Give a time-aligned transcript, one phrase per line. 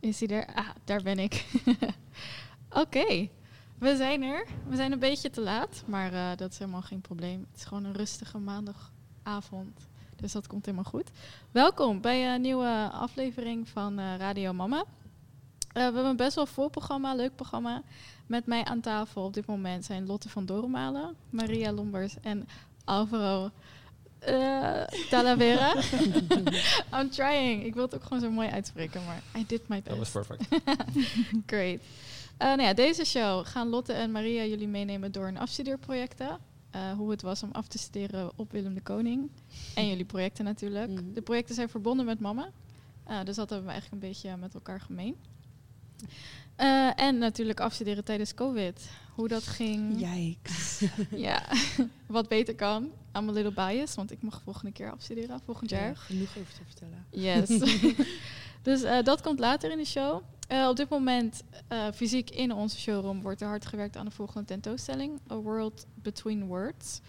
[0.00, 0.54] Is hij er?
[0.54, 1.46] Ah, daar ben ik.
[2.82, 3.28] Oké,
[3.78, 4.46] we zijn er.
[4.68, 7.46] We zijn een beetje te laat, maar uh, dat is helemaal geen probleem.
[7.50, 9.88] Het is gewoon een rustige maandagavond.
[10.16, 11.10] Dus dat komt helemaal goed.
[11.50, 14.76] Welkom bij een nieuwe aflevering van uh, Radio Mama.
[14.76, 14.84] Uh,
[15.72, 17.82] we hebben een best wel vol programma, leuk programma.
[18.26, 22.48] Met mij aan tafel op dit moment zijn Lotte van Dormalen, Maria Lombers en
[22.84, 23.50] Alvaro
[24.28, 25.74] uh, Talavera.
[27.00, 27.64] I'm trying.
[27.64, 29.88] Ik wil het ook gewoon zo mooi uitspreken, maar I did my best.
[29.88, 30.62] Dat was perfect.
[31.46, 31.80] Great.
[32.38, 36.38] Uh, nou ja, deze show gaan Lotte en Maria jullie meenemen door hun afstudeerprojecten.
[36.74, 39.30] Uh, hoe het was om af te studeren op Willem de Koning.
[39.74, 40.88] En jullie projecten natuurlijk.
[40.88, 41.14] Mm.
[41.14, 42.50] De projecten zijn verbonden met mama.
[43.08, 45.16] Uh, dus dat hebben we eigenlijk een beetje met elkaar gemeen.
[46.58, 48.90] Uh, en natuurlijk afstuderen tijdens COVID.
[49.14, 50.00] Hoe dat ging.
[50.00, 50.82] Yikes.
[51.28, 51.42] ja,
[52.06, 52.90] wat beter kan.
[53.16, 55.88] I'm a little biased, want ik mag volgende keer afstuderen, volgend jaar.
[55.88, 57.06] Ja, genoeg over te vertellen.
[57.10, 57.78] Yes.
[58.68, 60.22] dus uh, dat komt later in de show.
[60.52, 61.42] Uh, op dit moment,
[61.94, 65.20] fysiek in onze showroom, wordt er hard gewerkt aan de volgende tentoonstelling.
[65.30, 67.00] A World Between Words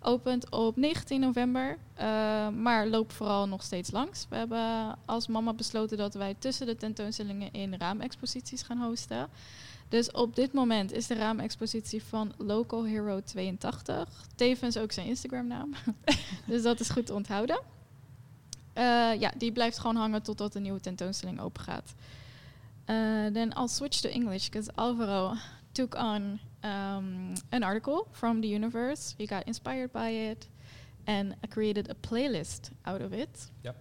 [0.00, 4.26] opent op 19 november, uh, maar loopt vooral nog steeds langs.
[4.28, 9.28] We hebben als mama besloten dat wij tussen de tentoonstellingen in raamexposities gaan hosten.
[9.88, 15.74] Dus op dit moment is de raamexpositie van Local Hero 82, tevens ook zijn Instagram-naam.
[16.46, 17.60] dus dat is goed te onthouden.
[18.74, 21.94] Uh, ja, die blijft gewoon hangen totdat de nieuwe tentoonstelling open gaat.
[22.86, 25.34] Uh, then I'll switch to English because Alvaro
[25.72, 29.14] took on um, an article from the universe.
[29.18, 30.46] He got inspired by it
[31.06, 33.46] and created a playlist out of it.
[33.64, 33.76] Yep.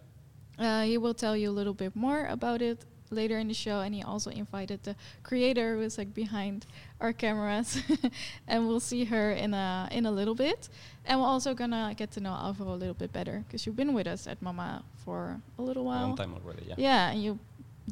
[0.60, 3.82] Uh, he will tell you a little bit more about it later in the show,
[3.82, 6.66] and he also invited the creator who is like behind
[7.00, 7.82] our cameras,
[8.48, 10.70] and we'll see her in a in a little bit.
[11.06, 13.94] And we're also gonna get to know Alvaro a little bit better because you've been
[13.94, 16.06] with us at Mama for a little while.
[16.06, 16.76] A long time already, yeah.
[16.78, 17.40] Yeah, and you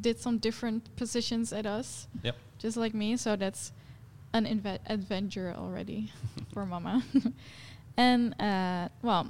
[0.00, 2.08] did some different positions at us.
[2.22, 2.36] Yep.
[2.58, 3.72] Just like me, so that's
[4.36, 6.10] an adventure already
[6.52, 7.00] for mama.
[7.94, 9.24] en, uh, well,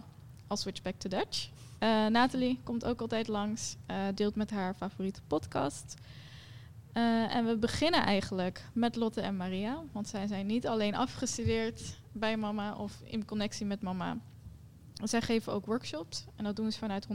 [0.48, 1.48] I'll switch back to Dutch.
[1.80, 5.94] Uh, Nathalie komt ook altijd langs, uh, deelt met haar favoriete podcast.
[7.28, 12.36] en we beginnen eigenlijk met Lotte en Maria, want zij zijn niet alleen afgestudeerd bij
[12.36, 14.18] mama of in connectie met mama.
[15.04, 17.10] Zij geven ook workshops en dat doen ze vanuit 100%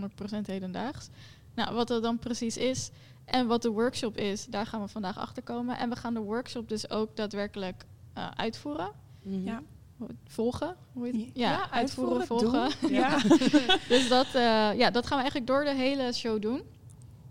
[0.45, 1.09] hedendaags.
[1.53, 2.91] Nou, wat dat dan precies is
[3.25, 5.77] en wat de workshop is, daar gaan we vandaag achter komen.
[5.77, 7.85] En we gaan de workshop dus ook daadwerkelijk
[8.17, 8.91] uh, uitvoeren.
[9.23, 9.45] -hmm.
[9.45, 9.61] Ja.
[10.27, 10.75] Volgen?
[10.93, 12.71] Hoe heet ja, ja, uitvoeren, volgen.
[12.89, 13.17] Ja.
[13.89, 14.33] dus dat, uh,
[14.77, 16.61] ja, dat gaan we eigenlijk door de hele show doen.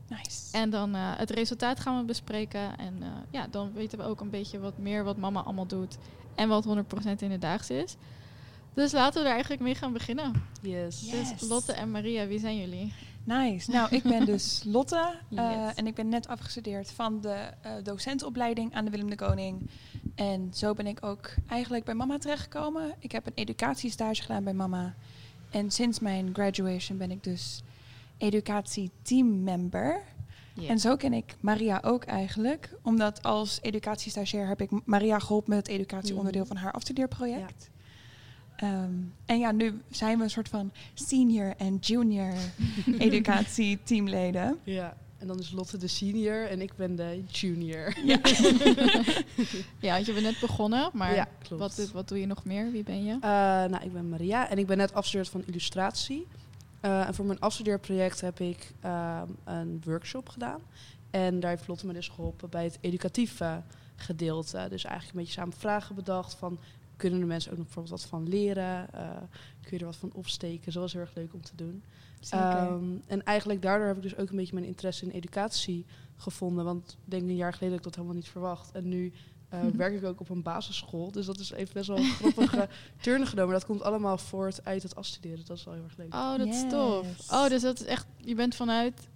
[0.09, 0.56] Nice.
[0.56, 2.78] En dan uh, het resultaat gaan we bespreken.
[2.78, 5.99] En ja, dan weten we ook een beetje wat meer wat mama allemaal doet.
[6.34, 6.71] En wat 100%
[7.19, 7.97] in de daags is.
[8.75, 10.43] Dus laten we er eigenlijk mee gaan beginnen.
[10.62, 11.01] Yes.
[11.01, 12.93] Dus Lotte en Maria, wie zijn jullie?
[13.25, 13.71] Nice.
[13.71, 15.75] Nou, ik ben dus Lotte uh, yes.
[15.75, 19.71] en ik ben net afgestudeerd van de uh, docentenopleiding aan de Willem de Koning.
[20.15, 22.95] En zo ben ik ook eigenlijk bij mama terechtgekomen.
[22.99, 24.95] Ik heb een educatiestage gedaan bij mama.
[25.51, 27.63] En sinds mijn graduation ben ik dus
[28.19, 30.03] educatieteammember.
[30.55, 30.71] Yeah.
[30.71, 32.71] En zo ken ik Maria ook eigenlijk.
[32.83, 36.49] Omdat als educatiestagiair heb ik Maria geholpen met het educatieonderdeel mm.
[36.49, 37.69] van haar afstudeerproject.
[37.73, 37.79] Ja.
[38.62, 42.34] Um, en ja, nu zijn we een soort van senior en junior
[42.98, 44.59] educatieteamleden.
[44.65, 47.94] Ja, en dan is Lotte de senior en ik ben de junior.
[48.04, 48.21] Ja,
[49.87, 52.71] ja want je bent net begonnen, maar ja, wat, wat doe je nog meer?
[52.71, 53.15] Wie ben je?
[53.15, 56.27] Uh, nou, ik ben Maria en ik ben net afgestudeerd van illustratie.
[56.82, 60.60] Uh, en voor mijn afstudeerproject heb ik uh, een workshop gedaan.
[61.10, 63.63] En daar heeft Lotte me dus geholpen bij het educatieve
[63.97, 64.66] gedeelte.
[64.71, 66.59] Dus eigenlijk een beetje samen vragen bedacht van
[67.01, 68.89] kunnen de mensen ook nog bijvoorbeeld wat van leren?
[68.95, 69.11] Uh,
[69.61, 70.73] kun je er wat van opsteken?
[70.73, 71.83] Zo was heel erg leuk om te doen.
[72.35, 75.87] Um, en eigenlijk daardoor heb ik dus ook een beetje mijn interesse in educatie
[76.17, 76.65] gevonden.
[76.65, 78.73] Want ik denk een jaar geleden dat ik dat helemaal niet verwacht.
[78.73, 79.13] En nu
[79.55, 79.77] uh, hm.
[79.85, 81.13] werk ik ook op een basisschool.
[81.13, 82.69] Dus dat is even best wel een grappige
[83.03, 83.53] turnen genomen.
[83.53, 85.45] Dat komt allemaal voort uit het afstuderen.
[85.45, 86.15] Dat is wel heel erg leuk.
[86.15, 86.63] Oh, dat yes.
[86.63, 87.07] is tof.
[87.31, 88.07] Oh, dus dat is echt...
[88.17, 89.09] Je bent vanuit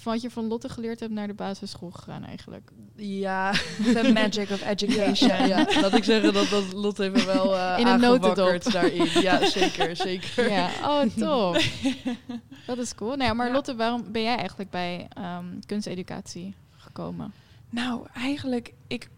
[0.00, 2.70] van wat je van Lotte geleerd hebt naar de basisschool gegaan eigenlijk.
[2.96, 3.52] Ja.
[3.82, 5.28] The magic of education.
[5.28, 5.80] Ja, ja.
[5.80, 9.08] Laat ik zeggen dat, dat Lotte even wel uh, In een notendop daarin.
[9.20, 10.50] Ja, zeker, zeker.
[10.50, 11.82] Ja, oh tof.
[12.66, 13.10] dat is cool.
[13.10, 13.52] Nou ja, maar ja.
[13.52, 17.32] Lotte, waarom ben jij eigenlijk bij um, kunsteducatie gekomen?
[17.70, 19.08] Nou, eigenlijk, ik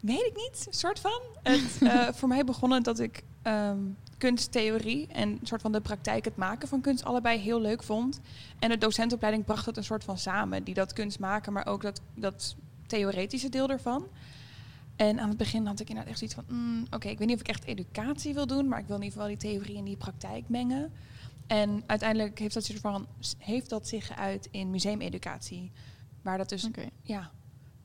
[0.00, 1.20] weet ik niet, soort van.
[1.42, 6.24] Het, uh, voor mij begon dat ik um, kunsttheorie en een soort van de praktijk,
[6.24, 8.20] het maken van kunst, allebei heel leuk vond.
[8.58, 10.64] En de docentenopleiding bracht het een soort van samen.
[10.64, 12.56] Die dat kunst maken, maar ook dat, dat
[12.86, 14.06] theoretische deel ervan.
[14.96, 16.56] En aan het begin had ik inderdaad echt zoiets van...
[16.56, 18.68] Mm, Oké, ik weet niet of ik echt educatie wil doen...
[18.68, 20.92] maar ik wil in ieder geval die theorie en die praktijk mengen.
[21.46, 23.06] En uiteindelijk heeft dat, zich, van,
[23.38, 25.70] heeft dat zich uit in museumeducatie.
[26.22, 26.68] waar dat dus
[27.02, 27.30] ja,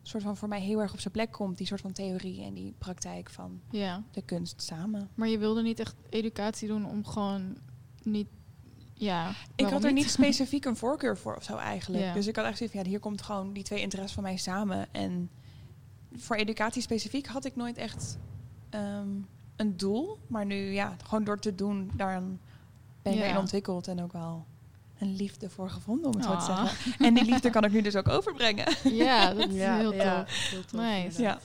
[0.03, 1.57] soort van voor mij heel erg op zijn plek komt.
[1.57, 4.03] Die soort van theorie en die praktijk van ja.
[4.11, 5.09] de kunst samen.
[5.15, 7.57] Maar je wilde niet echt educatie doen om gewoon
[8.03, 8.27] niet...
[8.93, 12.03] Ja, Ik had er niet specifiek een voorkeur voor of zo eigenlijk.
[12.03, 12.13] Ja.
[12.13, 14.37] Dus ik had echt zoiets van, ja, hier komt gewoon die twee interesses van mij
[14.37, 14.87] samen.
[14.93, 15.29] En
[16.15, 18.17] voor educatie specifiek had ik nooit echt
[18.69, 19.09] ehm,
[19.55, 20.17] een doel.
[20.27, 22.21] Maar nu, ja, gewoon door te doen, daar
[23.01, 23.23] ben ik Ja.
[23.25, 23.87] erin ontwikkeld.
[23.87, 24.45] En ook wel
[25.07, 26.65] een liefde voor gevonden, om het zo te Ah.
[26.65, 27.05] zeggen.
[27.05, 28.65] En die liefde kan ik nu dus ook overbrengen.
[29.05, 30.01] Ja, dat is Ja, heel tof.
[30.01, 30.71] ja, heel tof.
[30.81, 30.95] Nice.
[31.05, 31.17] inderdaad.
[31.17, 31.39] Ja.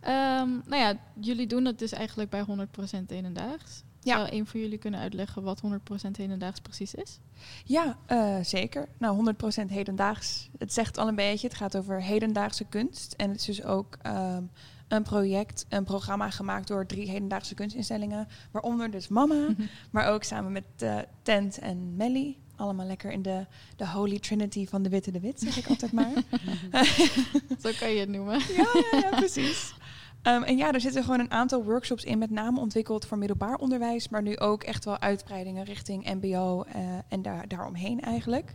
[0.00, 3.82] Ehm, nou ja, jullie doen het dus eigenlijk bij 100% hedendaags.
[4.00, 4.16] Ja.
[4.16, 7.18] Zou een van jullie kunnen uitleggen wat 100% hedendaags precies is?
[7.64, 8.88] Ja, eh, zeker.
[8.98, 10.48] Nou, 100% hedendaags.
[10.58, 11.46] Het zegt al een beetje.
[11.46, 13.14] Het gaat over hedendaagse kunst.
[13.16, 14.42] En het is dus ook ehm,
[14.88, 18.28] een project, een programma gemaakt door drie hedendaagse kunstinstellingen.
[18.50, 19.46] Waaronder dus Mama,
[19.90, 22.36] maar ook samen met eh, Tent en Melly.
[22.56, 25.92] Allemaal lekker in de, de Holy Trinity van de Witte de Wit, zeg ik altijd
[25.92, 26.12] maar.
[27.62, 28.38] Zo kan je het noemen.
[28.38, 29.74] ja, ja, ja, precies.
[30.22, 33.56] Ehm, en ja, er zitten gewoon een aantal workshops in, met name ontwikkeld voor middelbaar
[33.56, 38.54] onderwijs, maar nu ook echt wel uitbreidingen richting MBO eh, en daar, daaromheen eigenlijk.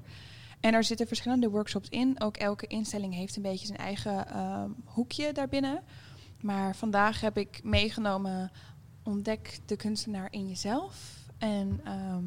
[0.59, 2.21] En er zitten verschillende workshops in.
[2.21, 5.83] Ook elke instelling heeft een beetje zijn eigen ehm, hoekje daarbinnen.
[6.41, 8.51] Maar vandaag heb ik meegenomen
[9.03, 11.25] Ontdek de kunstenaar in jezelf.
[11.37, 12.23] En ehm,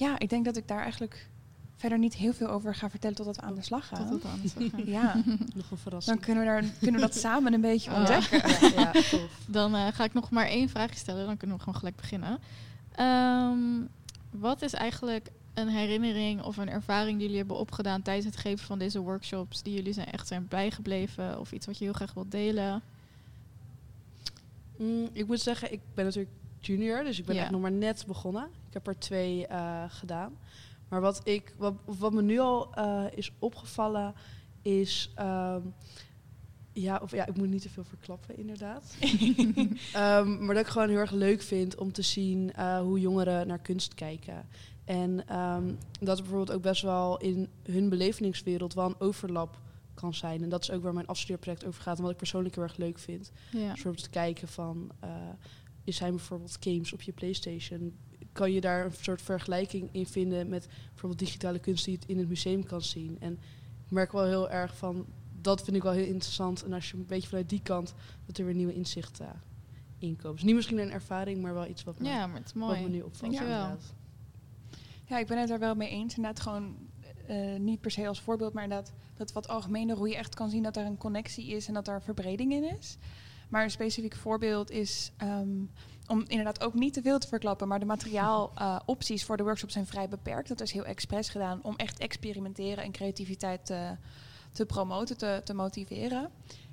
[0.00, 1.28] ja, ik denk dat ik daar eigenlijk
[1.76, 4.12] verder niet heel veel over ga vertellen totdat we aan de slag Tot gaan.
[4.12, 4.86] het anders zou gaan.
[4.86, 5.14] Ja,
[5.54, 6.16] Nog een verrassing.
[6.16, 7.96] dan kunnen we, daar, kunnen we dat samen een beetje Oh.
[7.98, 8.48] ontdekken.
[8.48, 9.40] Ja, ja, tof.
[9.46, 12.38] Dan eh, ga ik nog maar één vraag stellen, dan kunnen we gewoon gelijk beginnen.
[12.94, 13.58] Ehm,
[14.30, 18.66] wat is eigenlijk een herinnering of een ervaring die jullie hebben opgedaan tijdens het geven
[18.66, 22.14] van deze workshops, die jullie zijn echt zijn bijgebleven of iets wat je heel graag
[22.14, 22.82] wilt delen?
[24.76, 27.42] Mm, ik moet zeggen, ik ben natuurlijk junior, dus ik ben Ja.
[27.42, 28.48] echt nog maar net begonnen.
[28.70, 30.38] Ik heb er twee eh, gedaan.
[30.88, 34.14] Maar wat, ik, wat, wat me nu al eh, is opgevallen
[34.62, 35.12] is...
[35.14, 35.60] ehm,
[36.72, 38.96] ja, of ja, ik moet niet te veel verklappen, inderdaad.
[39.92, 43.46] Ehm, maar dat ik gewoon heel erg leuk vind om te zien eh, hoe jongeren
[43.46, 44.48] naar kunst kijken.
[44.84, 49.58] En ehm, dat er bijvoorbeeld ook best wel in hun belevingswereld wel een overlap
[49.94, 50.42] kan zijn.
[50.42, 52.76] En dat is ook waar mijn afstudeerproject over gaat en wat ik persoonlijk heel erg
[52.76, 53.32] leuk vind.
[53.50, 53.58] Ja.
[53.58, 54.90] Dus bijvoorbeeld te kijken van,
[55.84, 57.96] is zijn bijvoorbeeld games op je Playstation?
[58.32, 62.18] Kan je daar een soort vergelijking in vinden met bijvoorbeeld digitale kunst die je in
[62.18, 63.16] het museum kan zien?
[63.20, 63.32] En
[63.84, 65.06] ik merk wel heel erg van,
[65.40, 66.64] dat vind ik wel heel interessant.
[66.64, 67.94] En als je een beetje vanuit die kant,
[68.26, 69.32] dat er weer nieuwe inzichten uh,
[69.98, 70.36] in komen.
[70.36, 72.68] Dus niet misschien een ervaring, maar wel iets wat me, ja, maar het is wat
[72.68, 72.82] mooi.
[72.82, 73.32] me nu opvalt.
[73.32, 73.94] Inderdaad.
[75.04, 76.16] Ja, ik ben het er wel mee eens.
[76.16, 76.76] Inderdaad, gewoon
[77.26, 80.50] eh, niet per se als voorbeeld, maar inderdaad dat wat algemener, hoe je echt kan
[80.50, 82.96] zien dat er een connectie is en dat er verbreding in is.
[83.48, 85.64] Maar een specifiek voorbeeld is, ehm,
[86.10, 89.86] om inderdaad ook niet te veel te verklappen, maar de materiaalopties voor de workshop zijn
[89.86, 90.48] vrij beperkt.
[90.48, 93.96] Dat is heel expres gedaan om echt experimenteren en creativiteit te,
[94.52, 96.30] te promoten, te, te motiveren.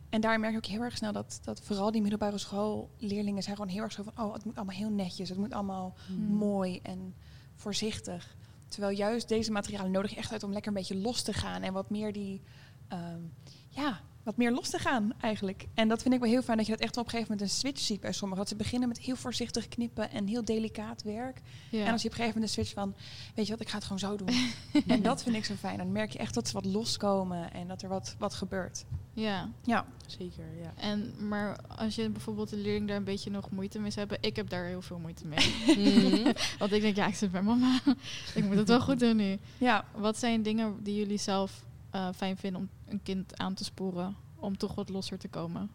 [0.10, 3.56] En daar merk ik ook heel erg snel dat, dat vooral die middelbare schoolleerlingen zijn
[3.56, 6.36] gewoon heel erg zo van, oh, het moet allemaal heel netjes, het moet allemaal Mm.
[6.36, 7.16] mooi en
[7.56, 8.36] voorzichtig.
[8.68, 11.74] Terwijl juist deze materialen nodig echt uit om lekker een beetje los te gaan en
[11.74, 12.42] wat meer die,
[12.88, 13.22] ehm,
[13.70, 15.68] ja, wat meer los te gaan eigenlijk.
[15.74, 17.38] En dat vind ik wel heel fijn dat je dat echt wel op een gegeven
[17.38, 18.44] moment een switch ziet bij sommigen.
[18.44, 21.42] Dat ze beginnen met heel voorzichtig knippen en heel delicaat werk.
[21.70, 21.86] Ja.
[21.86, 22.96] En als je op een gegeven moment een switch van,
[23.36, 24.52] weet je wat, ik ga het gewoon zo doen.
[24.94, 25.78] en dat vind ik zo fijn.
[25.78, 28.86] Dan merk je echt dat ze wat loskomen en dat er wat, wat gebeurt.
[29.14, 29.50] ja.
[29.64, 30.74] Ja, Zeker, ja.
[30.76, 34.30] En, maar als je bijvoorbeeld de leerling daar een beetje nog moeite mee zou hebben,
[34.30, 35.56] ik heb daar heel veel moeite mee.
[35.78, 36.32] Mhm.
[36.60, 37.80] Want ik denk, ja, ik zit bij mama.
[38.36, 39.38] ik moet het wel goed doen nu.
[39.58, 39.86] ja.
[39.96, 44.16] Wat zijn dingen die jullie zelf eh, fijn vinden om een kind aan te sporen
[44.36, 45.70] om toch wat losser te komen?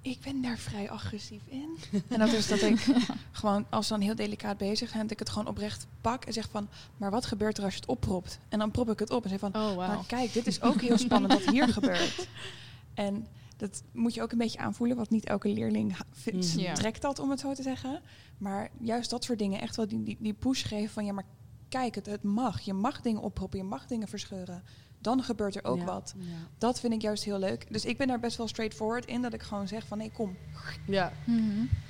[0.00, 1.78] Ik ben daar vrij agressief in.
[2.08, 2.86] En dat is dat ik
[3.32, 6.48] gewoon, als dan heel delicaat bezig zijn, dat ik het gewoon oprecht pak en zeg
[6.50, 8.38] van, maar wat gebeurt er als je het oppropt?
[8.48, 10.04] En dan prop ik het op en zeg van, Oh, maar wauw.
[10.06, 12.28] kijk, dit is ook heel spannend wat hier gebeurt.
[12.94, 16.52] En dat moet je ook een beetje aanvoelen, want niet elke leerling vindt-.
[16.52, 16.74] Ja.
[16.74, 18.00] trekt dat, om het zo te zeggen.
[18.38, 21.26] Maar juist dat soort dingen, echt wel die, die, die push geven van, ja, maar
[21.68, 22.60] kijk, het, het mag.
[22.60, 24.62] Je mag dingen opproppen, je mag dingen verscheuren.
[25.04, 26.14] Dan gebeurt er ook Ja, wat.
[26.18, 26.24] Ja.
[26.58, 27.66] Dat vind ik juist heel leuk.
[27.70, 30.36] Dus ik ben daar best wel straightforward in, dat ik gewoon zeg van, nee, kom.
[30.86, 31.40] ja, Mhm.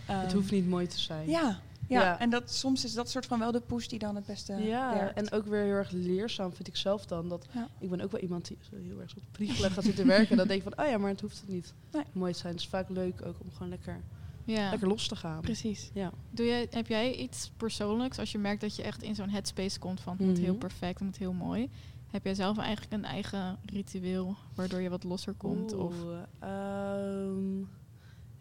[0.04, 1.28] het Ehm, hoeft niet mooi te zijn.
[1.28, 1.40] Ja,
[1.88, 2.00] ja.
[2.02, 2.18] Ja.
[2.18, 4.94] en dat, soms is dat soort van wel de push die dan het beste Ja,
[4.94, 5.18] werkt.
[5.18, 7.28] en ook weer heel erg leerzaam vind ik zelf dan.
[7.28, 7.68] Dat Ja.
[7.78, 10.30] Ik ben ook wel iemand die zo heel erg zo op priegelen gaat zitten werken.
[10.30, 12.04] En dan denk ik van, oh ja, maar het hoeft het niet Nee.
[12.12, 12.52] mooi te zijn.
[12.52, 14.00] Het is vaak leuk ook om gewoon lekker,
[14.44, 14.70] Ja.
[14.70, 15.40] lekker los te gaan.
[15.40, 15.90] Precies.
[15.94, 16.10] Ja.
[16.30, 19.78] Doe jij, heb jij iets persoonlijks als je merkt dat je echt in zo'n headspace
[19.78, 20.58] komt van het moet heel Mhm.
[20.58, 21.70] perfect, het moet heel mooi?
[22.14, 25.72] Heb jij zelf eigenlijk een eigen ritueel waardoor je wat losser komt?
[25.72, 25.94] Of
[26.38, 27.62] ehm,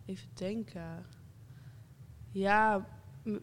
[0.06, 1.06] even denken.
[2.32, 2.86] Ja,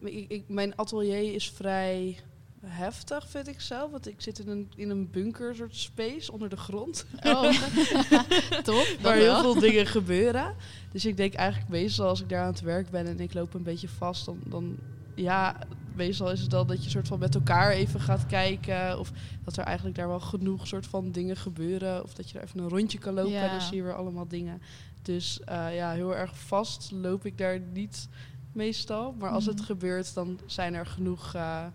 [0.01, 2.19] ik, ik- mijn atelier is vrij
[2.65, 3.91] heftig, vind ik zelf.
[3.91, 7.05] Want ik zit in een, in een bunker soort space onder de grond.
[7.23, 7.51] Oh,
[8.63, 8.97] top.
[9.01, 9.41] waar heel wel.
[9.41, 10.55] veel dingen gebeuren.
[10.91, 13.53] Dus ik denk eigenlijk meestal als ik daar aan het werk ben en ik loop
[13.53, 14.77] een beetje vast, dan, dan
[15.15, 15.57] ja,
[15.95, 18.99] meestal is het dan dat je soort van met elkaar even gaat kijken.
[18.99, 19.11] Of
[19.43, 22.03] dat er eigenlijk daar wel genoeg soort van dingen gebeuren.
[22.03, 24.27] Of dat je daar even een rondje kan lopen en dan zie je weer allemaal
[24.27, 24.61] dingen.
[25.01, 28.07] Dus eh, ja, heel erg vast loop ik daar niet
[28.51, 29.15] meestal.
[29.19, 29.65] Maar als het Mhm.
[29.65, 31.65] gebeurt, dan zijn er genoeg eh,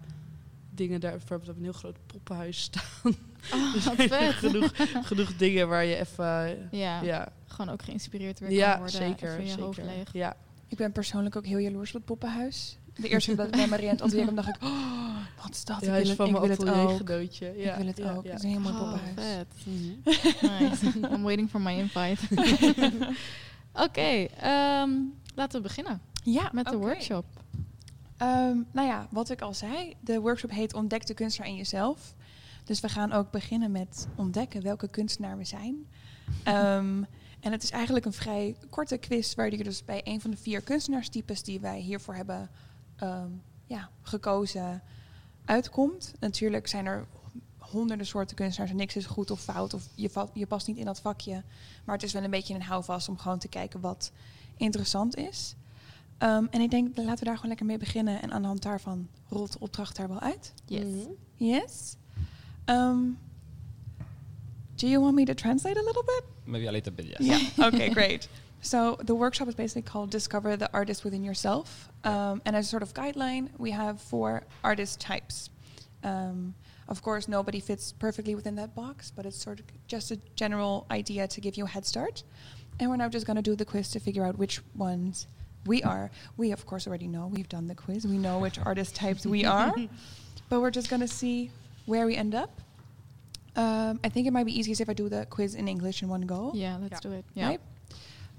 [0.71, 1.11] dingen daar.
[1.11, 2.85] Bijvoorbeeld, we hebben een heel groot poppenhuis staan.
[3.55, 4.33] Oh, Er wat vet.
[4.33, 4.71] genoeg,
[5.11, 6.69] genoeg dingen waar je even...
[6.71, 8.97] Ja, ja, gewoon ook geïnspireerd weer ja kan worden.
[8.97, 9.31] zeker.
[9.31, 9.65] Even je zeker.
[9.65, 10.13] hoofd leeg.
[10.13, 10.37] Ja.
[10.67, 12.79] Ik ben persoonlijk ook heel jaloers op het poppenhuis.
[12.97, 15.65] De eerste keer dat ik bij Maria in het atelier dacht ik, oh, wat is
[15.65, 15.81] dat?
[15.81, 17.09] Ja, ik wil het, van ik wil het ook.
[17.09, 18.25] Ja, ik wil het ja, ook.
[18.25, 18.31] ja.
[18.31, 19.15] Het is een heel mooi Oh, poppenhuis.
[19.27, 19.47] vet.
[20.43, 20.99] Nice.
[21.15, 22.17] I'm waiting for my invite.
[23.87, 24.91] Oké, ehm,
[25.35, 27.25] laten we beginnen Ja, met de workshop.
[28.17, 32.15] Ehm, nou ja, wat ik al zei, de workshop heet Ontdek de kunstenaar in jezelf.
[32.65, 35.87] Dus we gaan ook beginnen met ontdekken welke kunstenaar we zijn.
[36.43, 37.03] Ehm,
[37.41, 40.37] en het is eigenlijk een vrij korte quiz waar je dus bij een van de
[40.37, 42.51] vier kunstenaarstypes die wij hiervoor hebben
[42.97, 43.31] ehm,
[43.67, 44.83] ja, gekozen
[45.45, 46.15] uitkomt.
[46.21, 47.07] Natuurlijk zijn er
[47.59, 50.85] honderden soorten kunstenaars en niks is goed of fout of je, je past niet in
[50.85, 51.43] dat vakje.
[51.85, 54.13] Maar het is wel een beetje een houvast om gewoon te kijken wat
[54.57, 55.55] interessant is.
[56.19, 58.23] Ehm, en ik denk, laten we daar gewoon lekker mee beginnen.
[58.23, 60.53] En aan de hand daarvan rolt de opdracht daar wel uit.
[60.65, 60.85] Yes.
[60.85, 61.11] Mhm.
[61.35, 61.97] Yes.
[62.67, 63.19] Um,
[64.75, 66.23] do you want me to translate a little bit?
[66.45, 67.27] Maybe a little bit, yes.
[67.27, 67.67] Yeah.
[67.67, 68.29] Okay, great.
[68.67, 71.89] So the workshop is basically called Discover the Artist Within Yourself.
[72.03, 75.51] Um, and as a sort of guideline, we have four artist types.
[76.03, 76.57] Um,
[76.89, 80.85] of course, nobody fits perfectly within that box, but it's sort of just a general
[80.91, 82.25] idea to give you a head start.
[82.81, 85.29] And we're now just going to do the quiz to figure out which ones
[85.65, 86.11] we are.
[86.37, 87.29] We, of course, already know.
[87.29, 88.05] We've done the quiz.
[88.05, 89.75] We know which artist types we are.
[90.49, 91.51] But we're just going to see
[91.87, 92.61] where we end up.
[93.57, 96.09] Um, I think it might be easiest if I do the quiz in English in
[96.09, 96.53] one go.
[96.55, 97.11] Yeah, let's Ja.
[97.11, 97.25] do it.
[97.35, 97.49] Yeah.
[97.49, 97.61] Right?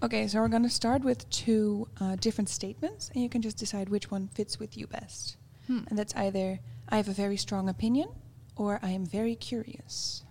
[0.04, 3.58] Okay, so we're going to start with two uh, different statements, and you can just
[3.58, 5.38] decide which one fits with you best.
[5.66, 5.80] Hmm.
[5.90, 8.10] And that's either I have a very strong opinion
[8.56, 10.24] or I am very curious.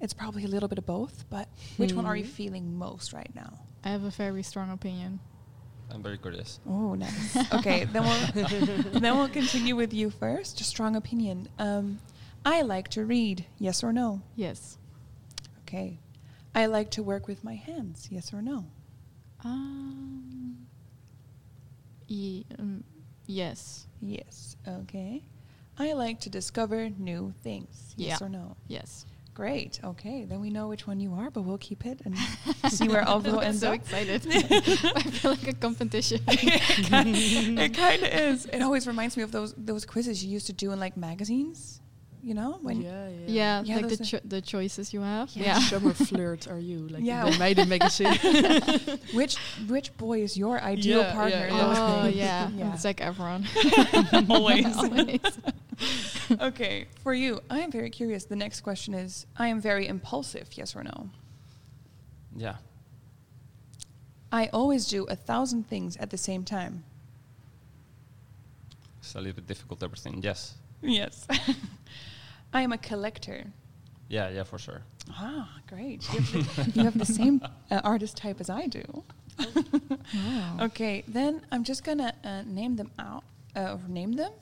[0.00, 2.30] It's probably a little bit of both, but which one are you Hmm.
[2.30, 3.60] feeling most right now?
[3.84, 5.20] I have a very strong opinion.
[5.90, 6.60] I'm very curious.
[6.68, 7.36] Oh, nice.
[7.54, 8.44] okay, then we'll
[9.00, 10.60] then we'll continue with you first.
[10.60, 11.48] A strong opinion.
[11.58, 12.00] Um,
[12.44, 13.46] I like to read.
[13.58, 14.20] Yes or no?
[14.36, 14.76] Yes.
[15.60, 15.98] Okay.
[16.54, 18.08] I like to work with my hands.
[18.10, 18.64] Yes or no?
[19.44, 20.66] Um,
[22.06, 22.84] ye- um,
[23.26, 23.86] yes.
[24.00, 24.56] Yes.
[24.66, 25.22] Okay.
[25.78, 27.94] I like to discover new things.
[27.96, 28.26] Yes Yeah.
[28.26, 28.56] or no?
[28.66, 29.06] Yes.
[29.34, 29.78] Great.
[29.84, 30.24] Okay.
[30.24, 32.16] Then we know which one you are, but we'll keep it and
[32.72, 33.74] see where Alvaro I'm ends so up.
[33.76, 34.26] excited.
[34.30, 36.20] I feel like a competition.
[36.26, 38.46] it kind of is.
[38.46, 41.80] It always reminds me of those those quizzes you used to do in like magazines.
[42.22, 43.10] You know when ja, ja.
[43.26, 45.30] yeah, Yeah, like the cho- the choices you have.
[45.36, 45.44] Yeah.
[45.44, 45.58] Yeah.
[45.60, 46.88] Summer flirt are you?
[46.88, 47.24] Like Ja.
[47.26, 48.12] in de meiden magazine.
[49.14, 49.36] which
[49.68, 51.48] which boy is your ideal Yeah, partner?
[51.50, 52.48] Oh, yeah, in yeah.
[52.48, 52.76] Oh yeah, Yeah.
[52.76, 53.46] Zac Efron.
[54.28, 54.76] Always.
[54.82, 55.20] Always.
[56.40, 58.24] okay, for you, I am very curious.
[58.24, 60.48] The next question is: I am very impulsive.
[60.56, 61.08] Yes or no?
[62.36, 62.56] Yeah.
[64.32, 66.82] I always do a thousand things at the same time.
[69.00, 70.20] It's a little bit difficult everything.
[70.22, 70.54] Yes.
[70.82, 71.26] Yes.
[72.52, 73.44] I am a collector.
[74.08, 74.82] Yeah, yeah, for sure.
[75.10, 76.02] Ah, great.
[76.12, 79.04] You have the, you have the same uh, artist type as I do.
[79.38, 80.56] Wow.
[80.62, 83.22] Okay, then I'm just gonna uh, name them out,
[83.54, 84.32] uh, or name them,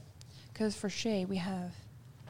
[0.53, 1.73] because for Shay we have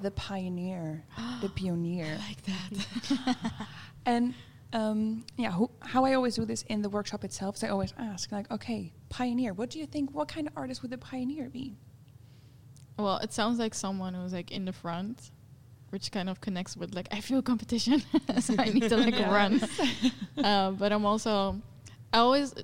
[0.01, 1.05] the pioneer,
[1.43, 3.69] the pioneer, like that.
[4.07, 4.35] and
[4.73, 7.95] um, yeah, who, how I always do this in the workshop itself is I always
[7.99, 10.11] ask like, okay, pioneer, what do you think?
[10.13, 11.77] What kind of artist would the pioneer be?
[12.99, 15.31] Well, it sounds like someone who's like in the front,
[15.91, 18.03] which kind of connects with like I feel competition,
[18.41, 19.33] so I need to like Yeah.
[19.33, 19.61] run.
[20.43, 21.61] uh, but I'm also,
[22.13, 22.55] I always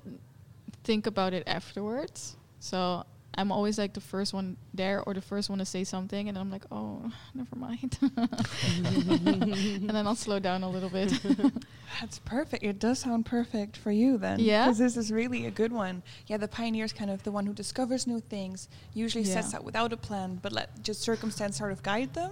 [0.83, 2.35] think about it afterwards.
[2.59, 3.03] So
[3.35, 6.37] I'm always like the first one there or the first one to say something, and
[6.37, 7.97] I'm like, oh, never mind.
[8.77, 11.19] and then I'll slow down a little bit.
[12.01, 12.63] That's perfect.
[12.63, 14.39] It does sound perfect for you then.
[14.39, 14.65] Yeah?
[14.65, 16.03] Because this is really a good one.
[16.27, 19.63] Yeah, the pioneer is kind of the one who discovers new things, usually sets out
[19.63, 22.31] without a plan, but let just circumstance sort of guide them.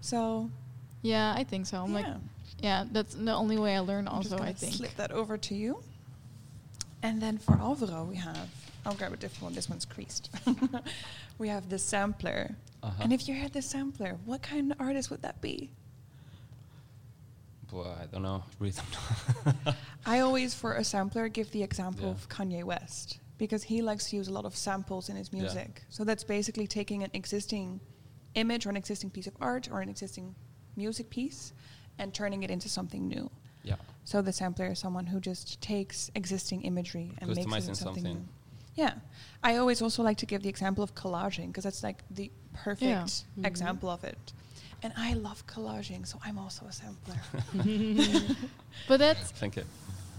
[0.00, 0.50] So,
[1.02, 1.82] yeah, I think so.
[1.82, 1.96] I'm yeah.
[1.96, 2.06] like,
[2.62, 4.08] yeah, that's the only way I learn.
[4.08, 4.74] I'm Also, I think.
[4.74, 5.82] slip that over to you.
[7.02, 8.50] And then for Alvaro, we have,
[8.90, 9.54] I'll grab a different one.
[9.54, 10.30] This one's creased.
[11.38, 12.56] we have the sampler.
[12.82, 13.02] Uh-huh.
[13.04, 15.70] And if you had the sampler, what kind of artist would that be?
[17.70, 18.42] Boy, I don't know.
[18.58, 18.84] Rhythm.
[20.04, 22.10] I always, for a sampler, give the example Yeah.
[22.10, 25.42] of Kanye West because he likes to use a lot of samples in his Yeah.
[25.42, 25.84] music.
[25.88, 27.78] So that's basically taking an existing
[28.34, 30.34] image or an existing piece of art or an existing
[30.74, 31.52] music piece
[31.98, 33.30] and turning it into something new.
[33.62, 33.76] Yeah.
[34.04, 38.28] So the sampler is someone who just takes existing imagery and makes it something, something.
[38.76, 38.82] New.
[38.84, 38.94] Yeah.
[39.42, 43.24] I always also like to give the example of collaging because that's like the perfect
[43.38, 43.46] Mhm.
[43.46, 44.18] example of it.
[44.82, 47.16] And I love collaging, so I'm also a sampler.
[48.88, 49.64] But that's Thank you.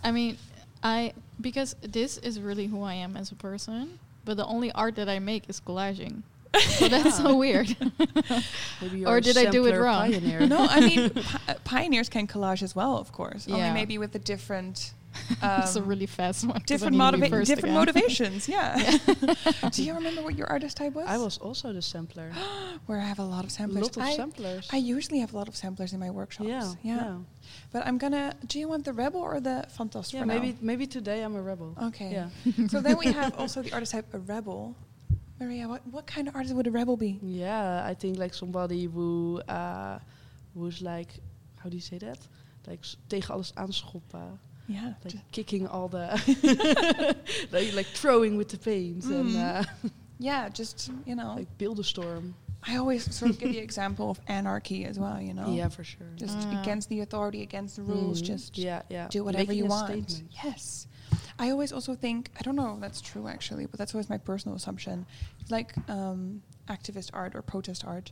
[0.04, 0.38] I mean,
[0.84, 4.00] I because this is really who I am as a person.
[4.24, 6.22] But the only art that I make is collaging.
[6.78, 7.76] So that's so weird.
[9.08, 10.12] Or did I do it wrong?
[10.48, 13.48] No, I mean, pi- pioneers can collage as well, of course.
[13.48, 13.74] Only Yeah.
[13.74, 14.94] maybe with a different,
[15.44, 16.62] It's a um, really fast one.
[16.66, 17.74] Different, need to be motiva- different again.
[17.74, 18.48] motivations.
[18.48, 18.98] Yeah.
[19.72, 21.08] Do you remember what your artist type was?
[21.08, 22.32] I was also the sampler.
[22.86, 23.84] Where I have a lot of A samplers.
[23.84, 24.70] lot of I, samplers.
[24.72, 26.50] I usually have a lot of samplers in my workshops.
[26.50, 27.18] yeah, yeah.
[27.72, 28.34] But I'm gonna.
[28.48, 30.20] Do you want the rebel or the fantastic?
[30.20, 31.76] Yeah, maybe maybe today I'm a rebel.
[31.90, 32.12] Okay.
[32.12, 32.68] Yeah.
[32.68, 34.76] so then we have also the artist type a rebel.
[35.40, 37.20] Maria, what, what kind of artist would a rebel be?
[37.24, 39.98] Yeah, I think like somebody who uh,
[40.54, 41.10] who's like,
[41.64, 42.20] how do you say that?
[42.68, 44.38] Like tegen alles aanschoppen,
[44.74, 44.94] Yeah.
[45.04, 46.08] like kicking all the,
[47.52, 49.60] like, like throwing with the paint and Mm.
[49.60, 52.36] uh, yeah, just you know, like build a storm.
[52.64, 55.20] I always sort of give the example of anarchy as well.
[55.20, 56.08] You know, Yeah, for sure.
[56.16, 56.62] just Ah.
[56.62, 58.26] against the authority, against the rules, Mhm.
[58.26, 59.08] just yeah, yeah.
[59.10, 59.88] do whatever Making you a want.
[60.10, 60.32] statement.
[60.44, 60.88] Yes.
[61.40, 64.18] I always also think I don't know if that's true actually, but that's always my
[64.20, 65.06] personal assumption.
[65.40, 68.12] It's like um, activist art or protest art.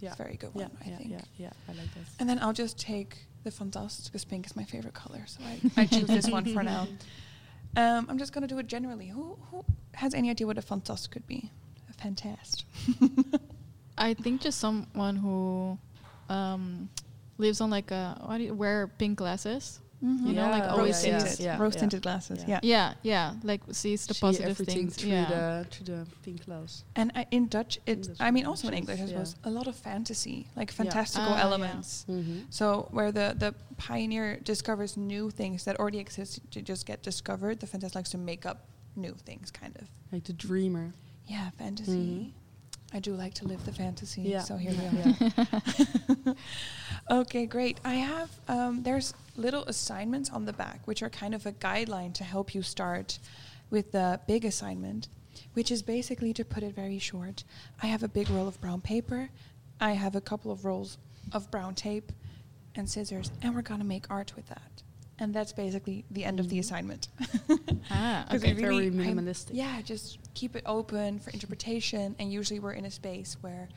[0.00, 0.10] Yeah.
[0.12, 1.10] It's a very good Yeah, one, I yeah, think.
[1.10, 1.50] yeah, yeah.
[1.68, 2.08] I like this.
[2.18, 3.50] And then I'll just take the
[4.04, 6.88] because pink is my favorite color, so I, I choose this one for now.
[7.76, 9.08] Um, I'm just gonna do it generally.
[9.08, 11.50] Who who has any idea what a Fantast could be?
[11.90, 12.62] A fantast.
[13.98, 15.76] I think just someone who
[16.28, 16.88] um,
[17.36, 19.80] lives on like a what do you wear pink glasses.
[20.04, 20.26] Mhm.
[20.26, 21.80] You know, like always rose yeah, tinted, yeah, rose yeah.
[21.80, 22.38] tinted glasses.
[22.46, 22.60] Yeah.
[22.62, 22.74] Yeah.
[22.74, 24.96] Yeah, yeah, like sees the See positive everything things.
[24.96, 25.30] through yeah.
[25.34, 26.84] the through the pink glass.
[26.94, 29.66] And I, in Dutch, it's That's I mean also in English, I is, suppose—a lot
[29.66, 30.76] of fantasy, like Yeah.
[30.84, 31.42] fantastical Ah, yeah.
[31.46, 32.04] elements.
[32.08, 32.38] Mm-hmm.
[32.50, 37.60] So where the the pioneer discovers new things that already exist to just get discovered,
[37.60, 38.58] the fantast likes to make up
[38.96, 39.88] new things, kind of.
[40.12, 40.92] Like the dreamer.
[41.26, 41.92] Yeah, fantasy.
[41.92, 42.32] Mhm.
[42.94, 44.22] I do like to live the fantasy.
[44.22, 44.38] Yeah.
[44.40, 46.34] So here we are.
[47.20, 47.78] okay, great.
[47.84, 52.14] I have um, there's little assignments on the back, which are kind of a guideline
[52.14, 53.18] to help you start
[53.68, 55.08] with the big assignment,
[55.54, 57.42] which is basically to put it very short.
[57.82, 59.28] I have a big roll of brown paper.
[59.80, 60.96] I have a couple of rolls
[61.32, 62.12] of brown tape
[62.76, 64.82] and scissors, and we're gonna make art with that.
[65.18, 66.60] And that's basically the end of the Mhm.
[66.60, 67.08] assignment.
[67.90, 68.54] Ah, okay.
[68.54, 69.50] really- Very I'm- minimalistic.
[69.52, 72.14] Yeah, just keep it open for interpretation.
[72.18, 73.68] And usually we're in a space where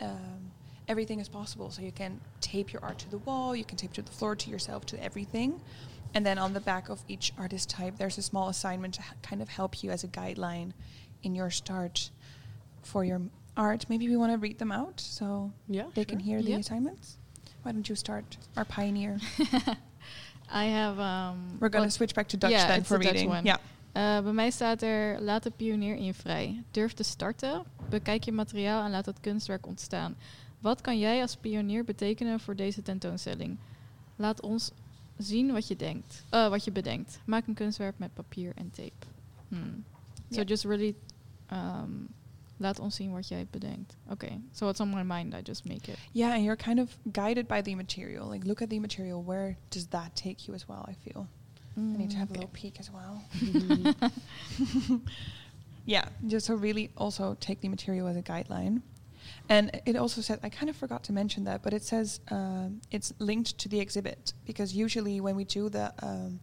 [0.00, 0.50] um,
[0.88, 1.70] everything is possible.
[1.70, 4.36] So you can tape your art to the wall, you can tape to the floor,
[4.36, 5.60] to yourself, to everything.
[6.14, 9.42] And then on the back of each artist type, there's a small assignment to kind
[9.42, 10.72] of help you as a guideline
[11.22, 12.10] in your start
[12.82, 13.20] for your
[13.56, 13.86] art.
[13.88, 16.58] Maybe we want to read them out so Yeah, they can hear the Yeah.
[16.58, 17.18] assignments.
[17.62, 19.18] Why don't you start, our pioneer?
[20.48, 21.00] I have.
[21.00, 23.28] Um, We're going to switch back to Dutch Yeah, then for reading.
[23.28, 23.44] one.
[23.44, 23.56] Yeah.
[23.96, 26.62] Eh, bij mij staat er: laat de pionier in je vrij.
[26.70, 27.62] Durf te starten.
[27.88, 30.16] Bekijk je materiaal en laat het kunstwerk ontstaan.
[30.58, 33.58] Wat kan jij als pionier betekenen voor deze tentoonstelling?
[34.16, 34.70] Laat ons
[35.16, 36.24] zien wat je denkt.
[36.30, 37.20] eh, wat je bedenkt.
[37.24, 39.06] Maak een kunstwerk met papier en tape.
[39.48, 39.84] Hmm.
[40.30, 40.94] So just really
[41.52, 42.08] um,
[42.56, 43.96] laat ons zien wat jij bedenkt.
[44.08, 44.40] Okay.
[44.52, 45.98] So what's on my mind, I just make it.
[46.12, 48.30] Yeah, and you're kind of guided by the material.
[48.30, 49.24] Like, look at the material.
[49.24, 50.84] Where does that take you as well?
[50.88, 51.26] I feel.
[51.76, 53.22] I need to have Mm, a little peek as well.
[53.34, 55.00] Mhm.
[55.84, 58.82] yeah, just so really also take the material as a guideline.
[59.48, 62.80] And it also said, I kind of forgot to mention that, but it says um,
[62.90, 66.40] it's linked to the exhibit because usually when we do the um,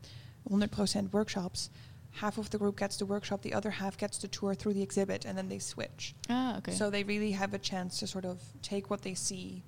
[0.49, 1.69] 100% workshops,
[2.11, 4.83] half of the group gets the workshop, the other half gets the tour through the
[4.83, 6.13] exhibit, and then they switch.
[6.29, 6.73] Ah, okay.
[6.73, 9.63] So they really have a chance to sort of take what they see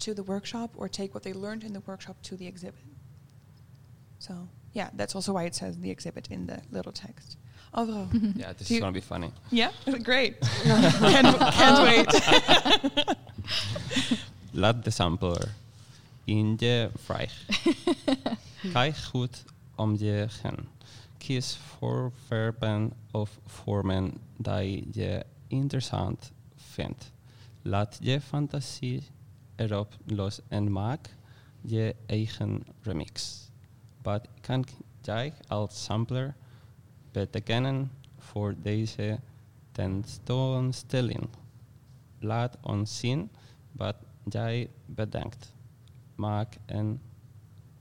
[0.00, 2.82] to the workshop or take what they learned in the workshop to the exhibit.
[4.18, 7.36] So yeah, that's also why it says the exhibit in the little text.
[7.74, 8.06] Although,
[8.36, 9.30] Yeah, this is gonna be funny.
[9.50, 9.70] yeah,
[10.02, 10.34] great.
[10.40, 12.12] can't can't wait.
[14.50, 15.54] Laat de sampler
[16.24, 17.28] in je vrij.
[18.72, 20.68] Kijk goed om je heen.
[21.18, 27.10] Kies voorwerpen of vormen die je interessant vindt.
[27.62, 29.02] Laat je fantasie
[29.56, 31.08] erop los en maak
[31.60, 33.48] je eigen remix.
[34.02, 34.64] Wat kan
[35.00, 36.34] jij als sampler
[37.12, 39.14] betekenen voor deze uh,
[39.72, 41.28] tentoonstelling?
[42.18, 43.30] Laat ons zien
[43.72, 43.96] wat
[44.28, 45.52] jij bedenkt.
[46.14, 47.00] Maak een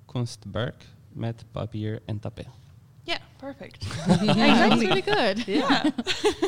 [0.06, 2.48] kunstwerk met papier en tapijt.
[3.04, 3.88] Yeah, perfect.
[4.08, 4.86] That's exactly.
[4.86, 5.46] really good.
[5.46, 5.86] Yeah.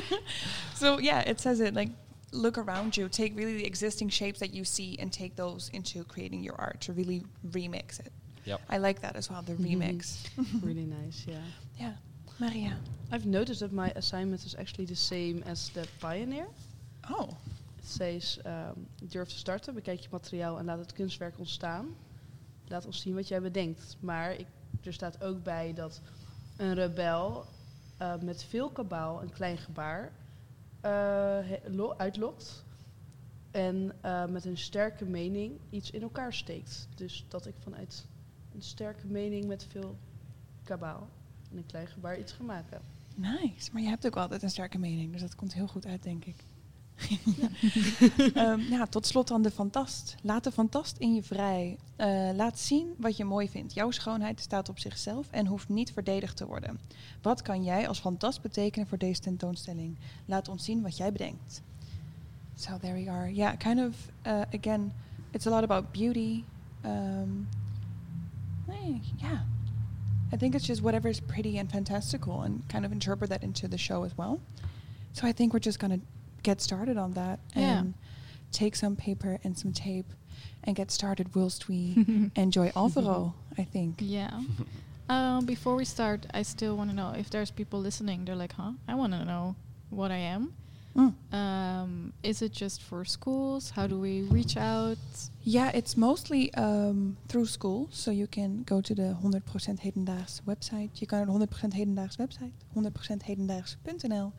[0.81, 1.91] so yeah, it says it like
[2.31, 6.03] look around you, take really the existing shapes that you see and take those into
[6.03, 8.11] creating your art to really remix it.
[8.43, 8.59] Yep.
[8.71, 9.63] I like that as well, the Mhm.
[9.65, 10.17] remix.
[10.63, 11.37] really nice, yeah.
[11.77, 11.93] yeah.
[12.39, 12.77] Maria.
[13.11, 16.47] I've noticed that my assignment is actually the same as the Pioneer.
[17.11, 17.27] Oh.
[17.75, 21.87] Het says, um, durf te starten, bekijk je materiaal en laat het kunstwerk ontstaan.
[22.67, 23.97] Laat ons zien wat jij bedenkt.
[23.99, 24.45] Maar ik,
[24.83, 26.01] er staat ook bij dat
[26.57, 27.45] een rebel
[27.97, 30.11] eh, met veel kabaal een klein gebaar
[30.81, 30.91] eh,
[31.47, 32.63] he- lo- uitlokt.
[33.51, 36.87] En eh, met een sterke mening iets in elkaar steekt.
[36.95, 38.05] Dus dat ik vanuit
[38.55, 39.97] een sterke mening met veel
[40.63, 41.07] kabaal
[41.51, 42.81] en een klein gebaar iets ga maken.
[43.15, 43.69] Nice.
[43.71, 46.25] Maar je hebt ook altijd een sterke mening, dus dat komt heel goed uit, denk
[46.25, 46.35] ik.
[48.33, 50.15] Ehm, ja, tot slot dan de fantast.
[50.21, 51.77] Laat de fantast in je vrij.
[51.95, 53.73] Eh, laat zien wat je mooi vindt.
[53.73, 56.79] Jouw schoonheid staat op zichzelf en hoeft niet verdedigd te worden.
[57.21, 59.97] Wat kan jij als fantast betekenen voor deze tentoonstelling?
[60.25, 61.61] Laat ons zien wat jij bedenkt.
[62.55, 63.33] So there we are.
[63.33, 64.91] Yeah, kind of, uh, again,
[65.31, 66.43] it's a lot about beauty.
[66.85, 67.62] Um, nee,
[69.19, 69.39] yeah.
[70.31, 73.67] I think it's just whatever is pretty and fantastical and kind of interpret that into
[73.67, 74.39] the show as well.
[75.13, 76.05] So I think we're just going to
[76.41, 77.79] get started on that Yeah.
[77.79, 77.93] and
[78.51, 80.07] take some paper and some tape
[80.63, 83.95] and get started whilst we enjoy Alvaro, I think.
[83.99, 84.41] Yeah.
[85.09, 88.23] Um, before we start, I still want to know if there's people listening.
[88.23, 88.71] They're like, huh?
[88.87, 89.57] I want to know
[89.89, 90.53] what I am.
[90.95, 91.13] Mm.
[91.31, 93.71] Um, is it just for schools?
[93.71, 94.97] How do we reach out?
[95.41, 97.87] Yeah, it's mostly um, through school.
[97.89, 100.89] So you can go to the 100% Hedendaags website.
[100.91, 104.31] Je kan naar de 100% Hedendaags website, 100%hedendaags.nl.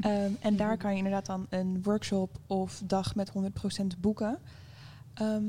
[0.00, 4.38] Ehm, en daar kan je inderdaad dan een workshop of dag met 100% boeken.
[5.14, 5.44] Ehm,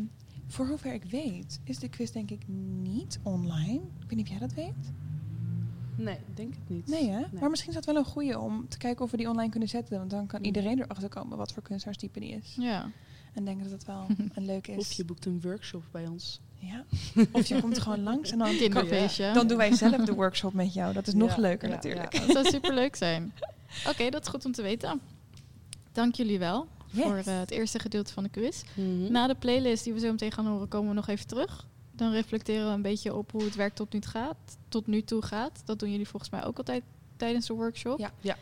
[0.48, 2.48] voor hoever ik weet, is de quiz denk ik
[2.82, 3.82] niet online.
[4.00, 4.92] Ik weet niet of jij dat weet.
[5.98, 6.88] Nee, denk het niet.
[6.88, 7.24] Nee, hè?
[7.40, 9.70] Maar misschien is dat wel een goede om te kijken of we die online kunnen
[9.70, 9.98] zetten.
[9.98, 10.46] Want dan kan Mm.
[10.46, 12.56] iedereen erachter komen wat voor kunstenaarstype die is.
[12.58, 12.90] Ja.
[13.34, 14.06] En denken dat het wel
[14.36, 14.78] een leuk is.
[14.78, 16.40] Of je boekt een workshop bij ons.
[16.60, 16.84] Ja.
[17.32, 18.88] Of je komt gewoon langs en dan, kan-
[19.34, 20.94] dan doen wij zelf de workshop met jou.
[20.94, 22.12] Dat is nog Ja, leuker ja, natuurlijk.
[22.12, 23.34] Dat zou superleuk zijn.
[23.88, 25.00] Oké, dat is goed om te weten.
[25.92, 27.04] Dank jullie wel Yes.
[27.04, 28.64] voor eh, het eerste gedeelte van de quiz.
[28.74, 29.12] Mhm.
[29.12, 31.68] Na de playlist die we zo meteen gaan horen, komen we nog even terug.
[31.96, 35.22] Dan reflecteren we een beetje op hoe het werk tot nu, gaat, tot nu toe
[35.22, 35.62] gaat.
[35.66, 36.84] Dat doen jullie volgens mij ook altijd
[37.18, 38.00] tijdens de workshop.
[38.00, 38.12] Ja.
[38.22, 38.38] Ja.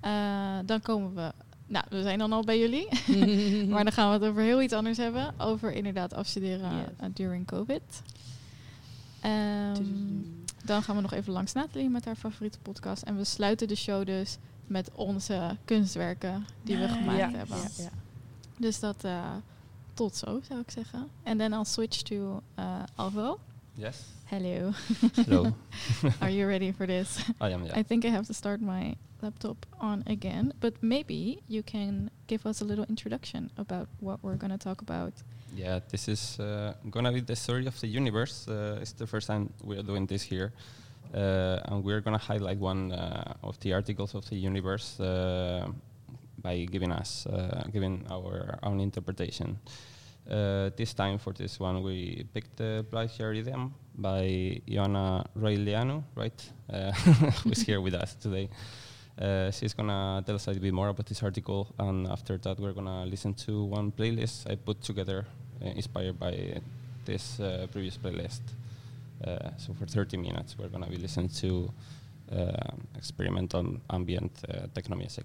[0.00, 1.32] Eh, dan komen we...
[1.66, 2.88] Nou, we zijn dan al bij jullie.
[3.72, 5.34] maar dan gaan we het over heel iets anders hebben.
[5.38, 6.86] Over inderdaad afstuderen Yes.
[6.96, 8.02] eh, during COVID.
[9.20, 9.82] Ehm,
[10.64, 13.02] dan gaan we nog even langs Nathalie met haar favoriete podcast.
[13.02, 17.56] En we sluiten de show dus met onze kunstwerken die we gemaakt ja, hebben.
[17.56, 17.90] ja, ja.
[18.56, 19.30] Dus dat eh,
[19.98, 21.08] tot zo, zou ik zeggen.
[21.22, 23.38] En dan I'll switch to uh, Alvo.
[23.74, 23.96] Yes.
[24.24, 24.70] Hello.
[25.14, 25.52] Hello.
[26.20, 27.18] Are you ready for this?
[27.40, 27.64] I am.
[27.64, 27.78] Yeah.
[27.78, 30.52] I think I have to start my laptop on again.
[30.60, 34.80] But maybe you can give us a little introduction about what we're going to talk
[34.80, 35.12] about.
[35.56, 38.46] Yeah, this is uh, gonna be the story of the universe.
[38.48, 40.52] Uh, it's the first time we are doing this here,
[41.14, 45.66] uh, and we're gonna highlight one uh, of the articles of the universe uh,
[46.42, 49.58] by giving us uh, giving our own interpretation.
[50.28, 56.52] Uh, this time for this one, we picked the Plagiarism by Iona Roilianu, right?
[56.70, 56.92] Uh,
[57.44, 58.50] who's here with us today.
[59.18, 62.60] Uh, she's gonna tell us a little bit more about this article, and after that,
[62.60, 65.26] we're gonna listen to one playlist I put together,
[65.62, 66.60] uh, inspired by
[67.06, 68.40] this uh, previous playlist.
[69.56, 71.72] So for 30 minutes, we're gonna be listening to
[72.96, 75.24] experimental ambient techno music.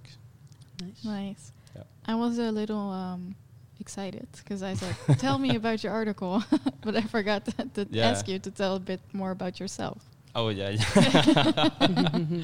[0.81, 1.03] Nice.
[1.05, 1.51] Nice.
[1.75, 1.83] Yeah.
[2.05, 3.35] I was a little um,
[3.79, 6.43] excited because I said, "Tell me about your article,"
[6.81, 8.09] but I forgot to, to Yeah.
[8.09, 10.01] ask you to tell a bit more about yourself.
[10.35, 12.43] Oh yeah, yeah.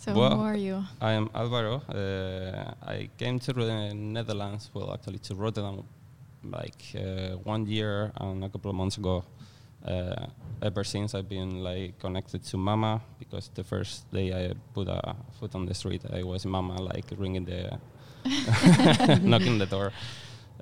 [0.00, 0.82] So, Well, who are you?
[1.00, 1.82] I am Alvaro.
[1.86, 5.84] Uh, I came to the Netherlands, well, actually to Rotterdam,
[6.42, 9.22] like uh, one year and a couple of months ago.
[9.84, 10.26] Uh,
[10.62, 15.16] ever since I've been like connected to Mama because the first day I put a
[15.38, 17.78] foot on the street, I was Mama, like ringing the,
[19.22, 19.92] knocking the door.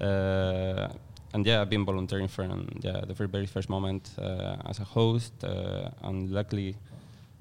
[0.00, 0.88] Uh,
[1.35, 4.85] and yeah, I've been volunteering from yeah the very very first moment uh, as a
[4.85, 6.76] host, uh, and luckily.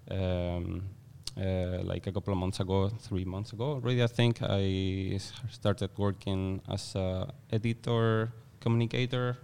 [0.10, 0.84] Um,
[1.40, 5.20] uh, like a couple of months ago, three months ago already, I think I
[5.52, 9.38] started working as a editor, communicator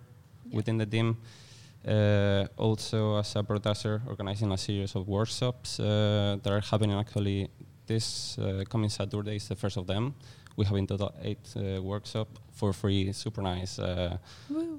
[0.52, 1.18] within the team.
[1.86, 7.50] Uh, also as a producer, organizing a series of workshops uh, that are happening actually
[7.86, 10.14] this uh, coming Saturday is the first of them.
[10.56, 13.80] We have in total eight uh, workshop for free, super nice.
[13.80, 14.18] Uh,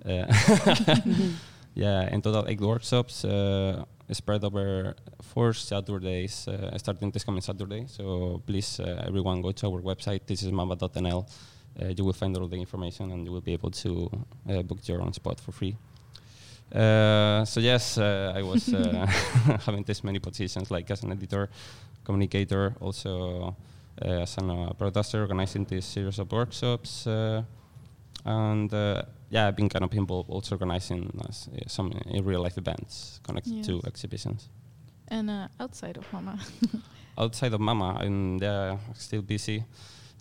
[0.07, 0.27] uh,
[1.75, 3.25] yeah, in total eight workshops.
[3.25, 7.87] Uh, spread over four Saturdays, uh, starting this coming Saturday.
[7.89, 10.27] So please, uh, everyone, go to our website.
[10.27, 11.29] This is mamba.nl.
[11.81, 14.11] Uh, you will find all the information, and you will be able to
[14.49, 15.77] uh, book your own spot for free.
[16.75, 19.07] Uh, so yes, uh, I was uh,
[19.65, 21.49] having this many positions, like as an editor,
[22.05, 23.55] communicator, also
[24.03, 27.43] uh, as a uh, producer, organizing this series of workshops, uh,
[28.25, 31.33] and uh, yeah, I've been kind of involved also organizing uh, uh,
[31.67, 34.49] some in real life events connected to exhibitions.
[35.09, 36.39] And uh, outside of Mama.
[37.19, 39.65] Outside of Mama, I'm yeah, still busy.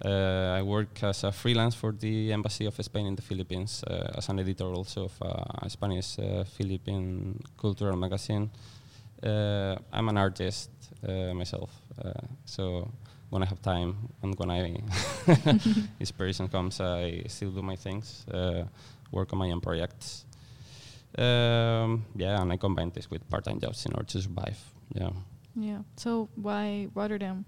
[0.04, 4.18] Uh, I work as a freelance for the Embassy of Spain in the Philippines, uh,
[4.18, 8.50] as an editor also of a Spanish uh, Philippine cultural magazine.
[9.24, 10.70] Uh, I'm an artist
[11.08, 11.70] uh, myself,
[12.04, 12.12] uh,
[12.46, 12.92] so
[13.30, 14.82] when I have time and when I
[16.00, 18.66] inspiration comes, I still do my things, uh,
[19.12, 20.26] work on my own projects.
[21.18, 24.60] Um, yeah, and I combine this with part-time jobs in order to survive.
[24.94, 25.12] Yeah.
[25.56, 25.80] yeah.
[25.96, 27.46] So why Rotterdam?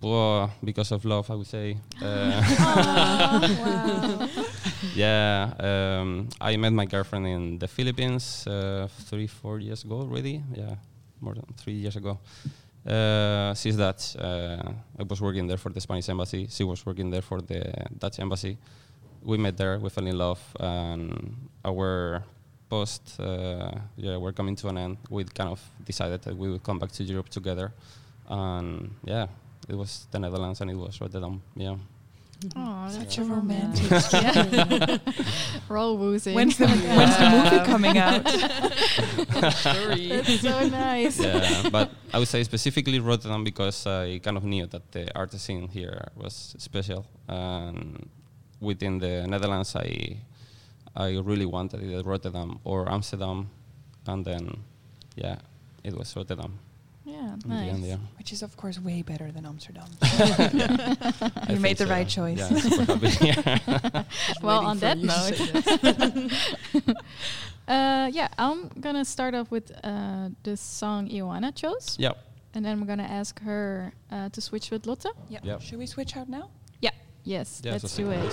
[0.00, 1.76] Well, because of love, I would say.
[2.00, 2.42] Uh,
[3.48, 4.28] wow.
[4.94, 10.42] yeah, um, I met my girlfriend in the Philippines uh, three, four years ago already.
[10.54, 10.76] Yeah,
[11.20, 12.18] more than three years ago.
[12.86, 16.46] Uh, since that, uh, I was working there for the Spanish embassy.
[16.48, 18.56] She was working there for the Dutch embassy.
[19.22, 19.78] We met there.
[19.78, 22.22] We fell in love, and our
[22.68, 24.98] post, uh, yeah, we're coming to an end.
[25.10, 27.72] We kind of decided that we would come back to Europe together,
[28.28, 29.26] and yeah,
[29.68, 31.42] it was the Netherlands and it was Rotterdam.
[31.54, 31.76] Yeah.
[32.54, 34.12] Oh, that's Such so a romantic nice.
[34.12, 34.98] Yeah.
[35.68, 36.34] We're all woozing.
[36.36, 38.22] When's the, when's the movie coming out?
[39.40, 41.18] That's so nice.
[41.18, 45.32] yeah, but I would say specifically Rotterdam because I kind of knew that the art
[45.32, 48.08] scene here was special, and
[48.60, 50.18] within the Netherlands, I
[50.94, 53.50] I really wanted either Rotterdam or Amsterdam,
[54.06, 54.62] and then
[55.16, 55.38] yeah,
[55.82, 56.60] it was Rotterdam.
[57.18, 57.96] Yeah, in the end, yeah.
[58.16, 59.88] Which is, of course, way better than Amsterdam.
[60.02, 61.90] I You made the so.
[61.90, 62.38] right choice.
[62.38, 63.26] Yeah, I'm super happy.
[63.26, 64.04] yeah.
[64.42, 65.40] Well, on that note.
[67.66, 72.12] Uh, yeah, I'm gonna start off with uh, this song Ioana chose, yeah.
[72.54, 75.12] and then I'm gonna ask her uh, to switch with Lotte.
[75.28, 75.40] Yeah.
[75.42, 75.60] Yep.
[75.60, 76.48] Should we switch out now?
[76.80, 76.92] Yeah.
[77.24, 78.32] Yes, Yeah, let's so do it.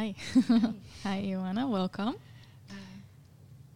[0.00, 0.14] Hi.
[1.04, 1.68] Hi, Joanna.
[1.68, 2.16] Welcome.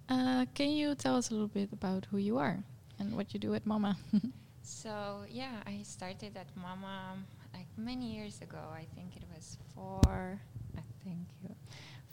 [0.08, 2.64] Uh, can you tell us a little bit about who you are
[2.98, 3.96] and what you do at Mama?
[4.66, 7.18] So yeah, I started at Mama
[7.52, 8.56] like many years ago.
[8.72, 10.40] I think it was four.
[10.74, 11.54] I think you-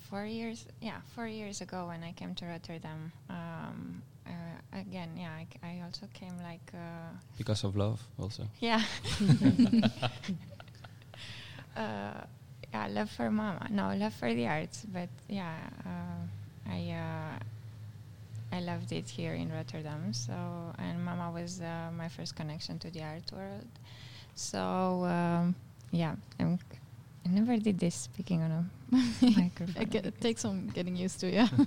[0.09, 0.65] four years.
[0.81, 3.13] Yeah, four years ago when I came to Rotterdam.
[3.29, 8.43] Um, uh, again, yeah, I, c- I also came like uh, Because of love, also.
[8.59, 8.83] yeah.
[11.77, 12.25] uh,
[12.73, 13.67] yeah, love for Mama.
[13.69, 14.85] No, love for the arts.
[14.91, 15.55] But yeah,
[15.85, 20.13] uh, I uh, I loved it here in Rotterdam.
[20.13, 20.33] So
[20.77, 23.67] and Mama was uh, my first connection to the art world.
[24.35, 25.55] So um,
[25.91, 26.59] yeah, I'm,
[27.25, 28.65] I never did this speaking on a
[29.21, 29.81] microphone.
[29.81, 31.49] it, get, it takes some getting used to, yeah.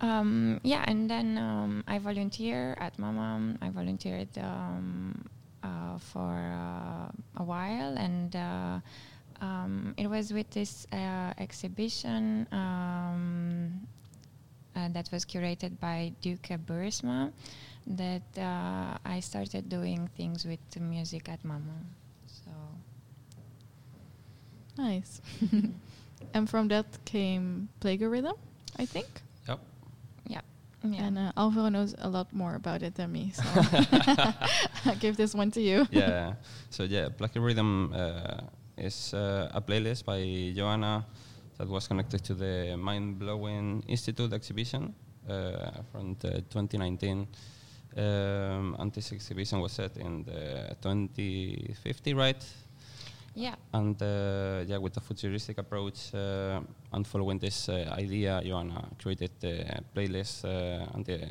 [0.00, 3.56] Um, yeah, and then um, I volunteer at Mama.
[3.62, 5.24] I volunteered um,
[5.98, 8.80] for uh, a while, and uh,
[9.40, 13.86] um, it was with this uh, exhibition um,
[14.74, 17.32] uh, that was curated by Duke Burisma
[17.86, 21.80] that uh, I started doing things with music at Mama.
[22.26, 22.50] So
[24.76, 25.20] nice.
[26.34, 28.34] and from that came Plagiarism,
[28.78, 29.22] I think.
[30.92, 31.04] Yeah.
[31.04, 33.42] And uh, Alvaro knows a lot more about it than me, so
[34.84, 35.86] I give this one to you.
[35.90, 36.34] yeah.
[36.70, 38.40] So yeah, Black Rhythm uh,
[38.76, 41.06] is uh, a playlist by Joanna
[41.58, 44.94] that was connected to the Mind Blowing Institute exhibition
[45.28, 47.26] uh, from the 2019.
[47.96, 52.44] Um, and this exhibition was set in the 2050, right?
[53.36, 53.54] Yeah.
[53.74, 56.60] And uh, yeah, with a futuristic approach uh,
[56.92, 61.30] and following this uh, idea, Joanna created the playlist, uh, and the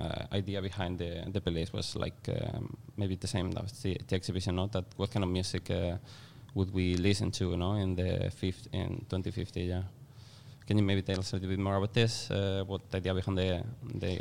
[0.00, 4.16] uh, idea behind the, the playlist was like um, maybe the same as the, the
[4.16, 5.96] exhibition, not that what kind of music uh,
[6.54, 9.82] would we listen to, you know, in the fifth in 2050, yeah.
[10.66, 12.30] Can you maybe tell us a little bit more about this?
[12.30, 13.64] What the idea behind the
[13.94, 14.12] the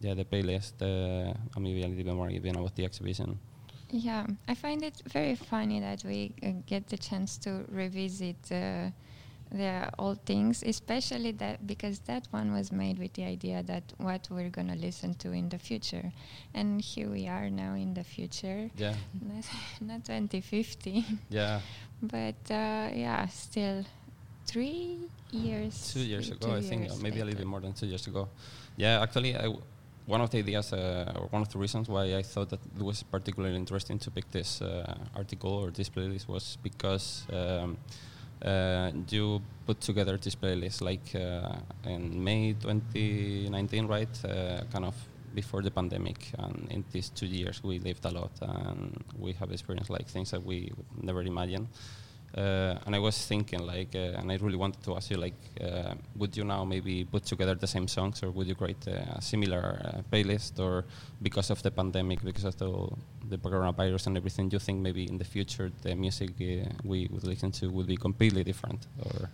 [0.00, 3.38] yeah the playlist, and maybe a little bit more even about the exhibition.
[3.90, 8.90] Yeah, I find it very funny that we uh, get the chance to revisit uh,
[9.52, 14.26] the old things, especially that because that one was made with the idea that what
[14.30, 16.12] we're gonna listen to in the future,
[16.54, 19.44] and here we are now in the future, Yeah, not,
[19.80, 21.60] not 2050, yeah.
[22.02, 23.84] but uh, yeah, still
[24.46, 24.98] three
[25.30, 25.92] years.
[25.92, 27.86] two years two ago, I think, uh, years maybe a little bit more than two
[27.86, 28.28] years ago.
[28.76, 29.60] Yeah, actually, I w
[30.06, 32.82] one of the ideas, uh, or one of the reasons why I thought that it
[32.82, 37.78] was particularly interesting to pick this uh, article or this playlist was because um,
[38.42, 41.14] uh, you put together this playlist like
[41.84, 44.08] in May 2019, right?
[44.70, 44.94] Kind of
[45.34, 49.50] before the pandemic, and in these two years we lived a lot, and we have
[49.50, 51.68] experienced like things that we never imagine.
[52.36, 55.34] Uh, and I was thinking, like, uh, and I really wanted to ask you, like,
[55.60, 59.22] uh, would you now maybe put together the same songs, or would you create a
[59.22, 60.84] similar uh, playlist, or
[61.22, 62.88] because of the pandemic, because of the,
[63.28, 67.22] the coronavirus and everything, you think maybe in the future the music uh, we would
[67.22, 69.30] listen to would be completely different, or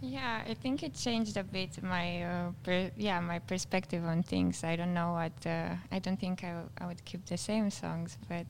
[0.00, 4.62] Yeah, I think it changed a bit my uh, yeah my perspective on things.
[4.62, 8.46] I don't know what I don't think I, I would keep the same songs, but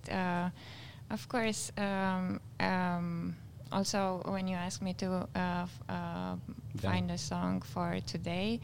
[1.10, 3.34] of course um, um,
[3.72, 6.36] also when you asked me to uh, f- uh,
[6.78, 8.60] find a song for today.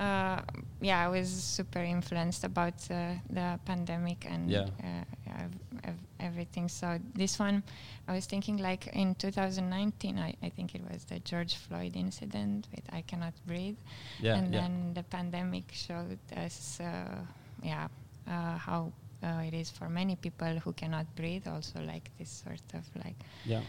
[0.00, 0.40] Uh,
[0.80, 4.66] yeah, I was super influenced about uh, the pandemic and Yeah.
[4.82, 5.04] uh,
[5.38, 6.68] ev- ev- everything.
[6.68, 7.62] So this one,
[8.08, 12.66] I was thinking like in 2019, I, I think it was the George Floyd incident
[12.74, 13.78] with "I Cannot Breathe,"
[14.20, 17.22] yeah, and yeah, then the pandemic showed us, uh,
[17.62, 17.86] yeah,
[18.26, 18.92] uh, how
[19.22, 21.46] uh, it is for many people who cannot breathe.
[21.46, 23.62] Also, like this sort of like yeah,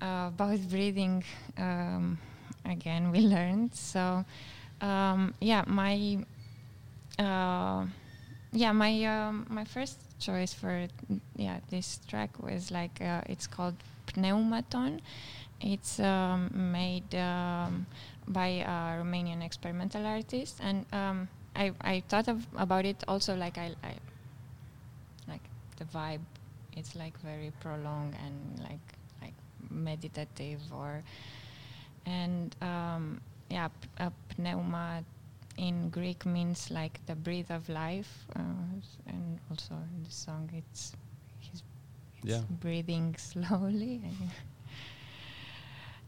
[0.00, 1.24] about breathing
[1.58, 2.18] um,
[2.64, 3.74] again we learned.
[3.74, 4.24] So
[4.80, 6.24] um, yeah my
[7.18, 7.86] uh,
[8.52, 10.86] yeah my um, my first choice for
[11.36, 13.76] yeah this track was like uh, it's called
[14.16, 15.00] pneumaton.
[15.60, 17.86] It's um, made um,
[18.26, 20.58] by a Romanian experimental artist.
[20.62, 23.94] And um, I, I thought of, about it also like I, I
[25.28, 25.42] like
[25.76, 26.20] the vibe
[26.76, 28.80] it's like very prolonged and like
[29.70, 31.02] meditative or
[32.06, 35.04] and um, yeah p- uh, pneuma
[35.58, 38.40] in Greek means like the breath of life uh,
[39.06, 40.92] and also in the song it's
[41.38, 41.62] he's
[42.22, 42.42] it's Yeah.
[42.60, 44.00] breathing slowly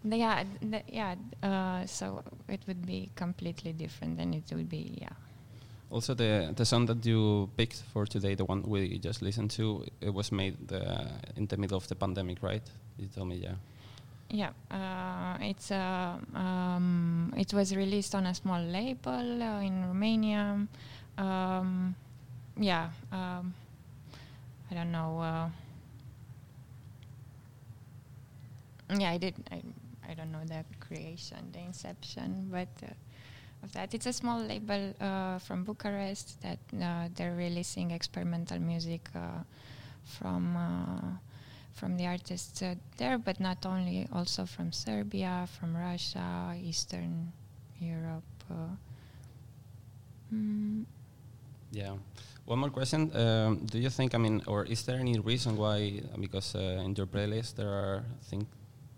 [0.04, 5.14] yeah the, yeah uh, so it would be completely different and it would be yeah
[5.92, 9.84] Also, the the song that you picked for today, the one we just listened to,
[10.00, 11.04] it was made uh,
[11.36, 12.62] in the middle of the pandemic, right?
[13.03, 13.55] You told me, yeah.
[14.30, 20.68] yeah, uh, it's uh, um, it was released on a small label uh, in Romania.
[21.18, 21.96] Um,
[22.57, 23.55] yeah, um,
[24.70, 25.18] I don't know.
[25.20, 25.48] Uh,
[28.96, 29.34] yeah, I did.
[29.50, 29.62] I,
[30.09, 34.94] I don't know the creation, the inception, but uh, of that, it's a small label
[35.00, 36.61] uh, from Bucharest that
[37.16, 39.11] they're releasing experimental music
[40.05, 41.18] from
[41.73, 47.33] from the artists uh, there, but not only, also from Serbia, from Russia, Eastern
[47.81, 48.25] Europe.
[48.51, 48.77] Uh,
[50.35, 50.85] mm,
[51.73, 51.97] Yeah.
[52.45, 53.11] One more question.
[53.16, 56.95] Um, do you think, I mean, or is there any reason why, because uh, in
[56.95, 58.47] your playlist there are, I think,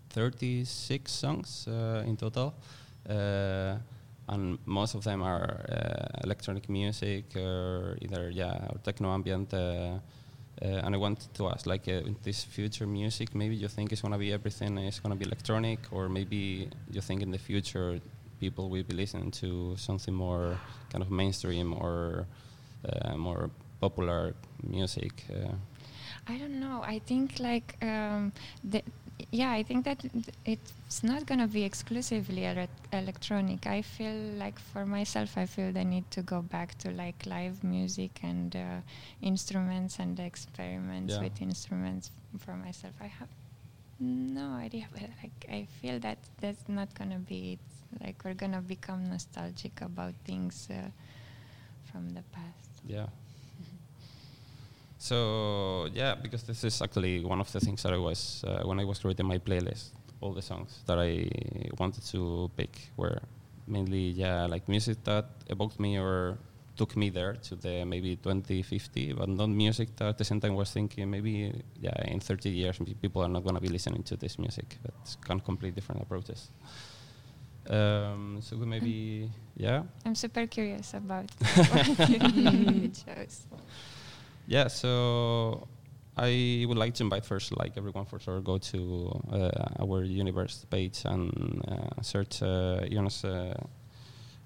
[0.09, 2.53] 36 songs uh, in total,
[3.09, 3.75] uh,
[4.27, 9.53] and most of them are uh, electronic music or either, yeah, or techno ambient.
[10.61, 13.67] Uh, uh, and I wanted to ask, like, uh, in this future music, maybe you
[13.67, 17.37] think it's to be everything is to be electronic, or maybe you think in the
[17.37, 17.99] future
[18.39, 20.57] people will be listening to something more
[20.91, 22.27] kind of mainstream or
[22.87, 23.49] uh, more
[23.79, 24.33] popular
[24.63, 25.25] music.
[26.27, 26.81] I don't know.
[26.83, 28.81] I think like um, the,
[29.31, 30.03] yeah, I think that
[30.43, 33.67] it's not gonna be exclusively ele- electronic.
[33.67, 37.63] I feel like for myself, I feel the need to go back to like live
[37.63, 38.81] music and uh,
[39.21, 41.21] instruments and experiments Yeah.
[41.23, 42.09] with instruments
[42.39, 42.93] for myself.
[42.99, 43.29] I have
[43.99, 47.59] no idea, but like I feel that that's not gonna be it.
[48.03, 50.89] Like we're gonna become nostalgic about things uh,
[51.91, 52.71] from the past.
[52.87, 53.05] yeah.
[55.05, 58.79] So yeah, because this is actually one of the things that I was uh, when
[58.79, 59.91] I was creating my playlist.
[60.19, 61.29] All the songs that I
[61.77, 63.21] wanted to pick were
[63.67, 66.39] mainly yeah like music that evoked me or
[66.75, 70.55] took me there to the maybe 2050, but not music that at the same time
[70.55, 74.15] was thinking maybe yeah in 30 years people are not going to be listening to
[74.17, 74.77] this music.
[74.81, 76.49] That's kind of completely different approaches.
[77.69, 81.29] Um, so we maybe yeah I'm super curious about
[81.69, 83.45] what you chose.
[84.47, 85.67] Yeah, so
[86.17, 89.49] I would like to invite first, like everyone, for sure, go to uh,
[89.83, 93.53] our universe page and uh, search uh, Jonas' uh,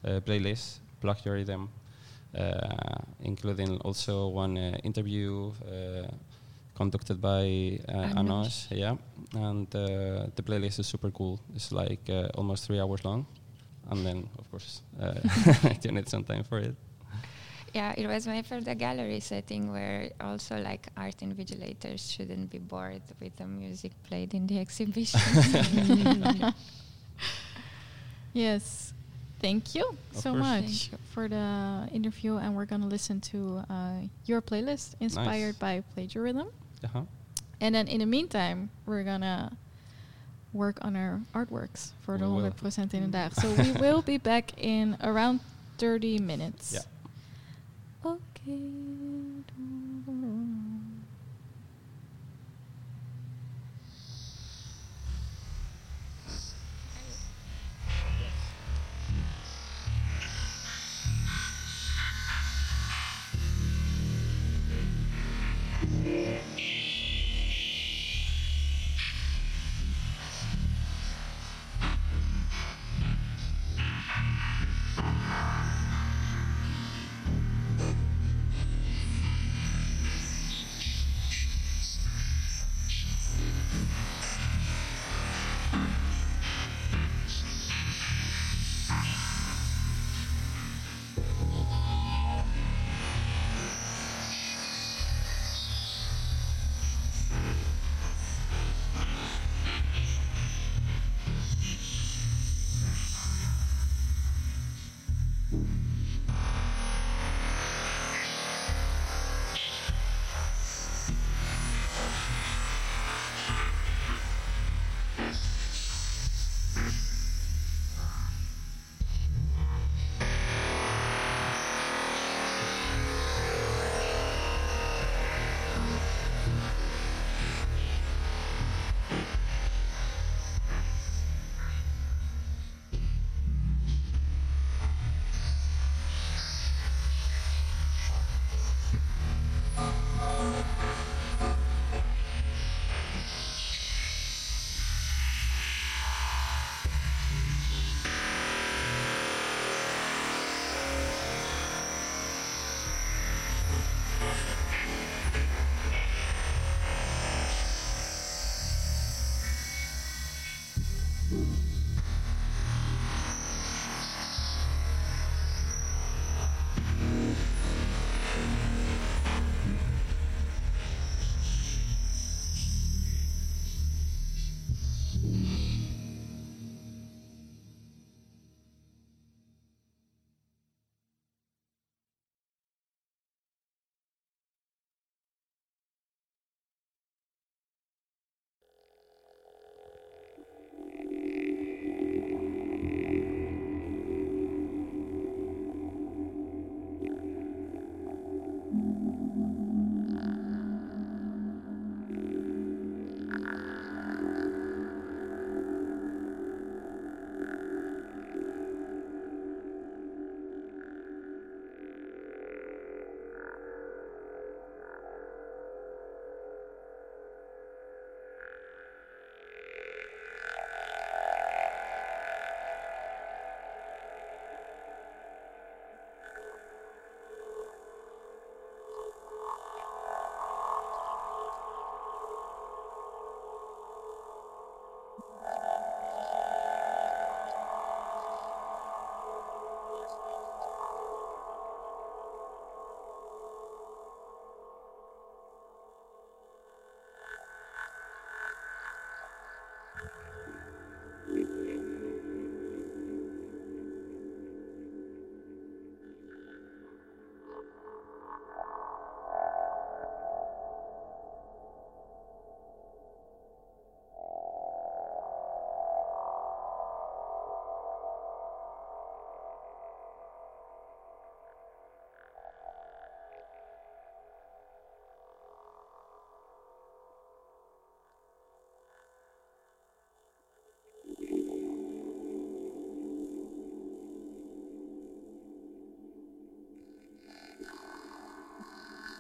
[0.06, 1.70] uh, playlist, Plug Your Rhythm,
[2.38, 6.08] uh, including also one uh, interview uh,
[6.76, 8.20] conducted by uh.
[8.20, 8.68] Anush.
[8.72, 8.96] Yeah,
[9.36, 11.40] and uh, the playlist is super cool.
[11.56, 13.26] It's like uh, almost three hours long,
[13.92, 15.14] and then of course uh,
[15.84, 16.76] you need some time for it.
[17.74, 22.58] Yeah, it was made for the gallery setting where also like art invigilators shouldn't be
[22.58, 25.20] bored with the music played in the exhibition.
[28.34, 28.94] Yes.
[29.40, 30.44] Thank you Of so course.
[30.44, 30.98] much you.
[31.14, 36.50] for the interview, and we're gonna listen to uh, your playlist inspired by plagiarism.
[36.84, 37.04] Uh-huh.
[37.62, 39.56] And then in the meantime, we're gonna
[40.52, 42.52] work on our artworks for the We will.
[42.52, 43.34] 100% in the dag.
[43.34, 45.40] So we will be back in around
[45.78, 46.74] 30 minutes.
[46.74, 46.80] Yeah
[48.46, 49.09] looking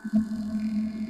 [0.05, 1.08] へえ。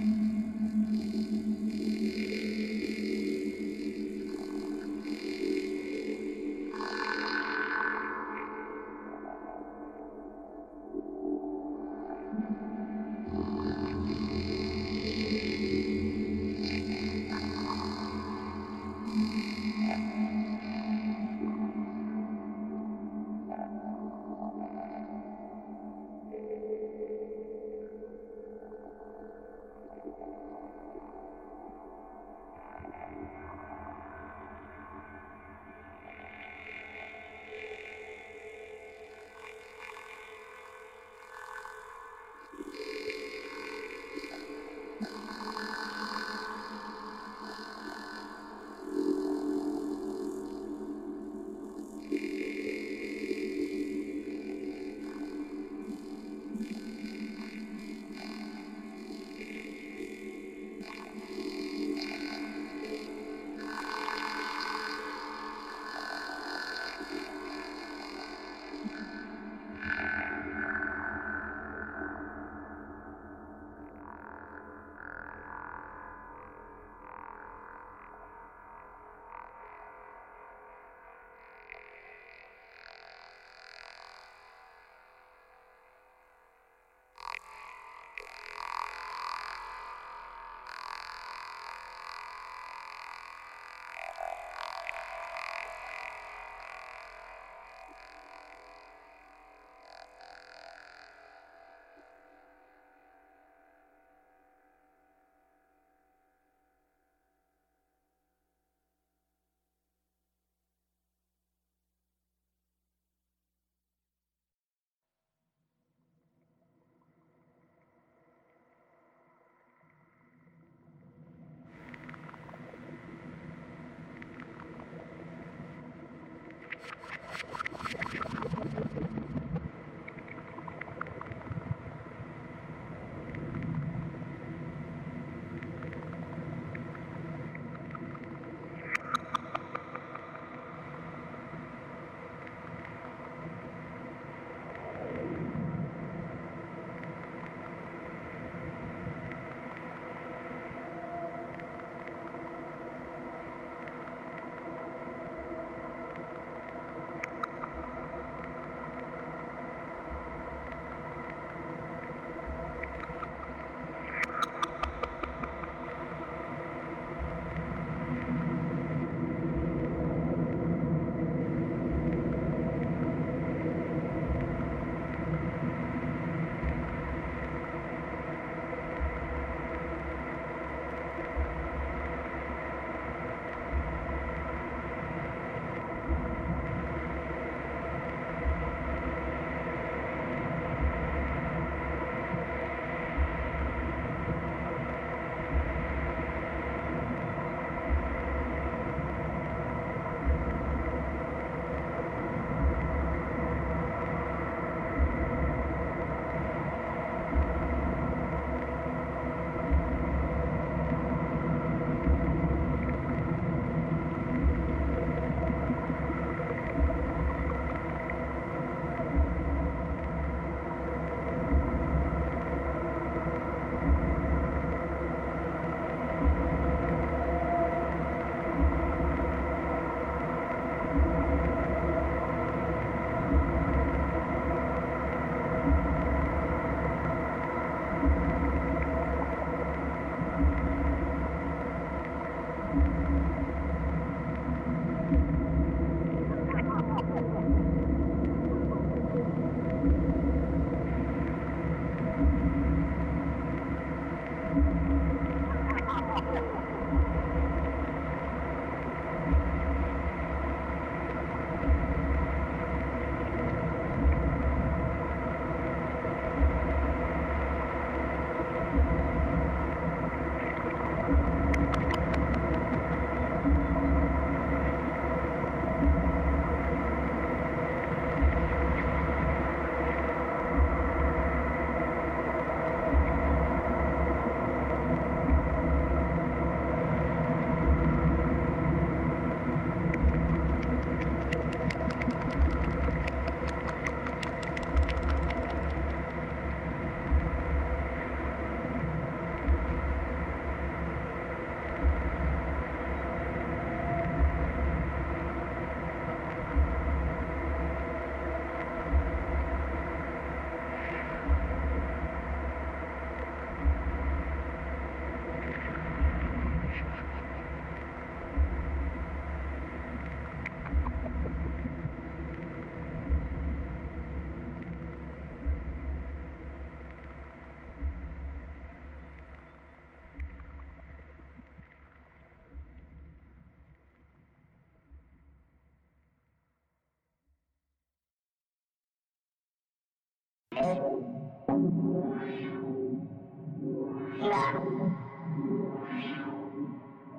[344.20, 344.54] là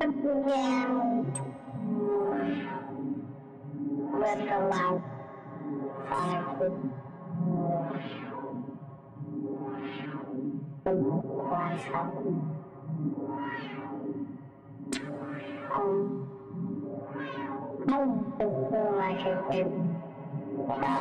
[0.01, 0.11] tức
[0.47, 1.25] gian
[4.21, 5.01] bên trong lòng
[6.11, 6.89] và cũng
[10.85, 12.41] từng quan sống
[15.69, 16.27] ông
[17.93, 19.69] ông từng ngoài sự kiện
[20.69, 21.01] đó là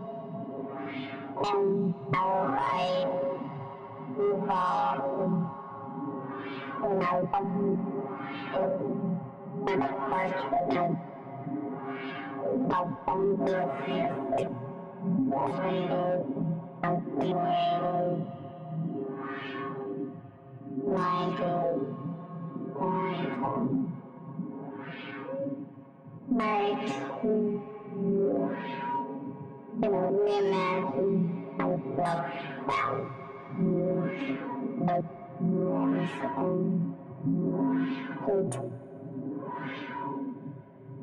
[1.43, 3.05] năm đầu bảy
[4.47, 4.97] và
[6.89, 7.75] ngày tâm
[9.65, 9.79] đặt
[10.09, 10.27] qua
[10.71, 10.93] thành
[12.69, 14.09] đọc tâm được về
[16.81, 18.15] đọc tìm về
[20.83, 21.83] ngoài đường
[22.73, 23.85] ngoài phòng
[26.29, 26.77] night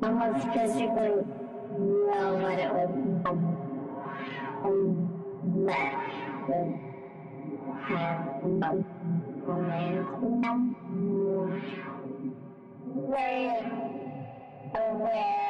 [0.01, 1.25] almost physically
[1.77, 2.89] know what it was
[4.63, 4.87] and
[5.65, 5.93] let
[7.85, 8.29] have
[13.09, 13.29] very
[14.75, 15.49] aware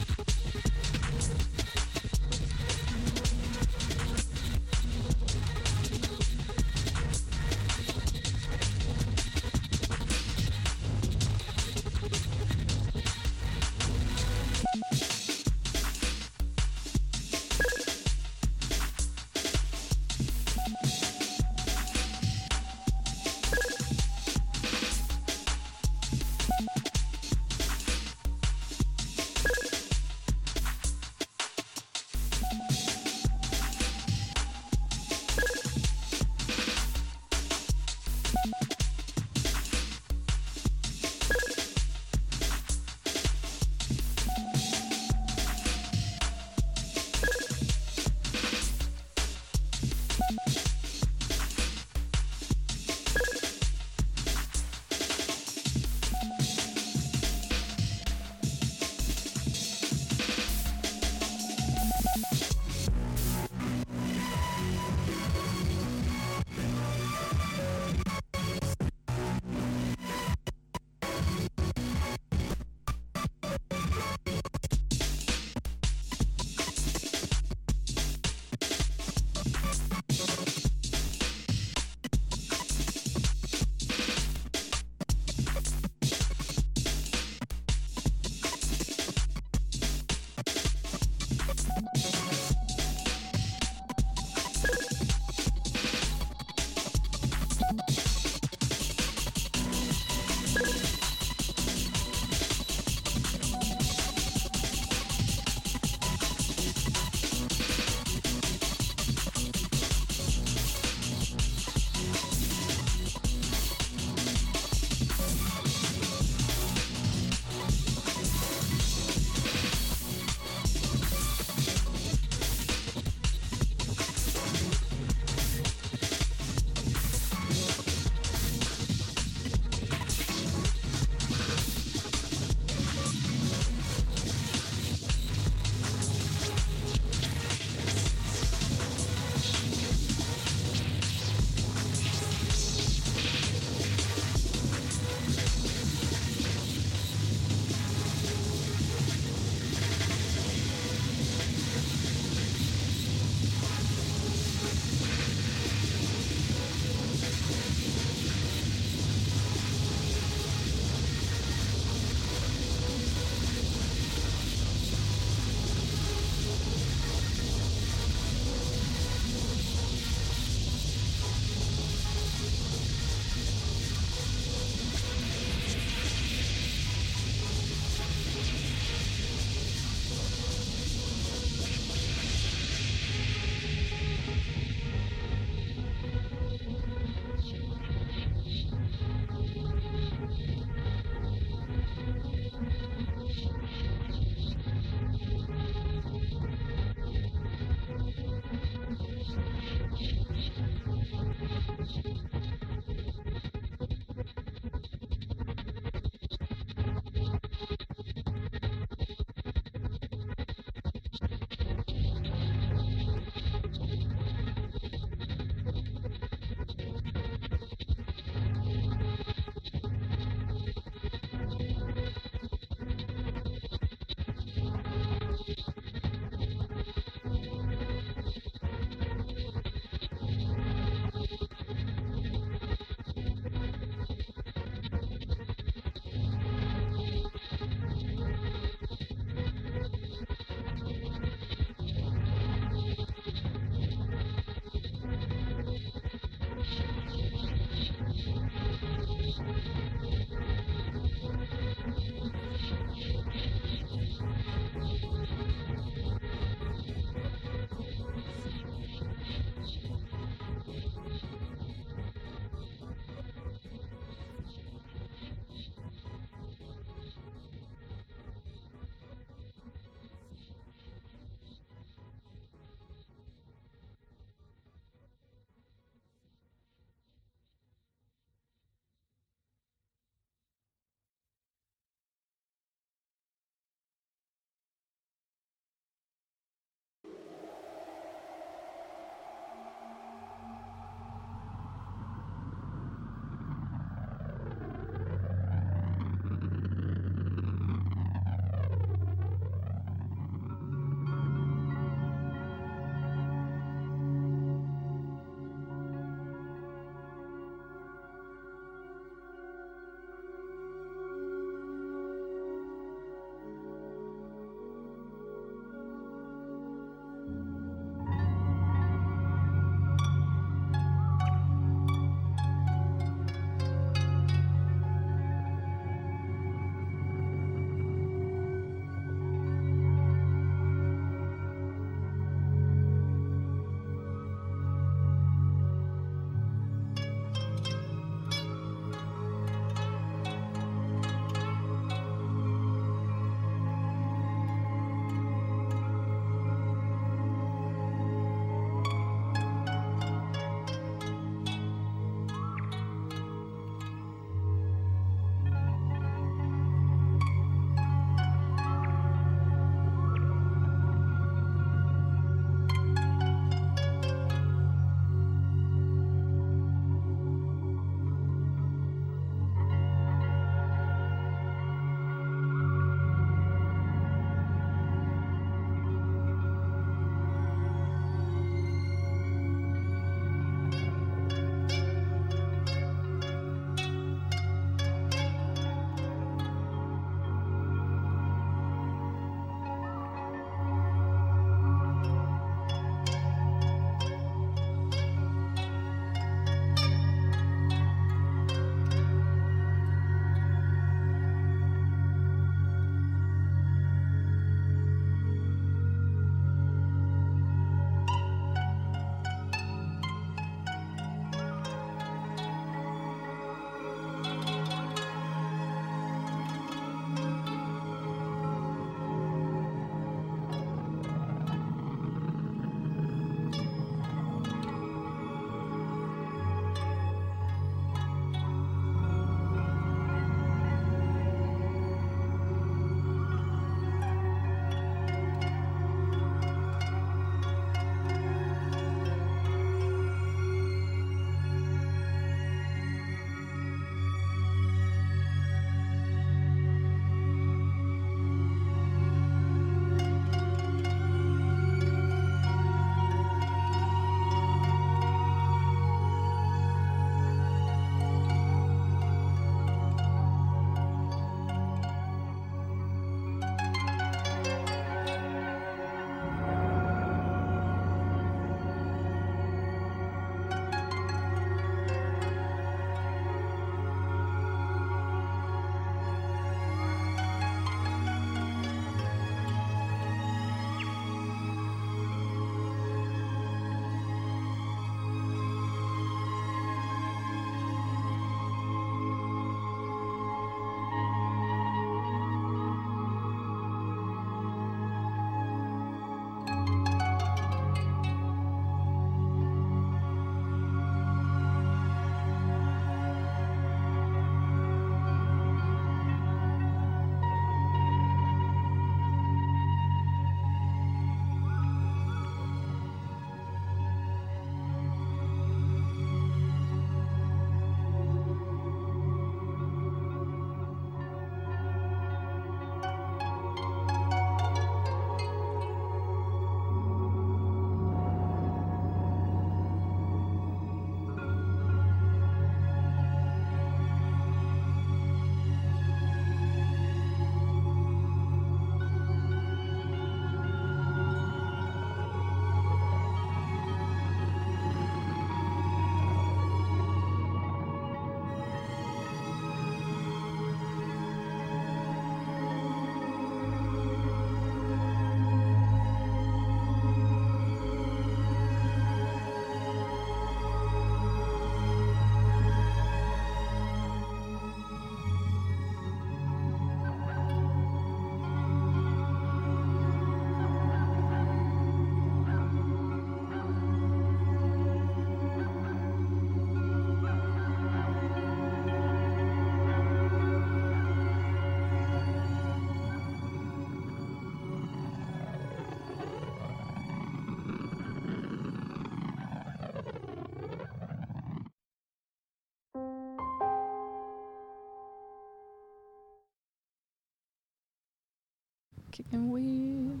[598.94, 600.00] Kicking weed.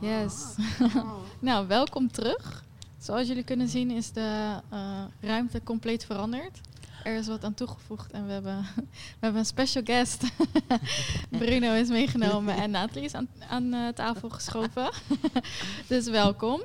[0.00, 0.54] Yes.
[1.40, 2.64] nou, welkom terug.
[2.98, 6.60] Zoals jullie kunnen zien is de eh, ruimte compleet veranderd.
[7.04, 8.66] Er is wat aan toegevoegd en we hebben,
[9.18, 10.24] we hebben een special guest.
[11.38, 14.90] Bruno is meegenomen en Nathalie is aan, aan eh, tafel geschoven.
[15.86, 16.62] dus welkom.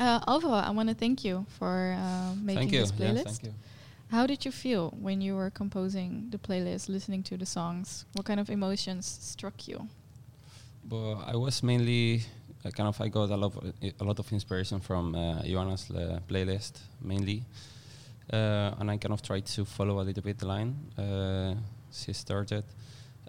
[0.00, 1.96] Uh, overall, I want to thank you for
[2.42, 2.82] making thank you.
[2.82, 3.24] this playlist.
[3.24, 3.52] Thank you.
[4.10, 8.04] How did you feel when you were composing the playlist, listening to the songs?
[8.12, 9.88] What kind of emotions struck you?
[10.84, 12.22] But I was mainly
[12.64, 15.90] uh, kind of I got a lot of, a lot of inspiration from uh, Joanna's
[15.90, 17.44] uh, playlist mainly,
[18.32, 21.54] uh, and I kind of tried to follow a little bit the line uh,
[21.92, 22.64] she started.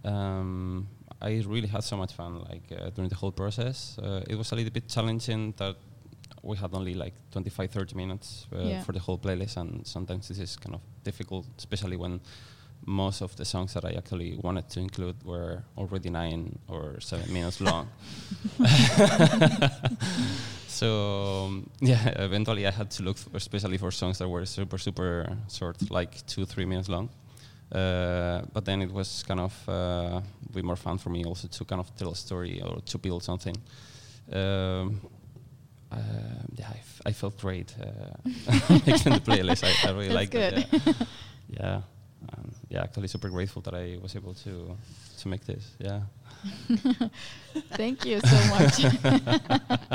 [0.03, 0.87] Um,
[1.21, 3.97] I really had so much fun like uh, during the whole process.
[3.97, 5.75] Uh, it was a little bit challenging that
[6.41, 8.83] we had only like 25 30 minutes uh, Yeah.
[8.83, 12.19] for the whole playlist and sometimes this is kind of difficult especially when
[12.85, 17.31] most of the songs that I actually wanted to include were already nine or seven
[17.33, 17.87] minutes long.
[20.67, 24.77] so um, yeah, eventually I had to look, for, especially for songs that were super
[24.77, 27.09] super short, like two three minutes long.
[27.71, 30.21] Uh, but then it was kind of uh,
[30.53, 33.23] way more fun for me also to kind of tell a story or to build
[33.23, 33.55] something.
[34.31, 35.01] Um,
[35.91, 35.97] uh,
[36.55, 37.85] yeah, I, f- I felt great uh,
[38.85, 39.63] making the playlist.
[39.63, 40.53] I, I really That's liked good.
[40.57, 40.67] it.
[41.49, 41.81] Yeah, yeah,
[42.37, 42.83] um, yeah.
[42.83, 44.77] Actually, super grateful that I was able to
[45.19, 45.65] to make this.
[45.79, 46.01] Yeah.
[47.73, 48.83] Thank you so much.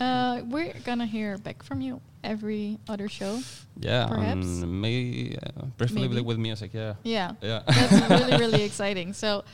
[0.00, 3.40] uh, we're gonna hear back from you every other show.
[3.80, 4.62] Yeah, Perhaps?
[4.62, 6.72] um, may, uh, preferably with music.
[6.74, 7.62] Yeah, Yeah, yeah.
[7.66, 9.12] that's really really exciting.
[9.12, 9.44] So,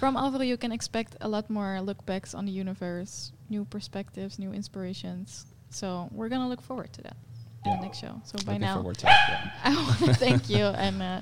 [0.00, 4.38] from Alvaro, you can expect a lot more look backs on the universe, new perspectives,
[4.38, 5.46] new inspirations.
[5.70, 7.16] So we're gonna look forward to that
[7.64, 7.92] in Yeah.
[7.92, 8.20] show.
[8.24, 9.12] So by Looking now, forward to it.
[9.28, 9.50] Yeah.
[9.64, 11.20] I want to thank you, and uh,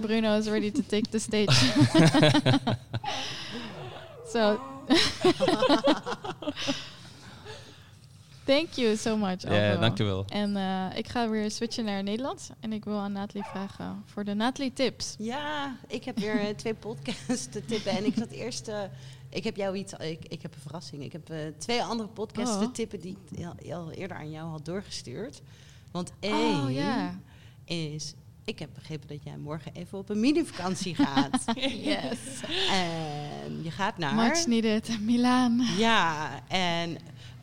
[0.00, 1.50] Bruno is ready to take the stage.
[4.32, 4.60] so,
[8.46, 9.42] thank you so much.
[9.42, 10.24] Ja, dankjewel.
[10.28, 12.48] En eh, ik ga weer switchen naar Nederlands.
[12.60, 15.14] En ik wil aan Nathalie vragen voor de Nathalie tips.
[15.18, 17.92] Ja, ik heb weer eh, twee podcasts te tippen.
[17.92, 18.68] En ik zat eerst...
[18.68, 18.80] eh,
[19.36, 19.92] ik heb jou iets...
[19.92, 21.02] Ik, ik heb een verrassing.
[21.02, 22.72] Ik heb eh, twee andere podcasts Oh.
[22.72, 23.00] tippen...
[23.00, 25.42] die ik al, al eerder aan jou had doorgestuurd.
[25.90, 27.18] Want één Oh ja.
[27.64, 28.14] is...
[28.44, 31.44] Ik heb begrepen dat jij morgen even op een mini-vakantie gaat.
[31.54, 32.18] Yes.
[32.70, 34.14] en je gaat naar...
[34.14, 35.00] Much needed.
[35.00, 35.60] Milaan.
[35.78, 36.96] Ja, en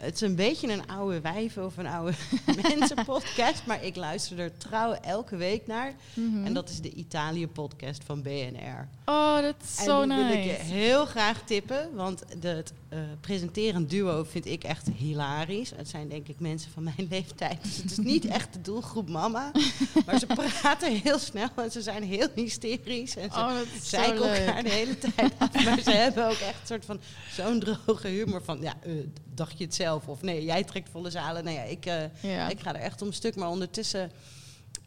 [0.03, 2.13] het is een beetje een oude wijven of een oude
[2.69, 3.65] mensenpodcast.
[3.65, 5.93] Maar ik luister er trouw elke week naar.
[6.13, 6.45] Mhm.
[6.45, 8.87] En dat is de Italië-podcast van BNR.
[9.05, 10.63] Oh, dat is En zo die wil ik je nice.
[10.73, 15.71] heel graag tippen, want het eh, presenterend duo vind ik echt hilarisch.
[15.75, 19.09] Het zijn denk ik mensen van mijn leeftijd, dus het is niet echt de doelgroep
[19.09, 19.51] mama.
[20.05, 23.15] Maar ze praten heel snel en ze zijn heel hysterisch.
[23.15, 23.51] En ze Oh,
[23.81, 25.63] zeiken elkaar de hele tijd af.
[25.65, 26.99] Maar ze hebben ook echt een soort van
[27.31, 28.91] zo'n droge humor van, ja, eh,
[29.33, 29.92] dacht je het zelf?
[30.05, 31.43] Of nee, jij trekt volle zalen.
[31.43, 32.49] Nou ja, ik, eh, Ja.
[32.49, 33.35] ik ga er echt om stuk.
[33.35, 34.11] Maar ondertussen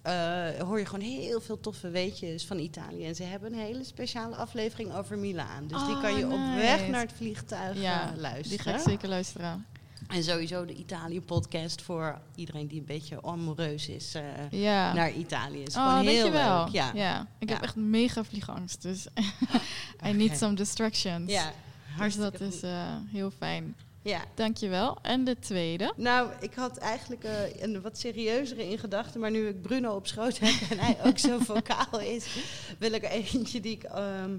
[0.02, 3.04] eh, hoor je gewoon heel veel toffe weetjes van Italië.
[3.06, 5.66] En ze hebben een hele speciale aflevering over Milaan.
[5.66, 8.48] Dus die Oh, kan je op weg naar het vliegtuig Ja, eh, luisteren.
[8.48, 9.66] Die ga ik zeker luisteren.
[10.08, 14.12] En sowieso de Italië-podcast voor iedereen die een beetje amoureus is
[14.50, 14.92] Ja.
[14.92, 15.62] naar Italië.
[15.62, 16.68] Is oh, gewoon heel leuk.
[16.70, 16.90] Ja.
[16.94, 17.26] ja.
[17.38, 19.06] Ik heb echt mega vliegangst, dus
[20.06, 21.30] I need some distractions.
[21.30, 23.76] Ja, dus hartstikke dat is eh, heel fijn.
[24.06, 24.24] Ja.
[24.34, 24.98] Dankjewel.
[25.02, 25.92] En de tweede.
[25.96, 29.20] Nou, ik had eigenlijk eh, een wat serieuzere in gedachten.
[29.20, 32.36] Maar nu ik Bruno op schoot heb en hij ook zo vocaal is,
[32.78, 34.30] wil ik eentje die ik ehm,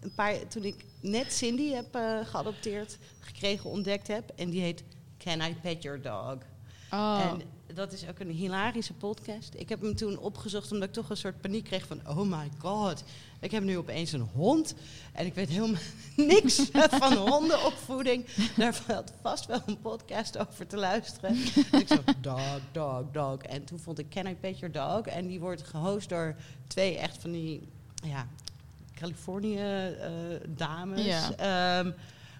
[0.00, 4.32] een paar, toen ik net Cindy heb eh, geadopteerd, gekregen, ontdekt heb.
[4.36, 4.84] En die heet
[5.18, 6.36] Can I Pet Your Dog?
[6.92, 7.42] Oh, En
[7.74, 9.54] dat is ook een hilarische podcast.
[9.54, 12.00] Ik heb hem toen opgezocht omdat ik toch een soort paniek kreeg van...
[12.06, 13.04] oh my god,
[13.40, 14.74] ik heb nu opeens een hond...
[15.12, 15.80] en ik weet helemaal
[16.16, 16.68] niks
[17.00, 18.26] van hondenopvoeding.
[18.56, 21.30] Daar valt vast wel een podcast over te luisteren.
[21.30, 21.36] En
[21.80, 23.42] ik zo, dog, dog, dog.
[23.42, 25.06] En toen vond ik Can I Pet Your Dog?
[25.06, 26.34] En die wordt gehost door
[26.66, 27.68] twee echt van die...
[28.04, 28.26] ja,
[28.94, 31.04] Californië-dames...
[31.04, 31.32] Ja.
[31.36, 31.90] Ehm,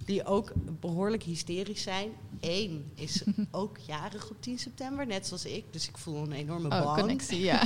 [0.08, 2.10] die ook behoorlijk hysterisch zijn.
[2.40, 5.64] Eén is ook jarig op 10 september, net zoals ik.
[5.70, 6.98] Dus ik voel een enorme oh band.
[6.98, 7.62] connectie, ja.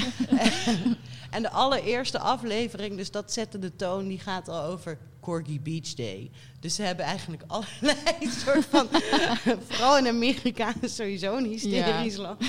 [1.30, 5.94] en de allereerste aflevering, dus dat zette de toon, die gaat al over Corgi Beach
[5.94, 6.30] Day.
[6.60, 8.88] Dus ze hebben eigenlijk allerlei soort van...
[9.68, 12.44] vooral in Amerika is sowieso een hysterisch land.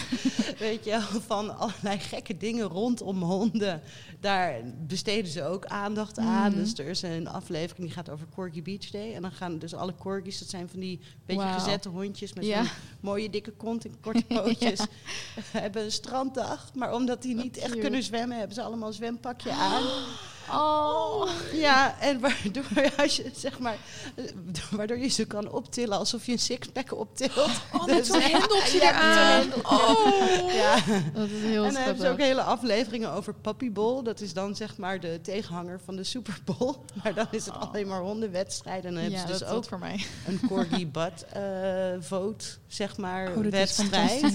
[0.59, 3.81] Weet je wel, van allerlei gekke dingen rondom honden.
[4.19, 4.55] Daar
[4.87, 6.51] besteden ze ook aandacht aan.
[6.51, 6.59] Mhm.
[6.59, 9.13] Dus er is een aflevering die gaat over Corgi Beach Day.
[9.13, 12.33] En dan gaan dus alle corgis, dat zijn van die beetje gezette hondjes...
[12.33, 12.63] met Ja.
[12.63, 14.79] zo'n mooie dikke kont en korte pootjes.
[15.51, 16.71] hebben een stranddag.
[16.75, 19.83] Maar omdat die niet echt kunnen zwemmen, hebben ze allemaal een zwempakje aan.
[20.51, 21.29] Oh.
[21.53, 22.63] Ja, en waardoor
[22.97, 23.77] als je zeg maar,
[24.71, 27.37] waardoor je ze kan optillen alsof je een sixpack optilt.
[27.73, 29.53] Oh, met Dus- zo'n hendeltje Ja, eraan.
[29.63, 29.91] Oh.
[30.63, 30.75] Ja.
[31.13, 32.25] Dat is heel En dan hebben ze ook schattig.
[32.25, 34.03] hele afleveringen over Puppy Bowl.
[34.03, 36.75] Dat is dan zeg maar de tegenhanger van de Super Bowl.
[37.03, 37.61] Maar dan is het Oh.
[37.61, 38.85] alleen maar hondenwedstrijden.
[38.85, 40.05] En dan hebben Ja, ze dus dat is ook voor mij.
[40.27, 41.41] een corgi butt eh,
[41.99, 44.33] vote, zeg maar, Oh, dat is wedstrijd.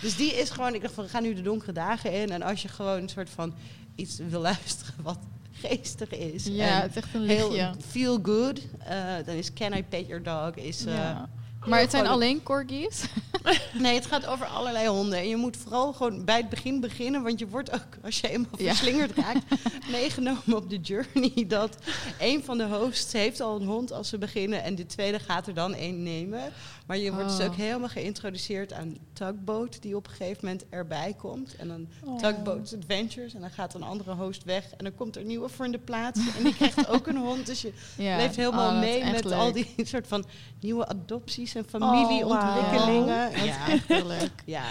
[0.00, 2.30] dus die is gewoon, ik dacht van, we gaan nu de donkere dagen in.
[2.30, 3.54] En als je gewoon een soort van
[3.96, 5.18] iets wil luisteren wat
[5.52, 6.44] geestig is.
[6.46, 8.60] Ja, en het is echt een heel feel good.
[8.78, 10.84] eh, dan is Can I Pet Your Dog is...
[10.84, 11.28] eh, Ja.
[11.66, 13.04] Maar het zijn alleen corgis.
[13.78, 15.18] Nee, het gaat over allerlei honden.
[15.18, 17.22] En je moet vooral gewoon bij het begin beginnen.
[17.22, 18.74] Want je wordt ook, als je eenmaal Ja.
[18.74, 19.44] verslingerd raakt,
[19.90, 21.44] meegenomen op de journey.
[21.48, 21.76] Dat
[22.18, 24.62] een van de hosts heeft al een hond als ze beginnen.
[24.62, 26.40] En de tweede gaat er dan één nemen.
[26.86, 27.44] Maar je wordt dus Oh.
[27.46, 29.82] ook helemaal geïntroduceerd aan Tugboat.
[29.82, 31.56] Die op een gegeven moment erbij komt.
[31.56, 32.18] En dan Oh.
[32.18, 33.34] Tugboat Adventures.
[33.34, 34.70] En dan gaat een andere host weg.
[34.76, 36.20] En dan komt er een nieuwe voor in de plaats.
[36.36, 37.46] En die krijgt ook een hond.
[37.46, 38.16] Dus je Ja.
[38.16, 40.24] leeft helemaal Oh, mee met al die soort van
[40.60, 43.32] nieuwe adopties en familieontwikkelingen.
[43.32, 43.68] Dat is ja.
[43.68, 44.42] echt heel leuk.
[44.44, 44.64] Ja,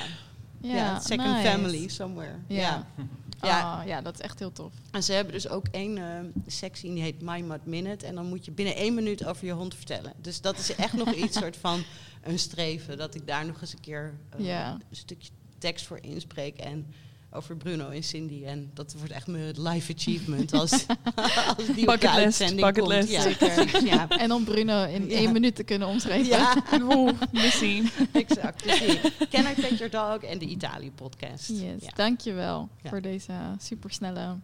[0.61, 1.49] Ja, second nice.
[1.49, 2.35] family somewhere.
[2.47, 2.59] Ja.
[2.59, 2.85] Ja.
[3.45, 3.79] Ja.
[3.79, 4.73] Oh, ja, dat is echt heel tof.
[4.91, 8.05] En ze hebben dus ook één eh, sectie die heet My Mud Minute.
[8.05, 10.13] En dan moet je binnen één minuut over je hond vertellen.
[10.17, 11.83] Dus dat is echt nog iets soort van
[12.23, 12.97] een streven.
[12.97, 16.57] Dat ik daar nog eens een keer eh, een stukje tekst voor inspreek.
[16.57, 16.93] En
[17.35, 18.43] over Bruno en Cindy.
[18.45, 20.85] En dat wordt echt mijn life achievement als,
[21.57, 23.09] als die op de uitzending komt.
[23.09, 23.53] Ja, Zeker.
[23.53, 24.07] precies, ja.
[24.09, 25.15] En om Bruno in Ja.
[25.15, 26.25] één minuut te kunnen omschrijven.
[26.27, 26.55] Ja,
[26.95, 27.91] Oeh, missie.
[28.11, 28.63] exact.
[28.63, 28.99] Die
[29.29, 31.47] Can I Pet Your Dog en de Italië-podcast.
[31.47, 31.89] Yes, Ja.
[31.95, 32.89] dankjewel Ja.
[32.89, 34.35] voor deze supersnelle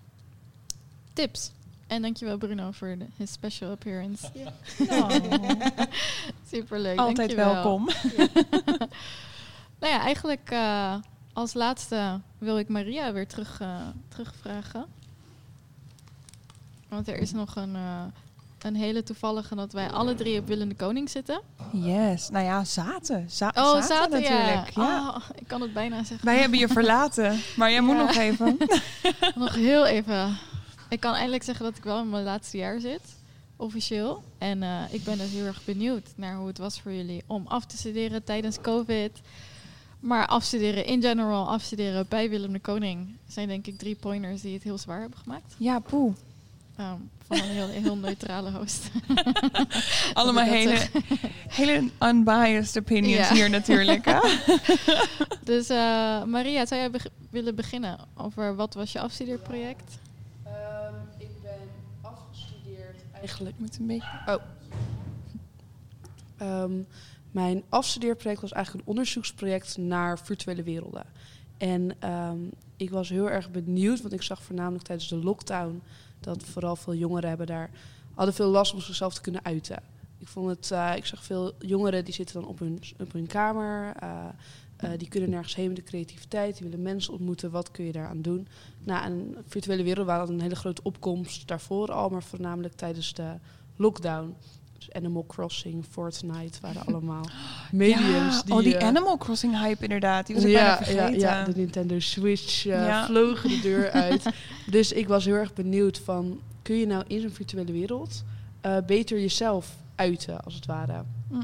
[1.13, 1.51] tips.
[1.87, 4.27] En dankjewel Bruno voor de, his special appearance.
[4.89, 5.09] Oh.
[6.51, 7.53] Superleuk, Altijd dankjewel.
[7.53, 7.89] welkom.
[9.79, 10.95] Nou ja, eigenlijk eh,
[11.33, 13.75] als laatste wil ik Maria weer terug, eh,
[14.07, 14.85] terugvragen.
[16.89, 18.03] Want er is nog een, eh,
[18.61, 21.41] een hele toevallige dat wij alle drie op Willende Koning zitten.
[21.71, 22.29] Yes.
[22.29, 23.29] Nou ja, zaten.
[23.29, 24.69] Za Oh, zaten, zaten, natuurlijk.
[24.69, 24.83] ja.
[24.83, 25.09] Ja.
[25.09, 26.25] Oh, ik kan het bijna zeggen.
[26.25, 28.57] Wij hebben je verlaten, maar jij moet nog even.
[29.35, 30.37] Nog heel even.
[30.89, 33.01] Ik kan eindelijk zeggen dat ik wel in mijn laatste jaar zit.
[33.55, 34.23] Officieel.
[34.37, 37.47] En eh, ik ben dus heel erg benieuwd naar hoe het was voor jullie om
[37.47, 39.21] af te studeren tijdens COVID.
[40.01, 44.53] Maar afstuderen in general, afstuderen bij Willem de Koning zijn denk ik drie pointers die
[44.53, 45.55] het heel zwaar hebben gemaakt.
[45.57, 46.13] Ja, poeh.
[46.75, 46.95] Ehm,
[47.27, 48.89] van een heel, heel neutrale host.
[50.13, 50.87] Allemaal hele,
[51.47, 53.33] hele unbiased opinions Ja.
[53.33, 54.05] hier natuurlijk.
[54.05, 54.19] Hè?
[55.53, 59.97] dus eh, Maria, zou jij beg- willen beginnen over wat was je afstudeerproject?
[60.43, 61.59] Ehm, ik ben
[62.01, 63.55] afgestudeerd eigenlijk.
[63.59, 64.39] Moet een beetje.
[66.37, 66.71] Ehm,
[67.31, 71.05] mijn afstudeerproject was eigenlijk een onderzoeksproject naar virtuele werelden.
[71.57, 72.39] En ehm,
[72.77, 75.81] ik was heel erg benieuwd, want ik zag voornamelijk tijdens de lockdown
[76.19, 77.69] dat vooral veel jongeren hebben daar
[78.13, 79.83] hadden veel last om zichzelf te kunnen uiten.
[80.17, 83.27] Ik vond het, eh, ik zag veel jongeren die zitten dan op hun, op hun
[83.27, 83.93] kamer.
[83.95, 84.25] eh,
[84.77, 86.57] eh, die kunnen nergens heen met de creativiteit.
[86.57, 87.51] Die willen mensen ontmoeten.
[87.51, 88.47] Wat kun je daaraan doen?
[88.83, 93.33] Nou, en virtuele wereld waren een hele grote opkomst daarvoor al, maar voornamelijk tijdens de
[93.75, 94.35] lockdown.
[94.93, 97.29] Animal Crossing, Fortnite waren allemaal
[97.71, 98.35] mediums.
[98.35, 100.25] ja, die, oh, die eh, Animal Crossing hype inderdaad.
[100.27, 101.19] Die was ik ja, bijna ja, vergeten.
[101.19, 103.05] ja, de Nintendo Switch Ja.
[103.05, 104.23] vlogen de deur uit.
[104.65, 106.39] dus ik was heel erg benieuwd van...
[106.61, 108.23] kun je nou in zo'n virtuele wereld
[108.61, 111.03] eh, beter jezelf uiten, als het ware?
[111.29, 111.41] Mm.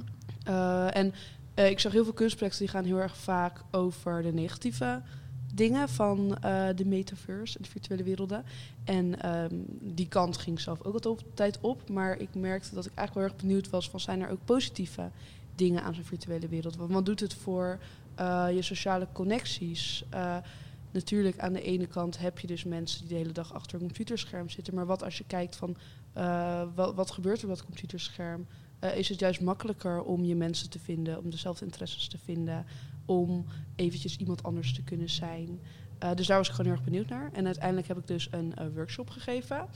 [0.88, 1.14] En
[1.56, 5.02] ik zag heel veel kunstprojecten die gaan heel erg vaak over de negatieve
[5.58, 8.44] dingen van eh, de metaverse de virtuele werelden.
[8.84, 11.90] En ehm, die kant ging zelf ook altijd op.
[11.90, 15.10] Maar ik merkte dat ik eigenlijk wel erg benieuwd was van zijn er ook positieve
[15.56, 16.76] dingen aan zo'n virtuele wereld?
[16.76, 17.80] Want wat doet het voor
[18.16, 20.04] eh, je sociale connecties?
[20.10, 20.38] Eh,
[20.92, 23.86] natuurlijk, aan de ene kant heb je dus mensen die de hele dag achter een
[23.86, 24.76] computerscherm zitten.
[24.76, 25.78] Maar wat als je kijkt van
[26.76, 28.48] wat, wat gebeurt er op dat computerscherm?
[28.96, 32.66] Is het juist makkelijker om je mensen te vinden, om dezelfde interesses te vinden,
[33.08, 35.60] om eventjes iemand anders te kunnen zijn?
[36.00, 37.30] Eh, dus daar was ik gewoon heel erg benieuwd naar.
[37.34, 39.68] En uiteindelijk heb ik dus een eh, workshop gegeven,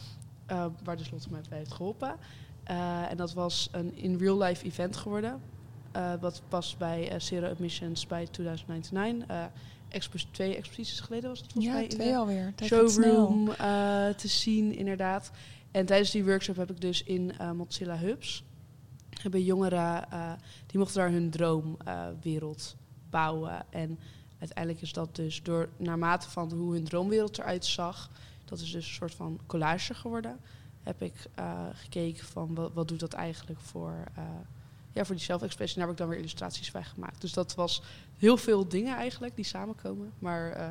[0.45, 2.15] eh, waar de Lotte mij bij heeft geholpen.
[2.63, 5.41] Eh, en dat was een in real life event geworden.
[6.19, 9.27] wat past bij Zero Admissions bij 2099.
[9.27, 9.45] eh
[9.89, 11.83] expo twee exposities geleden was het volgens Ja, mij.
[11.83, 12.53] in de twee alweer.
[12.55, 12.89] Snel.
[12.89, 13.45] showroom
[14.15, 15.31] te zien, inderdaad.
[15.71, 18.43] En tijdens die workshop heb ik dus in Mozilla Hubs...
[19.21, 20.07] hebben jongeren,
[20.65, 22.75] die mochten daar hun droomwereld
[23.69, 23.99] En
[24.39, 28.09] uiteindelijk is dat dus door, naarmate van hoe hun droomwereld eruit zag...
[28.45, 30.39] dat is dus een soort van collage geworden.
[30.83, 33.93] Heb ik eh, gekeken van wat, doet dat eigenlijk voor...
[34.15, 34.23] eh,
[34.93, 35.77] ja, voor die zelfexpressie.
[35.77, 37.21] Daar heb ik dan weer illustraties bij gemaakt.
[37.21, 37.81] Dus dat was
[38.17, 40.11] heel veel dingen eigenlijk die samenkomen.
[40.19, 40.69] Maar eh,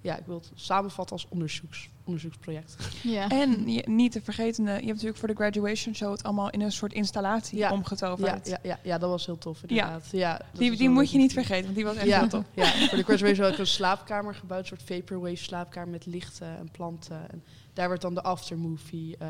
[0.00, 2.76] ja, ik wil het samenvatten als onderzoeks, onderzoeksproject.
[3.02, 3.28] Ja.
[3.28, 6.50] En je, niet te vergeten, eh, je hebt natuurlijk voor de graduation show het allemaal
[6.50, 7.72] in een soort installatie Ja.
[7.72, 8.46] Omgetoverd.
[8.48, 10.08] ja, ja, ja, dat was heel tof inderdaad.
[10.10, 10.40] Ja.
[10.52, 12.44] Die, die moet je niet vergeten, want die was echt Ja, heel top.
[12.54, 16.58] ja, voor de graduation had ik een slaapkamer gebouwd, een soort vaporwave slaapkamer met lichten
[16.58, 17.30] en planten.
[17.30, 19.28] En daar werd dan de aftermovie, eh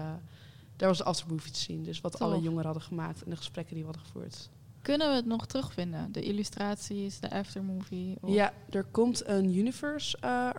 [0.77, 1.83] daar was de aftermovie te zien.
[1.83, 2.21] Dus wat Tof.
[2.21, 4.49] alle jongeren hadden gemaakt en de gesprekken die we hadden gevoerd.
[4.83, 6.13] Kunnen we het nog terugvinden?
[6.13, 8.17] De illustraties, de aftermovie?
[8.21, 8.35] Of...
[8.35, 10.51] Ja, er komt een Universe eh,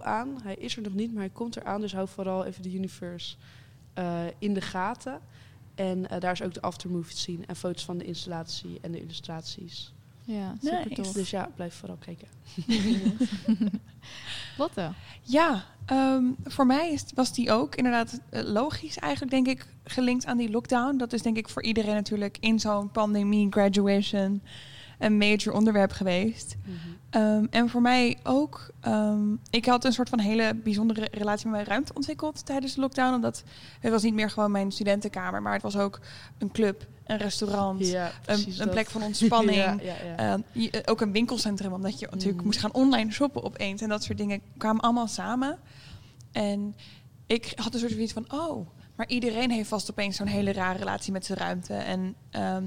[0.00, 0.38] aan.
[0.42, 1.80] Hij is er nog niet, maar hij komt eraan.
[1.80, 3.36] Dus hou vooral even de Universe
[3.94, 5.20] eh, in de gaten.
[5.74, 7.46] En eh, daar is ook de aftermovie te zien.
[7.46, 9.92] En foto's van de installatie en de illustraties.
[10.32, 11.02] Ja, super Nice.
[11.02, 11.12] tof.
[11.12, 12.28] Dus ja, blijf vooral kijken.
[14.58, 14.92] Lotte?
[15.22, 20.26] Ja, ehm, voor mij is, was die ook inderdaad eh, logisch eigenlijk, denk ik, gelinkt
[20.26, 20.96] aan die lockdown.
[20.96, 24.42] Dat is denk ik voor iedereen natuurlijk in zo'n pandemie, graduation,
[24.98, 26.56] een major onderwerp geweest.
[27.12, 31.54] Ehm, en voor mij ook, ehm, ik had een soort van hele bijzondere relatie met
[31.54, 33.14] mijn ruimte ontwikkeld tijdens de lockdown.
[33.14, 33.42] Omdat
[33.80, 36.00] het was niet meer gewoon mijn studentenkamer, maar het was ook
[36.38, 39.56] een club, een restaurant, Ja, een, plek van ontspanning.
[39.56, 40.16] ja, ja, ja.
[40.16, 42.44] Eh, je- ook een winkelcentrum, omdat je natuurlijk Mhm.
[42.46, 43.80] moest gaan online shoppen opeens.
[43.82, 45.58] En dat soort dingen kwamen allemaal samen.
[46.32, 46.74] En
[47.26, 48.66] ik had een soort van iets van, oh,
[48.96, 51.74] maar iedereen heeft vast opeens zo'n hele rare relatie met zijn ruimte.
[51.74, 52.64] En ehm,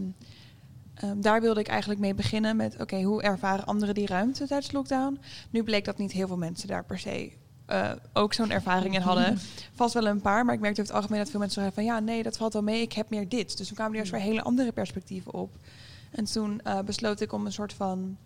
[0.96, 4.70] ehm, daar wilde ik eigenlijk mee beginnen met, oké, hoe ervaren anderen die ruimte tijdens
[4.70, 5.20] de lockdown?
[5.50, 7.32] Nu bleek dat niet heel veel mensen daar per se
[7.66, 9.38] eh, ook zo'n ervaring in hadden.
[9.74, 11.94] Vast wel een paar, maar ik merkte over het algemeen dat veel mensen zeggen van,
[11.94, 13.58] ja, nee, dat valt wel mee, ik heb meer dit.
[13.58, 15.58] Dus toen kwamen er juist weer hele andere perspectieven op.
[16.12, 18.18] En toen eh, besloot ik om een soort van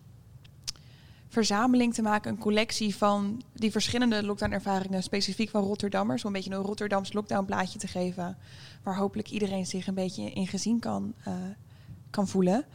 [1.27, 6.57] verzameling te maken, een collectie van die verschillende lockdown-ervaringen, specifiek van Rotterdammers, om een beetje
[6.57, 8.37] een Rotterdams lockdown-plaatje te geven,
[8.83, 11.33] waar hopelijk iedereen zich een beetje in gezien kan, eh,
[12.09, 12.65] kan voelen.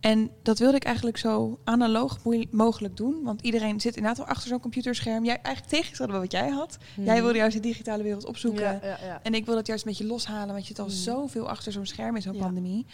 [0.00, 2.18] En dat wilde ik eigenlijk zo analoog
[2.50, 5.24] mogelijk doen, want iedereen zit inderdaad wel achter zo'n computerscherm.
[5.24, 6.78] Jij eigenlijk tegengestelde wat jij had.
[7.00, 8.62] Jij wilde juist de digitale wereld opzoeken.
[8.62, 9.20] Ja, ja, ja.
[9.22, 10.90] En ik wil het juist een beetje loshalen, want je zit al Mm.
[10.90, 12.86] zoveel achter zo'n scherm in zo'n pandemie.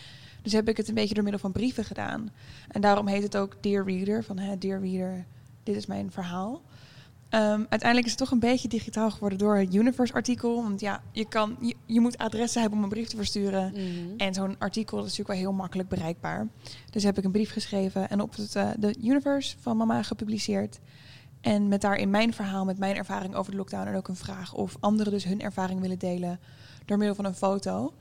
[0.42, 2.30] Dus heb ik het een beetje door middel van brieven gedaan.
[2.68, 5.26] En daarom heet het ook Dear Reader, van hè, Dear Reader,
[5.62, 6.62] dit is mijn verhaal.
[7.32, 10.62] Ehm, uiteindelijk is het toch een beetje digitaal geworden door het Universe-artikel.
[10.62, 13.72] Want ja, je, kan, je, je moet adressen hebben om een brief te versturen.
[13.72, 14.16] Mhm.
[14.16, 16.48] En zo'n artikel is natuurlijk wel heel makkelijk bereikbaar.
[16.90, 20.80] Dus heb ik een brief geschreven en op het, eh, de Universe van mama gepubliceerd.
[21.40, 24.54] En met daarin mijn verhaal, met mijn ervaring over de lockdown en ook een vraag
[24.54, 26.40] of anderen dus hun ervaring willen delen
[26.84, 27.92] door middel van een foto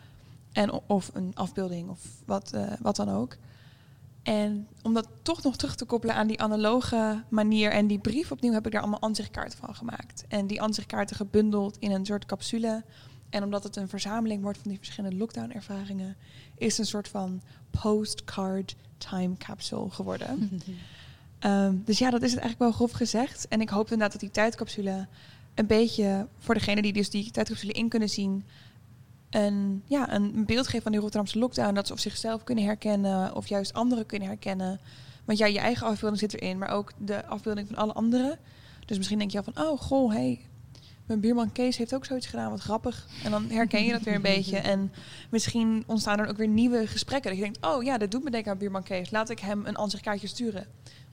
[0.52, 3.38] en of een afbeelding of wat, eh, wat dan ook.
[4.23, 8.31] En om dat toch nog terug te koppelen aan die analoge manier en die brief
[8.31, 10.26] opnieuw heb ik daar allemaal ansichtkaarten van gemaakt.
[10.27, 12.84] En die ansichtkaarten gebundeld in een soort capsule.
[13.30, 16.15] En omdat het een verzameling wordt van die verschillende lockdown-ervaringen,
[16.57, 17.41] is het een soort van
[17.81, 20.49] postcard time capsule geworden.
[21.39, 23.48] Ehm, dus ja, dat is het eigenlijk wel grof gezegd.
[23.48, 25.07] En ik hoop inderdaad dat die tijdcapsule
[25.56, 28.45] een beetje voor degene die dus die tijdcapsule in kunnen zien,
[29.32, 31.74] een, ja, een beeld geeft van die Rotterdamse lockdown.
[31.74, 34.80] Dat ze of zichzelf kunnen herkennen of juist anderen kunnen herkennen.
[35.26, 38.40] Want ja, je eigen afbeelding zit erin, maar ook de afbeelding van alle anderen.
[38.86, 40.40] Dus misschien denk je al van, oh goh, hey,
[41.06, 43.08] mijn buurman Kees heeft ook zoiets gedaan, wat grappig.
[43.24, 44.58] En dan herken je dat weer een beetje.
[44.72, 44.91] En
[45.30, 47.30] misschien ontstaan er ook weer nieuwe gesprekken.
[47.30, 49.12] Dat je denkt, oh ja, dat doet me denken aan buurman Kees.
[49.12, 50.66] Laat ik hem een ansichtkaartje sturen.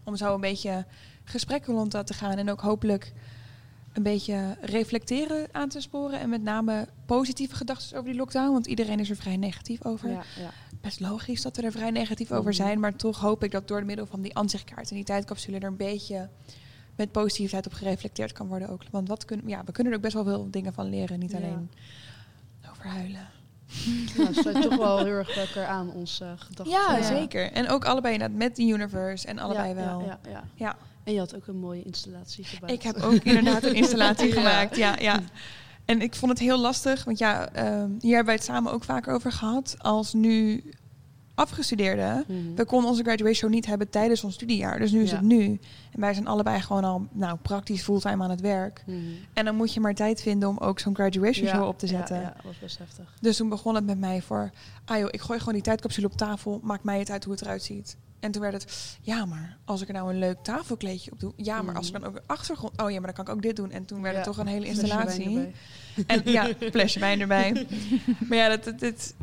[0.05, 0.87] Om zo een beetje
[1.25, 2.39] gesprekken rond te gaan.
[2.39, 3.13] En ook hopelijk
[3.99, 6.21] een beetje reflecteren aan te sporen.
[6.21, 8.53] En met name positieve gedachten over die lockdown.
[8.53, 10.09] Want iedereen is er vrij negatief over.
[10.11, 10.51] Ja, ja.
[10.81, 12.63] Best logisch dat we er vrij negatief over Mhm.
[12.63, 12.81] zijn.
[12.81, 15.77] Maar toch hoop ik dat door middel van die ansichtkaart en die tijdcapsule er een
[15.77, 16.29] beetje
[16.97, 18.83] met positiviteit op gereflecteerd kan worden ook.
[18.91, 21.19] Want wat kunnen, ja, we kunnen er ook best wel veel dingen van leren.
[21.19, 21.37] Niet Ja.
[21.37, 21.71] alleen
[22.71, 23.27] over huilen.
[24.17, 26.75] Ja, het sluit toch wel heel erg elkaar aan, onze gedachten.
[26.75, 27.03] Ja, Ja.
[27.03, 27.53] zeker.
[27.53, 30.01] En ook allebei met de universe en allebei wel.
[30.01, 30.45] Ja, ja, ja.
[30.55, 30.77] Ja.
[31.09, 32.73] En je had ook een mooie installatie gebouwd.
[32.73, 34.35] Ik heb ook inderdaad een installatie Ja.
[34.35, 34.77] gemaakt.
[34.77, 35.21] Ja, ja.
[35.85, 38.85] En ik vond het heel lastig, want ja, ehm, hier hebben wij het samen ook
[38.85, 39.75] vaker over gehad.
[39.79, 40.65] Als nu
[41.35, 42.55] afgestudeerden, Mhm.
[42.55, 44.79] we konden onze graduation show niet hebben tijdens ons studiejaar.
[44.79, 45.17] Dus nu is Ja.
[45.17, 45.45] het nu.
[45.93, 48.83] En wij zijn allebei gewoon al nou, praktisch fulltime aan het werk.
[48.87, 48.97] Mhm.
[49.33, 51.87] En dan moet je maar tijd vinden om ook zo'n graduation Ja, show op te
[51.87, 52.17] ja, zetten.
[52.21, 53.15] Ja, dat was best heftig.
[53.21, 54.51] Dus toen begon het met mij voor,
[54.85, 57.43] ah joh, ik gooi gewoon die tijdcapsule op tafel, maakt mij het uit hoe het
[57.43, 57.97] eruit ziet.
[58.21, 61.33] En toen werd het, ja, maar als ik er nou een leuk tafelkleedje op doe,
[61.37, 63.43] ja, maar als ik dan ook een achtergrond, oh ja, maar dan kan ik ook
[63.43, 63.71] dit doen.
[63.71, 65.53] En toen werd het toch een hele installatie.
[66.07, 67.67] En ja, flesje wijn erbij.
[68.29, 69.15] maar ja, dat, dat, dat,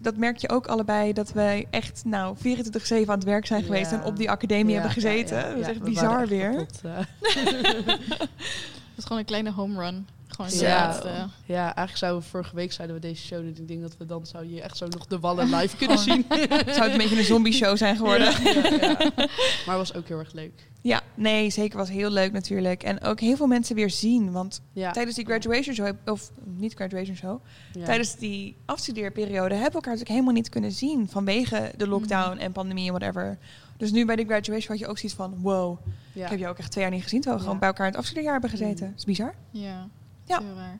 [0.00, 3.90] dat merk je ook allebei dat wij echt nou 24-7 aan het werk zijn geweest
[3.90, 4.00] Ja.
[4.00, 5.36] en op die academie Ja, hebben ja, gezeten.
[5.36, 6.50] ja, dat is ja, echt we bizar echt weer.
[6.50, 6.80] kapot.
[8.96, 10.06] Het was gewoon een kleine home run.
[10.36, 10.86] Gewoon Ja.
[10.86, 11.08] laatste.
[11.44, 13.38] Ja, eigenlijk zouden we vorige week zeiden we deze show.
[13.38, 15.98] En ik denk dat we dan zou je echt zo nog de wallen live kunnen
[15.98, 16.24] zien.
[16.48, 18.42] Zou het een beetje een zombie show zijn geworden?
[18.42, 18.52] Ja.
[19.66, 20.68] Maar het was ook heel erg leuk.
[20.82, 22.82] Ja, nee, zeker was heel leuk natuurlijk.
[22.82, 24.32] En ook heel veel mensen weer zien.
[24.32, 24.60] Want
[24.92, 27.40] tijdens die graduation show, of niet graduation show,
[27.84, 32.52] tijdens die afstudeerperiode hebben we elkaar natuurlijk helemaal niet kunnen zien vanwege de lockdown en
[32.52, 33.38] pandemie en whatever.
[33.76, 35.78] Dus nu bij de graduation had je ook zoiets van, wow,
[36.12, 36.24] Ja.
[36.24, 37.52] ik heb je ook echt twee jaar niet gezien, terwijl we Ja.
[37.52, 38.84] gewoon bij elkaar in het afstudeerjaar hebben gezeten.
[38.84, 38.90] Mm.
[38.90, 39.34] Dat is bizar.
[39.50, 39.88] Ja,
[40.26, 40.40] Ja.
[40.40, 40.78] heel raar.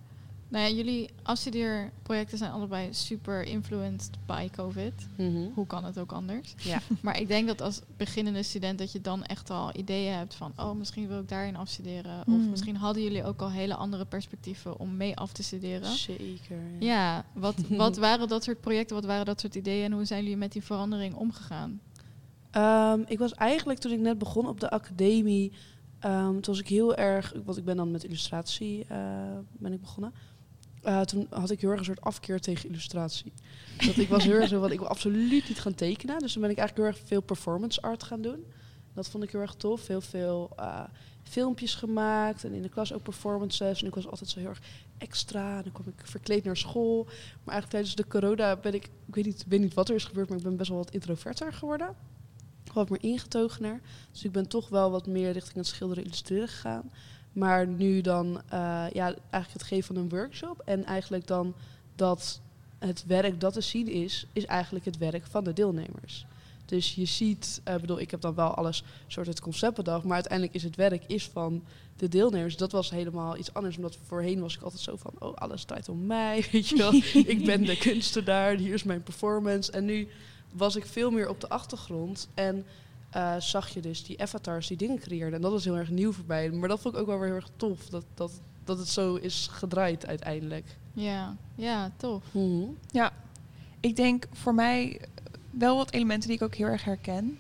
[0.49, 4.93] Nou ja, jullie afstudeerprojecten zijn allebei super influenced by COVID.
[5.17, 5.49] Mhm.
[5.55, 6.55] Hoe kan het ook anders?
[6.57, 6.81] Ja.
[7.03, 10.53] Maar ik denk dat als beginnende student dat je dan echt al ideeën hebt van...
[10.57, 12.19] oh, misschien wil ik daarin afstuderen.
[12.19, 12.51] Of Hmm.
[12.51, 15.91] misschien hadden jullie ook al hele andere perspectieven om mee af te studeren.
[15.91, 16.61] Zeker.
[16.79, 17.55] Ja, wat,
[17.85, 19.85] wat waren dat soort projecten, wat waren dat soort ideeën...
[19.85, 21.81] en hoe zijn jullie met die verandering omgegaan?
[22.51, 25.53] Ehm, ik was eigenlijk toen ik net begon op de academie,
[25.99, 29.81] ehm, toen was ik heel erg, want ik ben dan met illustratie eh, ben ik
[29.81, 30.13] begonnen.
[30.87, 33.33] Eh, toen had ik heel erg een soort afkeer tegen illustratie.
[33.87, 36.19] Dat ik was heel erg zo ik wil absoluut niet gaan tekenen.
[36.19, 38.45] Dus toen ben ik eigenlijk heel erg veel performance art gaan doen.
[38.95, 39.87] Dat vond ik heel erg tof.
[39.87, 40.85] Heel veel eh,
[41.23, 43.81] filmpjes gemaakt en in de klas ook performances.
[43.81, 44.63] En ik was altijd zo heel erg
[44.99, 45.57] extra.
[45.57, 47.05] En dan kwam ik verkleed naar school.
[47.05, 50.05] Maar eigenlijk tijdens de corona ben ik, ik weet niet, weet niet wat er is
[50.05, 51.97] gebeurd, maar ik ben best wel wat introverter geworden
[52.77, 53.81] wat meer ingetogener.
[54.13, 56.91] Dus ik ben toch wel wat meer richting het schilderen illustreren gegaan.
[57.33, 58.59] Maar nu dan eh,
[58.93, 60.63] ja, eigenlijk het geven van een workshop.
[60.65, 61.55] En eigenlijk dan
[61.95, 62.41] dat
[62.79, 66.27] het werk dat te zien is, is eigenlijk het werk van de deelnemers.
[66.67, 70.15] Dus je ziet, ik bedoel, ik heb dan wel alles soort het concept bedacht, maar
[70.15, 71.65] uiteindelijk is het werk is van
[71.97, 72.57] de deelnemers.
[72.57, 75.89] Dat was helemaal iets anders, omdat voorheen was ik altijd zo van, oh, alles draait
[75.89, 76.93] om mij, weet je wel.
[77.35, 79.73] ik ben de kunstenaar, hier is mijn performance.
[79.73, 80.09] En nu
[80.53, 82.67] was ik veel meer op de achtergrond en
[83.11, 85.35] eh, zag je dus die avatars die dingen creëerden.
[85.35, 86.51] En dat was heel erg nieuw voor mij.
[86.51, 89.15] Maar dat vond ik ook wel weer heel erg tof, dat, dat, dat het zo
[89.15, 90.77] is gedraaid uiteindelijk.
[90.93, 92.25] Ja, ja, tof.
[93.81, 95.01] Ik denk voor mij
[95.51, 97.39] wel wat elementen die ik ook heel erg herken.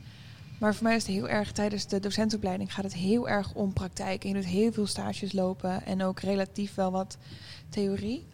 [0.59, 3.73] Maar voor mij is het heel erg tijdens de docentenopleiding gaat het heel erg om
[3.73, 4.23] praktijk.
[4.23, 7.17] En je doet heel veel stages lopen en ook relatief wel wat
[7.69, 8.27] theorie.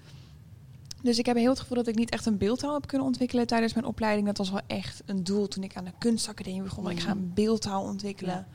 [1.03, 3.47] Dus ik heb heel het gevoel dat ik niet echt een beeldtaal heb kunnen ontwikkelen
[3.47, 4.27] tijdens mijn opleiding.
[4.27, 6.91] Dat was wel echt een doel toen ik aan de kunstacademie begon.
[6.91, 8.47] Ik ga een beeldtaal ontwikkelen.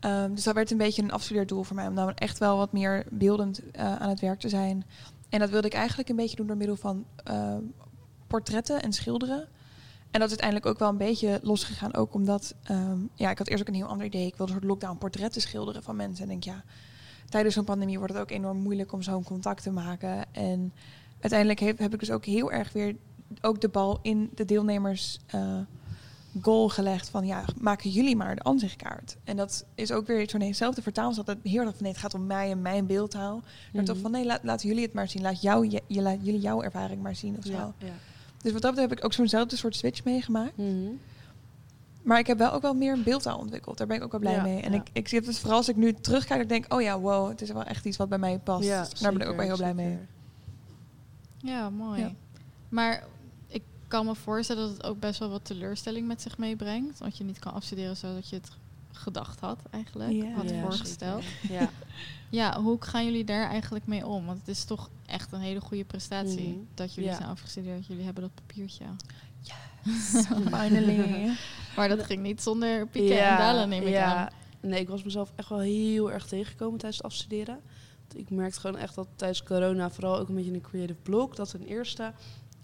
[0.00, 1.86] Ehm, dus dat werd een beetje een afstudeerdoel voor mij.
[1.86, 4.84] Om dan echt wel wat meer beeldend eh, aan het werk te zijn.
[5.28, 7.56] En dat wilde ik eigenlijk een beetje doen door middel van eh,
[8.26, 9.48] portretten en schilderen.
[10.10, 11.94] En dat is uiteindelijk ook wel een beetje losgegaan.
[11.94, 14.26] Ook omdat, ehm, ja, ik had eerst ook een heel ander idee.
[14.26, 16.24] Ik wilde een soort lockdown portretten schilderen van mensen.
[16.24, 16.64] En ik denk, ja,
[17.28, 20.24] tijdens zo'n pandemie wordt het ook enorm moeilijk om zo'n contact te maken.
[20.32, 20.72] En
[21.22, 22.96] uiteindelijk heb, heb ik dus ook heel erg weer
[23.40, 25.58] ook de bal in de deelnemers eh,
[26.40, 27.08] goal gelegd.
[27.08, 29.16] Van ja, maken jullie maar de ansichtkaart.
[29.24, 31.14] En dat is ook weer zo'n eenzelfde vertaal.
[31.14, 33.42] Dat heel erg van nee, het gaat om mij en mijn beeldtaal.
[33.72, 35.22] Maar toch van nee, laat, laten jullie het maar zien.
[35.22, 37.52] Laat, jou, je, laat jullie jouw ervaring maar zien of zo.
[37.52, 37.92] Ja, ja.
[38.42, 40.56] Dus wat dat betreft heb ik ook zo'nzelfde soort switch meegemaakt.
[40.56, 40.90] Mhm.
[42.02, 43.78] Maar ik heb wel ook wel meer een beeldtaal ontwikkeld.
[43.78, 44.62] Daar ben ik ook wel blij Ja, mee.
[44.62, 44.78] En ja.
[44.78, 47.28] ik, ik zie het dus vooral als ik nu terugkijk, ik denk, oh ja, wow,
[47.28, 48.64] het is wel echt iets wat bij mij past.
[48.64, 49.98] Ja, daar ben ik ook wel heel blij zeker, mee.
[51.42, 52.00] Ja, mooi.
[52.00, 52.12] Ja.
[52.68, 53.04] Maar
[53.46, 56.98] ik kan me voorstellen dat het ook best wel wat teleurstelling met zich meebrengt.
[56.98, 58.50] Want je niet kan afstuderen zoals je het
[58.92, 60.12] gedacht had eigenlijk.
[60.12, 60.30] Ja.
[60.30, 61.24] had Ja, voorgesteld.
[61.48, 61.70] Ja.
[62.30, 64.26] Ja, hoe gaan jullie daar eigenlijk mee om?
[64.26, 66.58] Want het is toch echt een hele goede prestatie Mhm.
[66.74, 67.16] dat jullie Ja.
[67.16, 67.86] zijn afgestudeerd.
[67.86, 68.84] Jullie hebben dat papiertje.
[70.56, 71.30] Finally.
[71.76, 74.14] Maar dat ging niet zonder pieken en dalen, neem ik ja.
[74.14, 74.28] aan.
[74.60, 77.60] Nee, ik was mezelf echt wel heel erg tegengekomen tijdens het afstuderen.
[78.14, 81.50] Ik merkte gewoon echt dat tijdens corona, vooral ook een beetje een creative block, dat
[81.50, 82.12] ten eerste.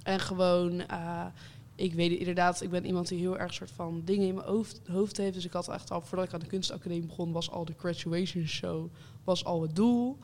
[0.03, 1.27] En gewoon, eh,
[1.75, 4.81] ik weet inderdaad, ik ben iemand die heel erg soort van dingen in mijn hoofd,
[4.87, 5.35] hoofd heeft.
[5.35, 8.47] Dus ik had echt al, voordat ik aan de kunstacademie begon, was al de graduation
[8.47, 8.91] show,
[9.25, 10.19] was al het doel.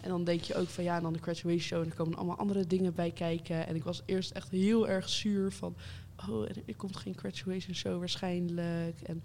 [0.00, 2.16] En dan denk je ook van ja, en dan de graduation show, en er komen
[2.16, 3.66] allemaal andere dingen bij kijken.
[3.66, 5.76] En ik was eerst echt heel erg zuur van,
[6.28, 9.00] oh, er komt geen graduation show waarschijnlijk.
[9.02, 9.22] En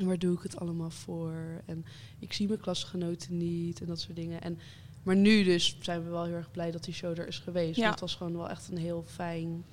[0.00, 1.62] waar doe ik het allemaal voor?
[1.64, 1.84] En
[2.18, 4.42] ik zie mijn klasgenoten niet en dat soort dingen.
[4.42, 4.58] En,
[5.02, 7.76] maar nu dus zijn we wel heel erg blij dat die show er is geweest.
[7.76, 7.82] Ja.
[7.82, 9.64] Want het was gewoon wel echt een heel fijn,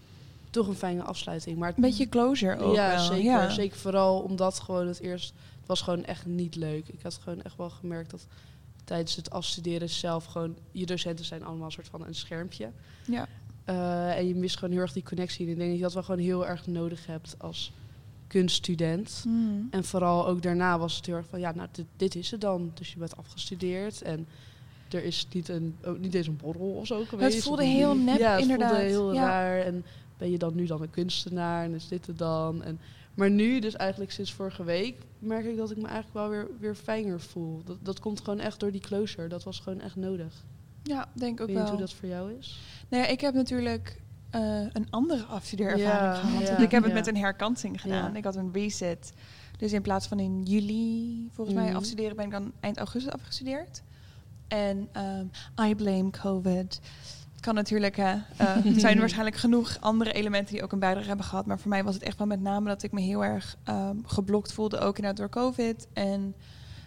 [0.50, 1.58] toch een fijne afsluiting.
[1.58, 3.06] Maar Een beetje closure ook ja, wel.
[3.06, 3.24] zeker.
[3.24, 3.50] Ja.
[3.50, 6.88] Zeker vooral omdat gewoon het eerst, het was gewoon echt niet leuk.
[6.88, 8.28] Ik had gewoon echt wel gemerkt dat
[8.84, 12.72] tijdens het afstuderen zelf gewoon, je docenten zijn allemaal een soort van een schermpje.
[13.06, 13.28] Ja.
[13.64, 15.46] Eh, en je mist gewoon heel erg die connectie.
[15.46, 17.72] En ik denk dat je dat wel gewoon heel erg nodig hebt als
[18.30, 19.20] kunststudent.
[19.24, 19.68] Hmm.
[19.72, 22.42] En vooral ook daarna was het heel erg van, ja, nou, dit, dit is het
[22.42, 22.72] dan.
[22.74, 24.28] Dus je bent afgestudeerd en
[24.90, 27.44] er is niet, een, ook niet eens een borrel of zo geweest.
[27.44, 28.70] voelde of een- heel nep, ja, het inderdaad.
[28.70, 29.22] voelde heel Ja.
[29.22, 29.60] raar.
[29.62, 29.86] En
[30.18, 32.64] ben je dan nu dan een kunstenaar en is dit het dan?
[32.64, 32.80] En,
[33.14, 36.48] maar nu, dus eigenlijk sinds vorige week, merk ik dat ik me eigenlijk wel weer,
[36.60, 37.62] weer fijner voel.
[37.66, 39.28] Dat, dat komt gewoon echt door die closure.
[39.28, 40.44] Dat was gewoon echt nodig.
[40.84, 41.70] Ja, denk ook weet wel.
[41.70, 42.60] hoe dat voor jou is.
[42.90, 44.42] Nou ja, ik heb natuurlijk eh,
[44.72, 46.42] een andere afstudeerervaring Ja, gehad.
[46.42, 48.16] ja, Want ik heb het met een herkansing gedaan.
[48.16, 49.14] Ik had een reset.
[49.58, 51.76] Dus in plaats van in juli, volgens mij, Mhm.
[51.76, 53.82] afstuderen, ben ik dan eind augustus afgestudeerd.
[54.48, 55.26] En ehm,
[55.70, 56.80] I blame COVID.
[57.40, 58.16] Kan natuurlijk, hè.
[58.38, 61.46] eh, er zijn waarschijnlijk genoeg andere elementen die ook een bijdrage hebben gehad.
[61.46, 63.96] Maar voor mij was het echt wel met name dat ik me heel erg ehm,
[64.06, 65.88] geblokt voelde, ook inderdaad door COVID.
[65.94, 66.36] En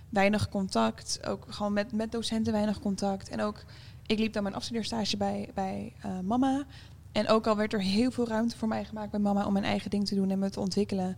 [0.08, 3.28] weinig contact, ook gewoon met, met docenten weinig contact.
[3.28, 3.64] En ook,
[4.06, 6.64] ik liep dan mijn afstudeerstage bij, bij eh, mama.
[7.12, 9.64] En ook al werd er heel veel ruimte voor mij gemaakt bij mama om mijn
[9.64, 11.16] eigen ding te doen en me te ontwikkelen,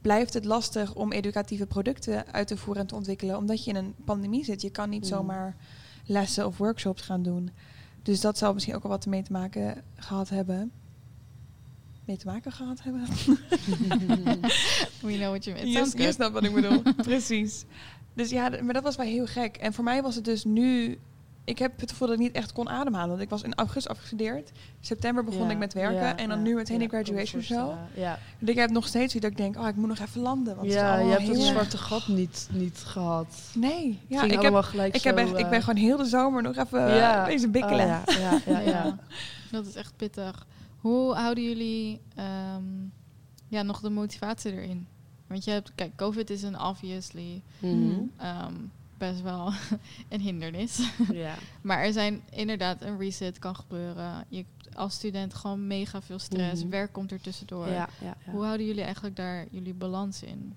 [0.00, 3.76] blijft het lastig om educatieve producten uit te voeren en te ontwikkelen, omdat je in
[3.76, 4.62] een pandemie zit.
[4.62, 5.08] Je kan niet Mm.
[5.08, 5.56] zomaar
[6.06, 7.50] lessen of workshops gaan doen.
[8.02, 10.70] Dus dat zal misschien ook al wat mee te maken gehad hebben.
[12.04, 13.04] Mee te maken gehad hebben?
[15.00, 15.90] We know what you mean.
[15.96, 16.82] Je, snapt wat ik bedoel.
[16.96, 17.64] Precies.
[18.14, 19.56] Dus ja, maar dat was wel heel gek.
[19.56, 20.98] En voor mij was het dus nu...
[21.48, 23.08] Ik heb het gevoel dat ik niet echt kon ademhalen.
[23.08, 24.50] Want ik was in augustus afgestudeerd.
[24.80, 25.94] September begon Ja, ik met werken.
[26.00, 27.58] ja, en dan ja, nu meteen me graduation show.
[27.58, 27.88] voorstellen.
[27.94, 29.56] Ja, Dus ik heb nog steeds iets dat ik denk...
[29.56, 30.56] Oh, ik moet nog even landen.
[30.56, 33.50] Want het is ja je hebt het zwarte gat niet, niet gehad.
[33.54, 33.98] Nee.
[34.06, 36.42] Ja, ik, heb, gelijk ik, heb zo, echt, ik eh, ben gewoon heel de zomer
[36.42, 37.20] nog even ja.
[37.20, 37.84] uh, bezig bikkelen.
[37.86, 38.66] Oh, ja, ja, ja, ja.
[38.70, 38.98] Ja.
[39.50, 40.46] Dat is echt pittig.
[40.78, 42.62] Hoe houden jullie ehm,
[43.48, 44.86] ja, nog de motivatie erin?
[45.26, 47.92] Want je hebt, kijk, COVID is een obviously Mhm.
[48.16, 48.54] ehm,
[48.98, 49.52] best wel
[50.08, 50.90] een hindernis.
[51.12, 51.34] ja.
[51.60, 54.24] Maar er zijn inderdaad een reset kan gebeuren.
[54.28, 56.62] Je hebt als student gewoon mega veel stress.
[56.62, 56.70] Mhm.
[56.70, 57.66] Werk komt er tussendoor.
[57.66, 58.30] Ja, ja, ja.
[58.30, 60.54] Hoe houden jullie eigenlijk daar jullie balans in?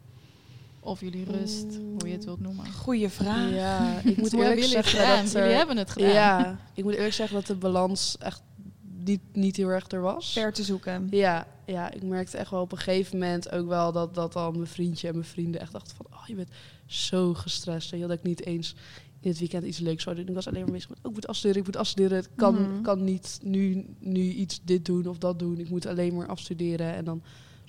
[0.83, 1.65] Of jullie rust,
[1.99, 2.71] hoe je het wilt noemen.
[2.73, 3.51] Goeie vraag.
[3.51, 6.09] Ja, ik moet eerlijk zeggen dat er, Jullie hebben het gedaan.
[6.09, 8.41] Ja, ik moet eerlijk zeggen dat de balans echt
[9.03, 10.33] niet, niet heel erg er was.
[10.33, 11.07] Ver te zoeken.
[11.09, 14.51] Ja, ja, ik merkte echt wel op een gegeven moment ook wel dat, dat al
[14.51, 16.49] mijn vriendje en mijn vrienden echt dachten van, oh, je bent
[16.85, 17.93] zo gestrest.
[17.93, 18.75] En dat ik niet eens
[19.19, 20.27] in het weekend iets leuks zou doen.
[20.27, 22.17] Ik was alleen maar bezig met, oh, ik moet afstuderen, ik moet afstuderen.
[22.23, 22.81] Ik kan, Mhm.
[22.81, 25.57] kan niet nu, nu iets dit doen of dat doen.
[25.59, 26.93] Ik moet alleen maar afstuderen.
[26.93, 27.21] En dan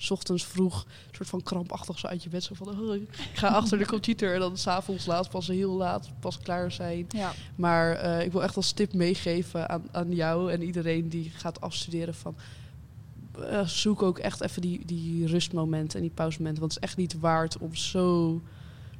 [0.03, 2.43] 's ochtends vroeg, soort van krampachtig zo uit je bed.
[2.43, 4.33] Zo van, oh, ik ga achter de computer.
[4.33, 7.05] En dan s'avonds laat, pas heel laat, pas klaar zijn.
[7.09, 7.33] Ja.
[7.55, 11.61] Maar eh, ik wil echt als tip meegeven aan, aan jou en iedereen die gaat
[11.61, 12.35] afstuderen van...
[13.41, 16.61] eh, zoek ook echt even die, die rustmomenten en die pausemomenten.
[16.61, 18.41] Want het is echt niet waard om zo...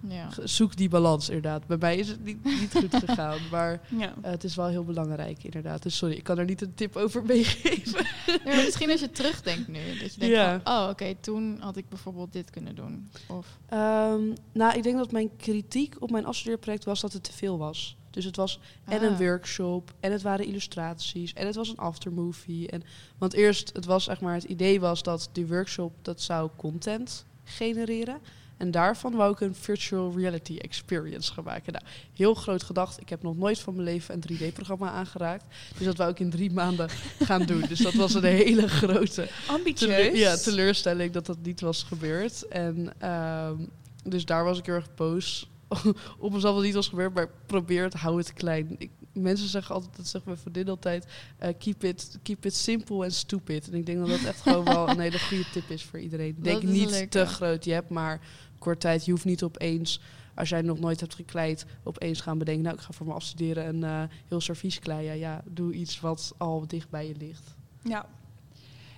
[0.09, 0.30] Ja.
[0.43, 1.67] Zoek die balans inderdaad.
[1.67, 4.13] Bij mij is het niet, niet goed gegaan, maar ja.
[4.21, 5.84] eh, het is wel heel belangrijk inderdaad.
[5.84, 8.05] Dus sorry, ik kan er niet een tip over meegeven.
[8.45, 9.80] Misschien als je terugdenkt nu.
[9.99, 10.61] Dat je denkt Ja.
[10.63, 13.09] van, oh oké, toen had ik bijvoorbeeld dit kunnen doen.
[13.27, 14.21] Of, Ehm,
[14.53, 17.97] nou, ik denk dat mijn kritiek op mijn afstudeerproject was dat het te veel was.
[18.09, 19.19] Dus het was en een Ah.
[19.19, 22.69] workshop, en het waren illustraties, en het was een aftermovie.
[22.69, 22.84] En,
[23.17, 27.25] want eerst, het was zeg maar, het idee was dat die workshop, dat zou content
[27.43, 28.19] genereren.
[28.64, 31.73] En daarvan wou ik een virtual reality experience gaan maken.
[31.73, 33.02] Nou, heel groot gedacht.
[33.02, 35.45] Ik heb nog nooit van mijn leven een 3D-programma aangeraakt.
[35.77, 36.90] Dus dat wou ik in drie maanden
[37.30, 37.61] gaan doen.
[37.68, 40.18] Dus dat was een hele grote Ambitieus.
[40.19, 42.48] Ja, teleurstelling dat dat niet was gebeurd.
[42.48, 43.56] En ehm,
[44.03, 45.49] dus daar was ik heel erg boos
[46.18, 47.14] op mezelf dat het niet was gebeurd.
[47.14, 48.76] Maar probeer het, hou het klein.
[48.77, 51.06] Ik, mensen zeggen altijd, dat zegt mijn vriendin altijd,
[51.38, 53.68] eh, keep, it, keep it simple and stupid.
[53.68, 56.35] En ik denk dat dat echt gewoon wel een hele goede tip is voor iedereen.
[56.40, 57.65] Denk niet te groot.
[57.65, 58.22] Je hebt maar
[58.64, 59.06] kort tijd.
[59.06, 60.02] Je hoeft niet opeens,
[60.35, 63.68] als jij nog nooit hebt gekleid, opeens gaan bedenken, nou ik ga voor me afstuderen
[63.68, 65.18] een eh, heel servies kleien.
[65.18, 67.56] Ja, doe iets wat al dicht bij je ligt.
[67.84, 68.06] Ja.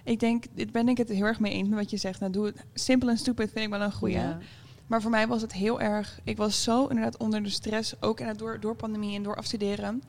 [0.04, 2.20] Ik denk, dit ben ik het heel erg mee eens met wat je zegt.
[2.20, 4.16] Nou, doe het simpel en stupid vind ik wel een goeie.
[4.16, 4.40] Ja.
[4.88, 6.20] Maar voor mij was het heel erg...
[6.24, 10.02] Ik was zo inderdaad onder de stress, ook inderdaad door, door pandemie en door afstuderen...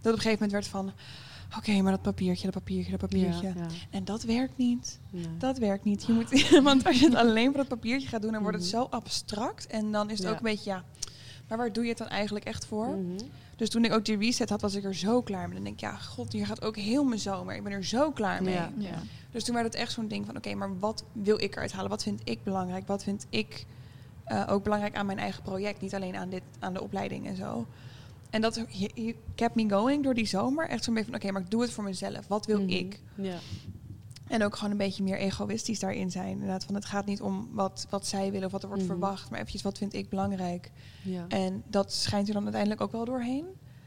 [0.00, 0.92] dat op een gegeven moment werd van...
[1.56, 3.46] Oké, maar dat papiertje, dat papiertje, dat papiertje.
[3.46, 5.00] Ja, ja, En dat werkt niet.
[5.38, 6.04] Dat werkt niet.
[6.06, 8.66] Je moet, want als je het alleen voor dat papiertje gaat doen, dan wordt het
[8.72, 8.76] Mhm.
[8.76, 9.66] zo abstract.
[9.66, 10.32] En dan is het Ja.
[10.32, 10.84] ook een beetje, ja...
[11.48, 12.86] Maar waar doe je het dan eigenlijk echt voor?
[12.86, 13.18] Mhm.
[13.56, 15.54] Dus toen ik ook die reset had, was ik er zo klaar mee.
[15.54, 17.54] Dan denk ik, ja, god, hier gaat ook heel mijn zomer.
[17.54, 18.54] Ik ben er zo klaar mee.
[18.54, 18.70] Ja.
[18.76, 19.02] ja.
[19.30, 21.90] Dus toen werd het echt zo'n ding van, oké, maar wat wil ik eruit halen?
[21.90, 22.86] Wat vind ik belangrijk?
[22.86, 23.66] Wat vind ik
[24.24, 25.80] eh, ook belangrijk aan mijn eigen project?
[25.80, 27.66] Niet alleen aan, dit, aan de opleiding en zo.
[28.30, 30.68] En dat he- he kept me going door die zomer.
[30.68, 32.26] Echt zo'n beetje van, oké, maar ik doe het voor mezelf.
[32.26, 32.68] Wat wil Mhm.
[32.68, 33.00] ik?
[33.14, 33.36] Ja.
[34.28, 36.28] En ook gewoon een beetje meer egoïstisch daarin zijn.
[36.30, 38.92] Inderdaad, van het gaat niet om wat, wat zij willen of wat er wordt Mhm.
[38.92, 39.30] verwacht.
[39.30, 40.70] Maar eventjes, wat vind ik belangrijk?
[41.02, 41.24] Ja.
[41.28, 43.44] En dat schijnt er dan uiteindelijk ook wel doorheen.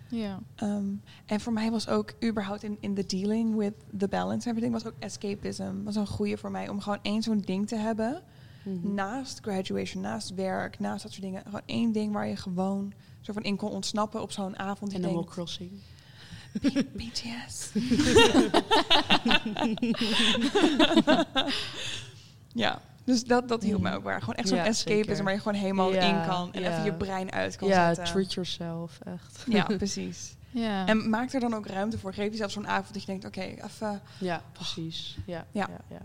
[0.10, 0.40] ja.
[0.56, 0.86] Ehm,
[1.26, 4.86] en voor mij was ook überhaupt in, in the dealing with the balance everything was
[4.86, 5.84] ook escapism.
[5.84, 8.22] Was een goede voor mij om gewoon één zo'n ding te hebben.
[8.66, 8.94] Mhm.
[8.94, 11.42] Naast graduation, naast werk, naast dat soort dingen.
[11.44, 12.94] Gewoon één ding waar je gewoon
[13.24, 14.92] zo van in kon ontsnappen op zo'n avond.
[14.92, 15.72] Die Animal denkt, Crossing.
[16.94, 17.72] BTS.
[22.54, 24.20] ja, dus dat, dat hielp me ook waar.
[24.20, 25.24] Gewoon echt zo'n Ja, escapism zeker.
[25.24, 26.54] waar je gewoon helemaal Ja, in kan.
[26.54, 26.72] En ja.
[26.72, 28.14] even je brein uit kan Ja, zetten.
[28.14, 29.44] treat yourself, echt.
[29.48, 30.36] Ja, precies.
[30.52, 30.88] Ja.
[30.88, 32.14] En maak er dan ook ruimte voor.
[32.14, 34.02] Geef jezelf zo'n avond dat je denkt, oké, even...
[34.20, 35.18] Ja, precies.
[35.26, 35.70] Ja, Ja.
[35.70, 35.80] ja.
[35.90, 36.02] ja,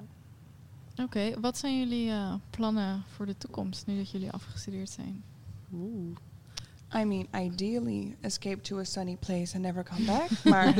[1.04, 5.22] Oké, wat zijn jullie eh, plannen voor de toekomst nu dat jullie afgestudeerd zijn?
[5.72, 6.16] Oeh.
[6.94, 10.30] I mean, ideally escape to a sunny place and never come back.
[10.52, 10.74] maar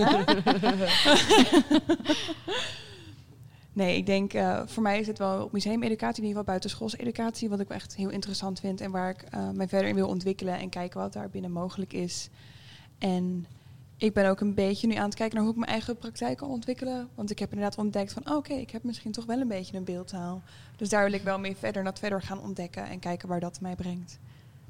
[3.72, 7.48] nee, ik denk eh, voor mij is het wel museumeducatie, in ieder geval buitenschoolse educatie,
[7.48, 10.58] wat ik echt heel interessant vind en waar ik eh, mij verder in wil ontwikkelen
[10.58, 12.28] en kijken wat daar binnen mogelijk is.
[12.98, 13.46] En
[13.96, 16.36] ik ben ook een beetje nu aan het kijken naar hoe ik mijn eigen praktijk
[16.36, 17.08] kan ontwikkelen.
[17.14, 19.76] Want ik heb inderdaad ontdekt van, oh, oké, ik heb misschien toch wel een beetje
[19.76, 20.42] een beeldtaal.
[20.76, 23.60] Dus daar wil ik wel mee verder, dat verder gaan ontdekken en kijken waar dat
[23.60, 24.18] mij brengt.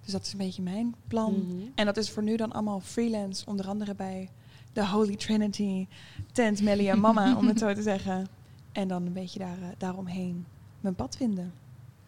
[0.09, 1.33] Dus dat is een beetje mijn plan.
[1.33, 1.69] Mhm.
[1.75, 4.29] En dat is voor nu dan allemaal freelance, onder andere bij
[4.73, 5.87] de Holy Trinity,
[6.33, 8.27] Tent, Melly en Mama, om het zo te zeggen.
[8.73, 10.47] En dan een beetje daar, eh, daaromheen
[10.81, 11.53] mijn pad vinden.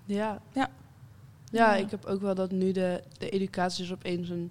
[0.05, 0.43] Ja.
[0.53, 0.71] Ja.
[1.51, 1.77] Ja, Ja.
[1.77, 4.51] ik heb ook wel dat nu de, de educatie is opeens een,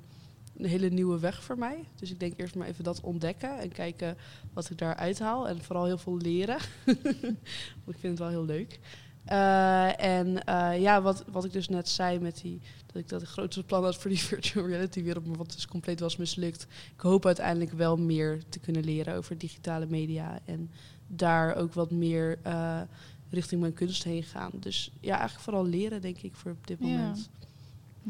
[0.57, 1.84] een hele nieuwe weg voor mij.
[1.95, 4.17] Dus ik denk eerst maar even dat ontdekken en kijken
[4.53, 5.47] wat ik daar uithaal.
[5.47, 6.57] En vooral heel veel leren.
[6.85, 6.97] Want
[7.95, 8.80] ik vind het wel heel leuk.
[9.26, 13.22] Eh, en eh, ja, wat, wat ik dus net zei met die, dat ik dat
[13.22, 16.68] het grootste plan had voor die virtual reality wereld, maar wat dus compleet was mislukt.
[16.96, 20.72] Ik hoop uiteindelijk wel meer te kunnen leren over digitale media en
[21.08, 22.82] daar ook wat meer eh,
[23.30, 24.52] richting mijn kunst heen gaan.
[24.54, 27.30] Dus ja, eigenlijk vooral leren, denk ik, voor op dit moment.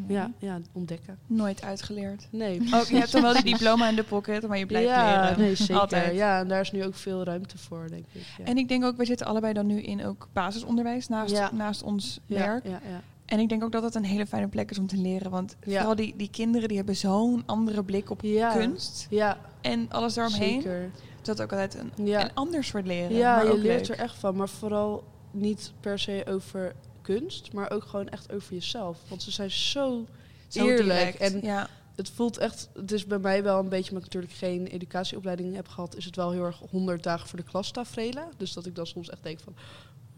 [0.08, 1.18] Ja, ja, ontdekken.
[1.28, 2.28] Nooit uitgeleerd.
[2.32, 2.62] Nee.
[2.74, 5.40] Ook, je hebt dan wel die diploma in de pocket, maar je blijft ja, leren.
[5.40, 5.80] nee, zeker.
[5.80, 6.16] Altijd.
[6.16, 8.22] Ja, en daar is nu ook veel ruimte voor, denk ik.
[8.38, 8.44] Ja.
[8.46, 11.52] En ik denk ook, we zitten allebei dan nu in ook basisonderwijs naast, Ja.
[11.54, 12.64] naast ons werk.
[12.66, 13.02] Ja, ja.
[13.26, 15.32] En ik denk ook dat het een hele fijne plek is om te leren.
[15.32, 15.78] Want Ja.
[15.78, 18.54] vooral die, die kinderen die hebben zo'n andere blik op Ja.
[18.54, 19.08] kunst.
[19.10, 20.62] Ja, En alles daaromheen.
[20.62, 20.90] zeker.
[21.22, 23.16] Dat ook altijd een, een ander soort leren.
[23.18, 23.98] Ja, maar je leert leuk.
[23.98, 24.36] er echt van.
[24.36, 26.74] Maar vooral niet per se over
[27.16, 28.98] kunst, maar ook gewoon echt over jezelf.
[29.08, 30.06] Want ze zijn zo,
[30.48, 30.84] Zo eerlijk.
[30.84, 31.20] direct.
[31.20, 31.70] En ja.
[31.96, 35.56] het voelt echt, het is bij mij wel een beetje, omdat ik natuurlijk geen educatieopleiding
[35.56, 38.28] heb gehad, is het wel heel erg 100 dagen voor de klas tafereelen.
[38.38, 39.56] Dus dat ik dan soms echt denk van,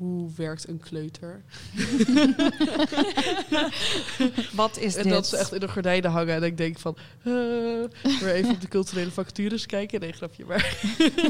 [0.02, 1.44] hoe werkt een kleuter?
[4.53, 5.11] Wat is en dit?
[5.11, 7.32] dat ze echt in de gordijnen hangen en ik denk van, eh,
[8.19, 9.99] weer even op de culturele vacatures kijken.
[9.99, 10.78] Nee, grapje, maar.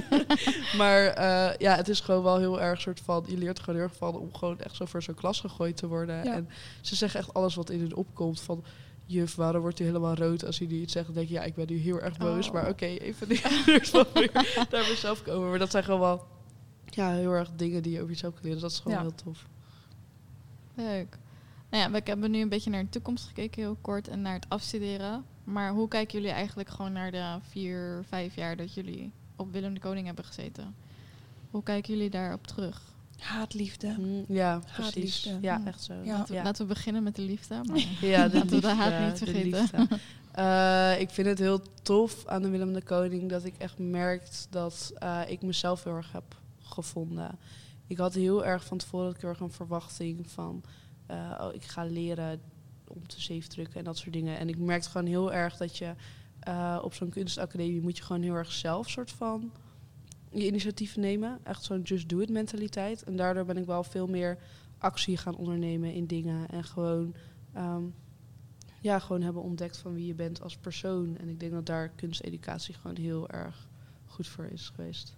[0.77, 3.80] maar eh, ja, het is gewoon wel heel erg soort van, je leert er gewoon
[3.80, 6.23] heel erg van om gewoon echt zo voor zo'n klas gegooid te worden.
[6.23, 6.34] Ja.
[6.34, 6.49] En
[6.81, 8.64] ze zeggen echt alles wat in hun opkomt van,
[9.06, 11.14] juf, waarom wordt u helemaal rood als jullie iets zeggen?
[11.14, 12.53] Dan denk je, ja, ik ben nu heel erg boos, Oh.
[12.53, 13.43] maar oké, even niet
[14.72, 15.49] naar mezelf komen.
[15.49, 16.26] Maar dat zijn gewoon wel,
[16.95, 18.61] ja, heel erg dingen die je over jezelf kan leren.
[18.61, 19.01] Dat is gewoon Ja.
[19.03, 19.45] heel tof.
[20.76, 21.18] Leuk.
[21.69, 24.34] Nou ja, we hebben nu een beetje naar de toekomst gekeken, heel kort, en naar
[24.34, 25.26] het afstuderen.
[25.43, 29.73] Maar hoe kijken jullie eigenlijk gewoon naar de vier, vijf jaar dat jullie op Willem
[29.73, 30.76] de Koning hebben gezeten?
[31.49, 32.81] Hoe kijken jullie daarop terug?
[33.19, 33.95] Haatliefde.
[33.99, 34.76] Mm, ja, precies.
[34.84, 35.38] Haatliefde.
[35.41, 35.68] Ja, Mm.
[35.68, 35.93] echt zo.
[35.93, 36.18] Ja.
[36.18, 37.61] Laten, we, laten we beginnen met de liefde.
[37.63, 39.59] Maar Ja, de Laten we de liefde, haat niet vergeten.
[39.59, 39.88] liefde.
[40.31, 44.47] Eh, ik vind het heel tof aan de Willem de Koning dat ik echt merkt
[44.49, 46.23] dat eh, ik mezelf heel erg heb
[46.72, 47.39] gevonden.
[47.88, 50.64] Ik had heel erg van tevoren erg een verwachting van
[51.06, 52.41] eh, oh, ik ga leren
[52.88, 54.38] om te zeefdrukken en dat soort dingen.
[54.38, 55.93] En ik merkte gewoon heel erg dat je
[56.39, 59.52] eh, op zo'n kunstacademie moet je gewoon heel erg zelf soort van
[60.31, 61.39] je initiatieven nemen.
[61.43, 63.03] Echt zo'n just do it mentaliteit.
[63.03, 64.38] En daardoor ben ik wel veel meer
[64.77, 67.15] actie gaan ondernemen in dingen en gewoon
[67.53, 67.84] ehm,
[68.81, 71.18] ja, gewoon hebben ontdekt van wie je bent als persoon.
[71.18, 73.69] En ik denk dat daar kunsteducatie gewoon heel erg
[74.06, 75.15] goed voor is geweest.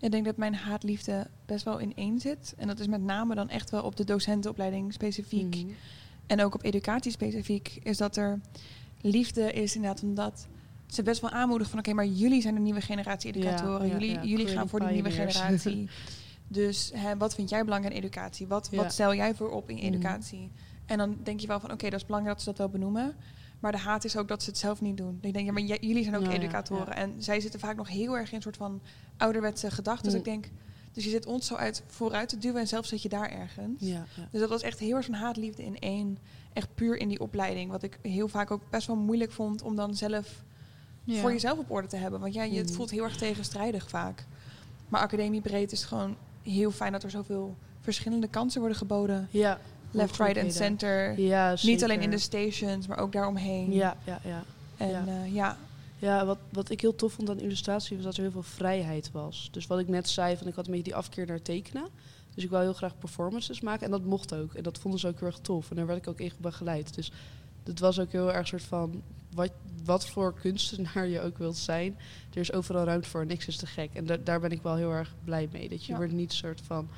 [0.00, 2.54] Ik denk dat mijn haatliefde best wel in één zit.
[2.58, 5.54] En dat is met name dan echt wel op de docentenopleiding specifiek.
[5.54, 5.66] Mhm.
[6.26, 7.78] En ook op educatie specifiek.
[7.82, 8.40] Is dat er
[9.00, 10.46] liefde is inderdaad omdat
[10.86, 11.78] ze best wel aanmoedigen van...
[11.80, 13.86] oké, maar jullie zijn de nieuwe generatie educatoren.
[13.86, 14.22] Ja, ja, jullie ja.
[14.24, 15.88] jullie gaan voor die nieuwe generatie.
[16.48, 18.46] dus hè, wat vind jij belangrijk in educatie?
[18.46, 19.84] Wat, wat stel jij voor op in Mhm.
[19.84, 20.50] educatie?
[20.86, 21.72] En dan denk je wel van...
[21.72, 23.16] oké, dat is belangrijk dat ze dat wel benoemen.
[23.60, 25.18] Maar de haat is ook dat ze het zelf niet doen.
[25.20, 26.86] Ik denk, ja, maar jullie zijn ook educatoren.
[26.86, 26.94] ja.
[26.94, 28.80] En zij zitten vaak nog heel erg in een soort van
[29.16, 30.04] ouderwetse gedachten.
[30.04, 30.18] Dus Mm.
[30.18, 30.48] ik denk,
[30.92, 33.82] dus je zit ons zo uit vooruit te duwen en zelf zit je daar ergens.
[33.82, 34.04] Ja.
[34.30, 36.18] Dus dat was echt heel erg zo'n haatliefde in één.
[36.52, 37.70] Echt puur in die opleiding.
[37.70, 40.42] Wat ik heel vaak ook best wel moeilijk vond om dan zelf
[41.06, 42.20] voor jezelf op orde te hebben.
[42.20, 42.74] Want ja, je het Mhm.
[42.74, 44.26] voelt heel erg tegenstrijdig vaak.
[44.88, 49.28] Maar academiebreed is gewoon heel fijn dat er zoveel verschillende kansen worden geboden.
[49.30, 49.58] ja
[49.90, 51.20] Left, right en center.
[51.20, 53.72] Ja, Niet alleen in de stations, maar ook daaromheen.
[53.72, 54.42] Ja, ja, ja.
[54.76, 55.04] En ja.
[55.06, 55.56] ja, ja
[55.98, 59.10] Ja, wat, wat ik heel tof vond aan illustratie was dat er heel veel vrijheid
[59.12, 59.48] was.
[59.52, 61.88] Dus wat ik net zei, van ik had een beetje die afkeer naar tekenen.
[62.34, 64.54] Dus ik wou heel graag performances maken en dat mocht ook.
[64.54, 65.70] En dat vonden ze ook heel erg tof.
[65.70, 66.94] En daar werd ik ook in begeleid.
[66.94, 67.12] Dus
[67.64, 69.02] het was ook heel erg soort van,
[69.34, 69.50] wat,
[69.84, 71.96] wat voor kunstenaar je ook wilt zijn.
[72.34, 73.90] Er is overal ruimte voor, niks is te gek.
[73.94, 75.68] En da- daar ben ik wel heel erg blij mee.
[75.68, 75.98] Dat je Ja.
[75.98, 76.88] wordt niet soort van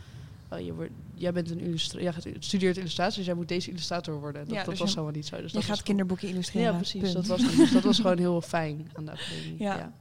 [0.51, 4.21] oh, je wordt, jij bent een jij gaat, studeert illustratie, dus jij moet deze illustrator
[4.21, 4.45] worden.
[4.45, 5.37] Dat, Ja, dat dus was helemaal niet zo.
[5.37, 6.73] Dus je dat gaat kinderboeken illustreren.
[6.73, 7.01] Ja, precies.
[7.01, 7.15] punt.
[7.15, 9.55] Dat was, dus dat was gewoon heel fijn aan de academie.
[9.59, 9.77] Ja.
[9.77, 9.93] Ja.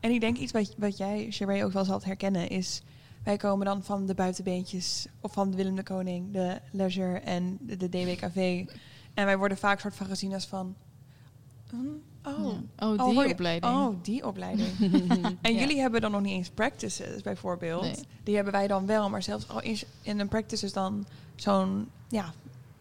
[0.00, 2.82] En ik denk iets wat, wat jij, Sheree, ook wel zal herkennen is...
[3.24, 7.58] Wij komen dan van de buitenbeentjes of van de Willem de Koning, de Leisure en
[7.60, 8.64] de, de DWKV.
[9.14, 10.76] En wij worden vaak soort van gezien als van...
[11.70, 11.76] hm,
[12.24, 12.86] oh, Ja.
[12.86, 13.74] Oh, oh, die opleiding.
[13.74, 14.68] Oh, die opleiding.
[15.42, 15.60] en Ja.
[15.60, 17.82] jullie hebben dan nog niet eens practices, bijvoorbeeld.
[17.82, 17.94] Nee.
[18.22, 19.10] Die hebben wij dan wel.
[19.10, 21.06] Maar zelfs al is in een practice is dan
[21.36, 21.88] zo'n...
[22.08, 22.32] Ja,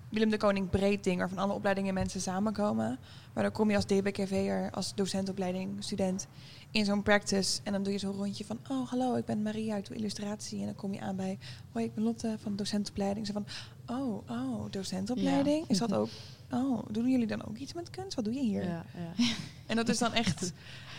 [0.10, 1.20] Willem de Koning breed ding...
[1.20, 3.00] waarvan alle opleidingen mensen samenkomen.
[3.34, 6.28] Maar dan kom je als DBKV'er, als docentopleiding, student...
[6.72, 8.60] in zo'n practice en dan doe je zo'n rondje van...
[8.70, 10.60] oh, hallo, ik ben Maria, ik doe illustratie.
[10.60, 11.38] En dan kom je aan bij...
[11.72, 13.26] hoi, ik ben Lotte van docentopleiding.
[13.28, 13.46] Ze van,
[13.88, 15.68] oh, oh, docentopleiding?
[15.68, 16.10] Is dat ook...
[16.54, 18.16] Oh, doen jullie dan ook iets met kunst?
[18.16, 18.64] Wat doe je hier?
[18.64, 18.86] Ja,
[19.18, 19.26] ja.
[19.66, 20.54] En dat is dan echt.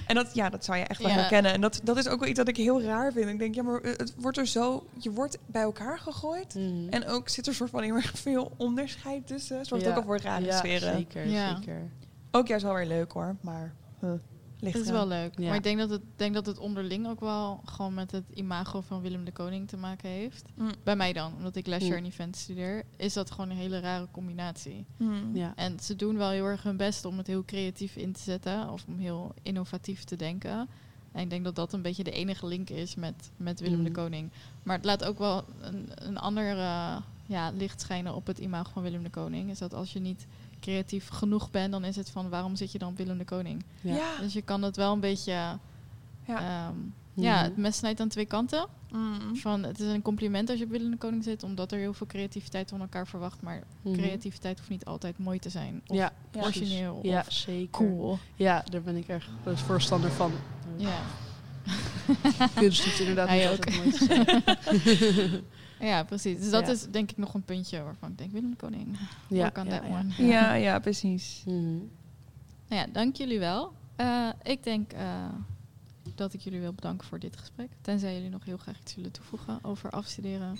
[0.06, 1.14] En dat, ja, dat zou je echt wel Ja.
[1.14, 1.52] herkennen.
[1.52, 3.28] En dat, dat is ook wel iets dat ik heel raar vind.
[3.28, 4.86] Ik denk, ja, maar het wordt er zo.
[4.98, 6.54] Je wordt bij elkaar gegooid.
[6.54, 6.88] Mhm.
[6.90, 9.64] En ook zit er een soort van heel erg veel onderscheid tussen.
[9.66, 9.90] Zorgt Ja.
[9.90, 10.96] ook al voor rare ja, sferen.
[10.96, 11.56] Zeker, Ja.
[11.56, 11.90] zeker.
[12.30, 13.36] Ook juist wel weer leuk hoor.
[13.40, 14.10] Maar huh,
[14.64, 15.38] ligt Het is wel leuk.
[15.38, 15.46] Ja.
[15.46, 18.80] Maar ik denk dat, het, denk dat het onderling ook wel gewoon met het imago
[18.80, 20.44] van Willem de Koning te maken heeft.
[20.54, 20.70] Mm.
[20.82, 22.04] Bij mij dan, omdat ik leisure Mm.
[22.04, 24.84] en event studeer, is dat gewoon een hele rare combinatie.
[24.96, 25.36] Hmm.
[25.36, 25.52] Ja.
[25.56, 28.70] En ze doen wel heel erg hun best om het heel creatief in te zetten
[28.70, 30.68] of om heel innovatief te denken.
[31.12, 33.88] En ik denk dat dat een beetje de enige link is met, met Willem de
[33.88, 33.94] Mm.
[33.94, 34.30] Koning.
[34.62, 36.56] Maar het laat ook wel een, een ander
[37.26, 39.50] ja, licht schijnen op het imago van Willem de Koning.
[39.50, 40.26] Is dat als je niet
[40.64, 43.64] creatief genoeg bent, dan is het van waarom zit je dan op Willem de Koning?
[43.80, 43.94] Ja.
[43.94, 44.18] Ja.
[44.20, 45.32] Dus je kan het wel een beetje.
[45.32, 45.58] Ja.
[46.68, 46.74] ehm,
[47.14, 47.26] Mhm.
[47.26, 48.66] ja, het mes snijdt aan twee kanten.
[48.90, 49.36] Mm.
[49.36, 51.94] Van, het is een compliment als je op Willem de Koning zit, omdat er heel
[51.94, 53.40] veel creativiteit van elkaar verwacht.
[53.42, 53.94] Maar Mhm.
[53.96, 55.82] creativiteit hoeft niet altijd mooi te zijn.
[55.86, 56.40] Of Ja, Ja.
[56.42, 56.98] origineel.
[57.02, 57.70] Ja, of zeker.
[57.70, 58.18] cool.
[58.36, 60.32] Ja, daar ben ik erg voorstander van.
[60.76, 60.98] Ja.
[62.54, 63.66] Kunst hoeft inderdaad Hij niet ook.
[63.66, 64.42] altijd mooi te zijn.
[65.80, 66.38] ja, precies.
[66.40, 66.72] Dus dat Ja.
[66.72, 68.98] is denk ik nog een puntje waarvan ik denk, Willem de Koning.
[69.28, 69.98] Ja, Work on ja, that ja.
[69.98, 70.26] one.
[70.26, 71.42] Ja, ja, precies.
[71.46, 71.76] Mhm.
[72.68, 73.72] Nou ja, dank jullie wel.
[73.96, 75.24] Eh, ik denk eh,
[76.14, 77.68] dat ik jullie wil bedanken voor dit gesprek.
[77.80, 80.58] Tenzij jullie nog heel graag iets willen toevoegen over afstuderen.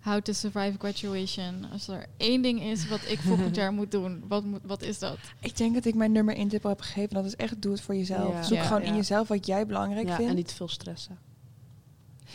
[0.00, 1.70] How to survive graduation.
[1.72, 4.98] Als er één ding is wat ik volgend jaar moet doen, wat, moet, wat is
[4.98, 5.18] dat?
[5.40, 7.14] Ik denk dat ik mijn nummer in tip heb gegeven.
[7.14, 8.32] Dat is echt doe het voor jezelf.
[8.32, 8.42] Ja.
[8.42, 8.64] Zoek Ja.
[8.64, 10.30] gewoon in jezelf wat jij belangrijk Ja, vindt.
[10.30, 11.18] en niet te veel stressen.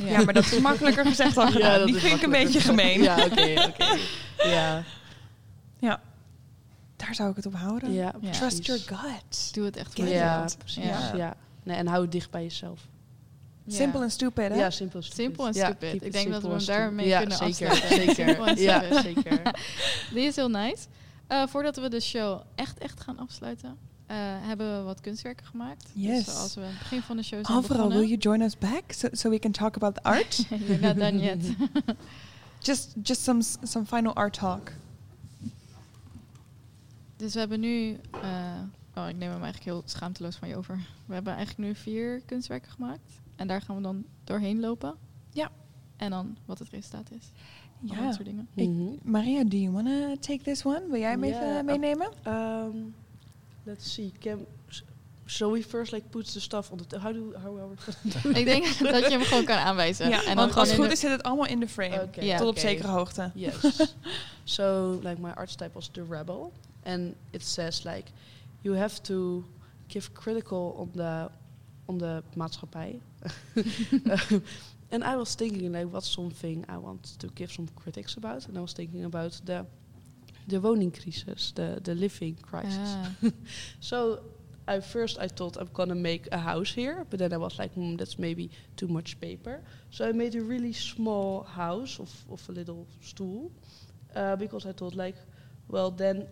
[0.05, 0.23] Ja.
[0.23, 1.77] maar dat is makkelijker gezegd dan gedaan.
[1.79, 3.01] dat Die vind ik een beetje gemeen.
[3.01, 3.97] Ja, oké, oké.
[4.43, 4.83] Ja,
[6.95, 7.93] Daar zou ik het op houden.
[7.93, 8.31] ja, Ja.
[8.31, 9.53] Trust your gut.
[9.53, 10.57] Doe het echt voor Ja, Ja, jezelf.
[10.57, 10.83] precies.
[10.83, 11.15] Ja.
[11.15, 11.35] Ja.
[11.63, 12.87] Nee, en hou het dicht bij jezelf.
[13.63, 13.75] Ja.
[13.75, 14.55] Simple en stupid, hè?
[14.55, 15.23] Ja, simpel en stupid.
[15.25, 16.03] Simpel en Ja, stupid.
[16.05, 17.87] Ik denk dat we hem daarmee kunnen ja, afsluiten.
[17.97, 18.61] Zeker, Simpel zeker.
[18.93, 19.41] Ja, zeker.
[20.13, 20.85] Die is heel nice.
[21.27, 23.77] Eh, voordat we de show echt, echt gaan afsluiten,
[24.11, 24.17] eh,
[24.47, 25.89] hebben we wat kunstwerken gemaakt.
[25.93, 26.25] Yes.
[26.25, 28.57] Dus zoals we aan het begin van de show zijn Alvaro, will you join us
[28.57, 30.35] back so, so we can talk about the art?
[30.67, 31.43] You're not done yet.
[32.67, 34.71] just just some some final art talk.
[37.17, 37.97] dus we hebben nu...
[38.11, 38.59] eh,
[38.95, 40.79] oh, ik neem hem eigenlijk heel schaamteloos van je over.
[41.05, 43.11] We hebben eigenlijk nu vier kunstwerken gemaakt.
[43.35, 44.95] En daar gaan we dan doorheen lopen.
[45.29, 45.51] Ja.
[45.97, 47.31] En dan wat het resultaat is.
[47.89, 48.03] Al Ja.
[48.05, 48.47] dat soort dingen.
[48.55, 48.89] Ik- Mhm.
[49.11, 50.87] Maria, do you want to take this one?
[50.89, 52.09] Wil jij hem even uh, meenemen?
[52.27, 52.93] Um,
[53.65, 54.11] let's see.
[54.19, 54.45] Can,
[55.51, 56.99] we first like put the stuff on the...
[56.99, 57.75] How do how are we
[58.39, 60.09] ik denk dat je hem gewoon kan aanwijzen.
[60.09, 62.09] ja, en dan als het goed is zit het allemaal in de frame.
[62.37, 63.31] Tot op zekere hoogte.
[63.33, 63.55] Yes.
[64.43, 66.51] so like my art style was the rebel,
[66.83, 68.11] and it says like
[68.61, 69.45] you have to
[69.87, 71.29] give critical on the
[71.85, 72.99] on the maatschappij.
[74.89, 78.57] and I was thinking like what's something I want to give some critics about, and
[78.57, 79.65] I was thinking about the
[80.47, 82.95] the woningcrisis, the the living crisis.
[82.95, 83.11] Ah.
[83.79, 84.19] So
[84.67, 87.73] I first I thought I'm gonna make a house here, but then I was like,
[87.73, 89.61] hmm, that's maybe too much paper.
[89.89, 93.51] So I made a really small house of, of a little stool,
[94.15, 95.15] uh, because I thought like,
[95.67, 96.27] well then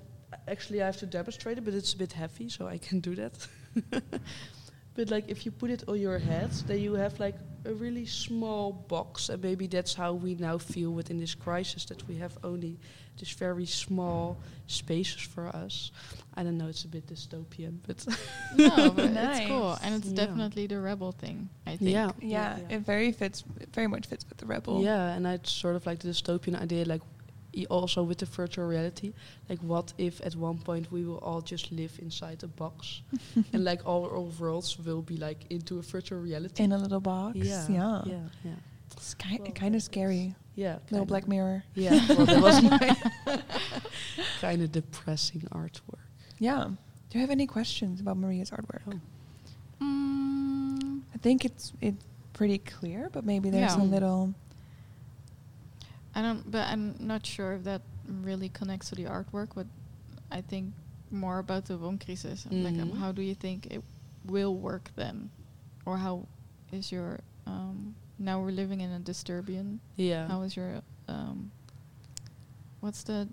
[0.47, 3.15] actually I have to demonstrate it, but it's a bit heavy, so I can do
[3.15, 3.47] that.
[4.99, 8.05] but like if you put it on your head, then you have like a really
[8.05, 12.37] small box, and maybe that's how we now feel within this crisis that we have
[12.43, 12.77] only
[13.17, 15.91] this very small spaces for us.
[16.35, 18.05] I don't know, it's a bit dystopian, but
[18.57, 19.39] no, but Nice.
[19.39, 19.77] it's cool.
[19.83, 20.25] And it's Yeah.
[20.25, 21.91] definitely the rebel thing, I think.
[21.91, 24.81] yeah, Yeah, it very fits, it very much fits with the rebel.
[24.83, 27.01] Yeah, and I sort of like the dystopian idea, like
[27.67, 29.13] also with the virtual reality.
[29.49, 33.01] Like, what if at one point we will all just live inside a box,
[33.53, 36.63] and like all our worlds will be like into a virtual reality?
[36.63, 37.37] In a little box.
[37.37, 38.01] yeah, Yeah.
[38.05, 38.51] yeah, yeah,
[38.93, 40.35] It's ki- Well, kind of scary.
[40.55, 40.73] yeah.
[40.91, 41.05] Little kinda.
[41.05, 41.63] Black Mirror.
[41.75, 43.41] Yeah, well, that was my
[44.41, 46.05] kind of depressing artwork.
[46.39, 46.65] Yeah.
[47.09, 48.81] Do you have any questions about Maria's artwork?
[48.87, 48.99] Oh.
[49.83, 52.03] Mm, I think it's it's
[52.33, 53.81] pretty clear, but maybe there's Yeah.
[53.81, 54.33] a little.
[56.19, 57.81] I don't, but I'm not sure if that
[58.23, 59.49] really connects to the artwork.
[59.55, 59.67] But
[60.31, 60.73] I think
[61.11, 62.45] more about the wooncrisis.
[62.51, 62.97] Like, um, Mhm.
[62.99, 63.81] how do you think it
[64.25, 65.29] will work then,
[65.85, 66.27] or how
[66.71, 69.79] is your um, now we're living in a dystopian.
[69.97, 70.27] Yeah.
[70.27, 71.51] How is your um,
[72.81, 73.27] what's the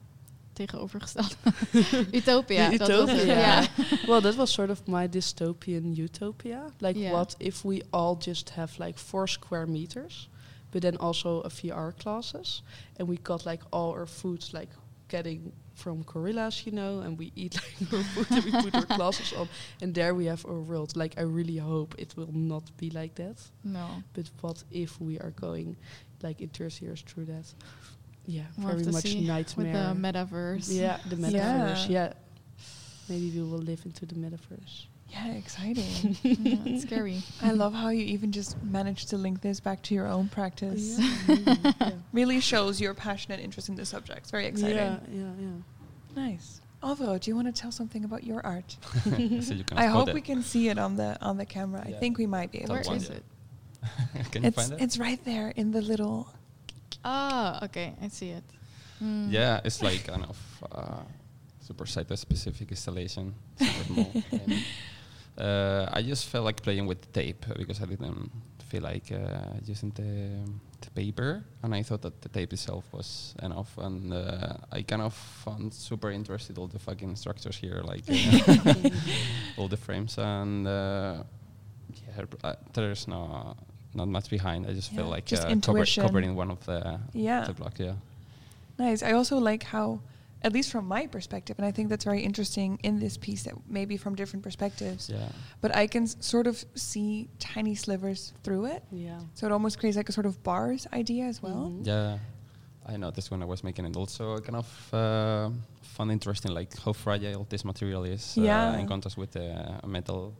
[0.55, 1.37] tegenovergestelde
[2.13, 2.71] utopia?
[2.71, 3.35] dat was het, Utopia.
[3.35, 3.67] ja.
[4.09, 6.71] well, that was sort of my dystopian utopia.
[6.81, 7.13] Like, Yeah.
[7.13, 10.29] what if we all just have like four square meters,
[10.77, 12.61] but then also a VR classes,
[12.99, 14.69] and we got like all our foods like
[15.09, 19.33] getting from gorillas, you know, and we eat like food and we put our glasses
[19.33, 19.49] on,
[19.81, 20.95] and there we have our world.
[20.95, 23.39] Like, I really hope it will not be like that.
[23.65, 23.87] No.
[24.13, 25.77] But what if we are going
[26.23, 27.47] like in 30 years through that?
[28.27, 29.73] Yeah, We'll very much nightmare.
[29.95, 30.69] with the metaverse.
[30.69, 31.31] Yeah, the Yeah.
[31.31, 31.89] metaverse.
[31.89, 32.13] Yeah.
[33.09, 34.89] Maybe we will live into the metaverse.
[35.25, 36.17] Yeah, exciting.
[36.23, 37.23] Yeah, it's scary.
[37.43, 40.99] I love how you even just managed to link this back to your own practice.
[41.29, 41.93] yeah.
[42.13, 44.21] Really shows your passionate interest in the subject.
[44.21, 44.77] It's very exciting.
[44.77, 45.57] Yeah, yeah, yeah.
[46.15, 46.61] Nice.
[46.83, 48.77] Alvaro, do you want to tell something about your art?
[49.05, 49.11] so
[49.55, 50.15] you I hope it.
[50.15, 51.83] we can see it on the on the camera.
[51.85, 53.15] I think we might be able Where That is to.
[53.15, 53.25] it?
[54.33, 54.83] can you It's find it?
[54.85, 56.29] it's right there in the little.
[57.05, 58.45] Oh, okay, I see it.
[59.03, 59.33] Mm.
[59.33, 60.39] Yeah, it's like kind of
[60.73, 61.03] uh,
[61.61, 63.35] super site specific installation.
[65.37, 65.81] Super small.
[65.81, 68.31] And, uh, I just felt like playing with tape because I didn't
[68.69, 70.51] feel like uh, using the,
[70.81, 73.79] the paper, and I thought that the tape itself was enough.
[73.79, 78.75] And uh, I kind of found super interested all the fucking structures here, like uh,
[79.57, 81.23] all the frames, and uh,
[81.95, 83.55] yeah, uh, there's no
[83.95, 84.67] not much behind.
[84.67, 87.45] I just feel like just uh, cover, covering one of the Yeah.
[87.47, 87.79] the block.
[87.79, 87.95] Yeah.
[88.79, 89.03] Nice.
[89.03, 90.01] I also like how,
[90.43, 93.55] at least from my perspective, and I think that's very interesting in this piece that
[93.69, 95.29] maybe from different perspectives, Yeah.
[95.61, 98.83] but I can s- sort of see tiny slivers through it.
[98.93, 99.19] Yeah.
[99.35, 101.71] So it almost creates like a sort of bars idea as well.
[101.71, 101.87] Mhm.
[101.87, 102.19] Yeah,
[102.87, 103.97] I noticed when I was making it.
[103.97, 105.51] Also, kind of uh,
[105.83, 108.79] fun, interesting, like how fragile this material is uh, Yeah.
[108.79, 109.47] in contrast with the
[109.83, 110.35] uh, metal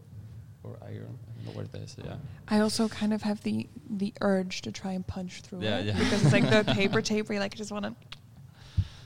[0.63, 1.19] or iron.
[1.19, 1.97] I don't know what it is.
[2.05, 2.17] Yeah,
[2.49, 3.69] I also kind of have the
[3.99, 5.99] the urge to try and punch through Yeah, it yeah.
[5.99, 7.95] because it's like the paper tape where you like just want to.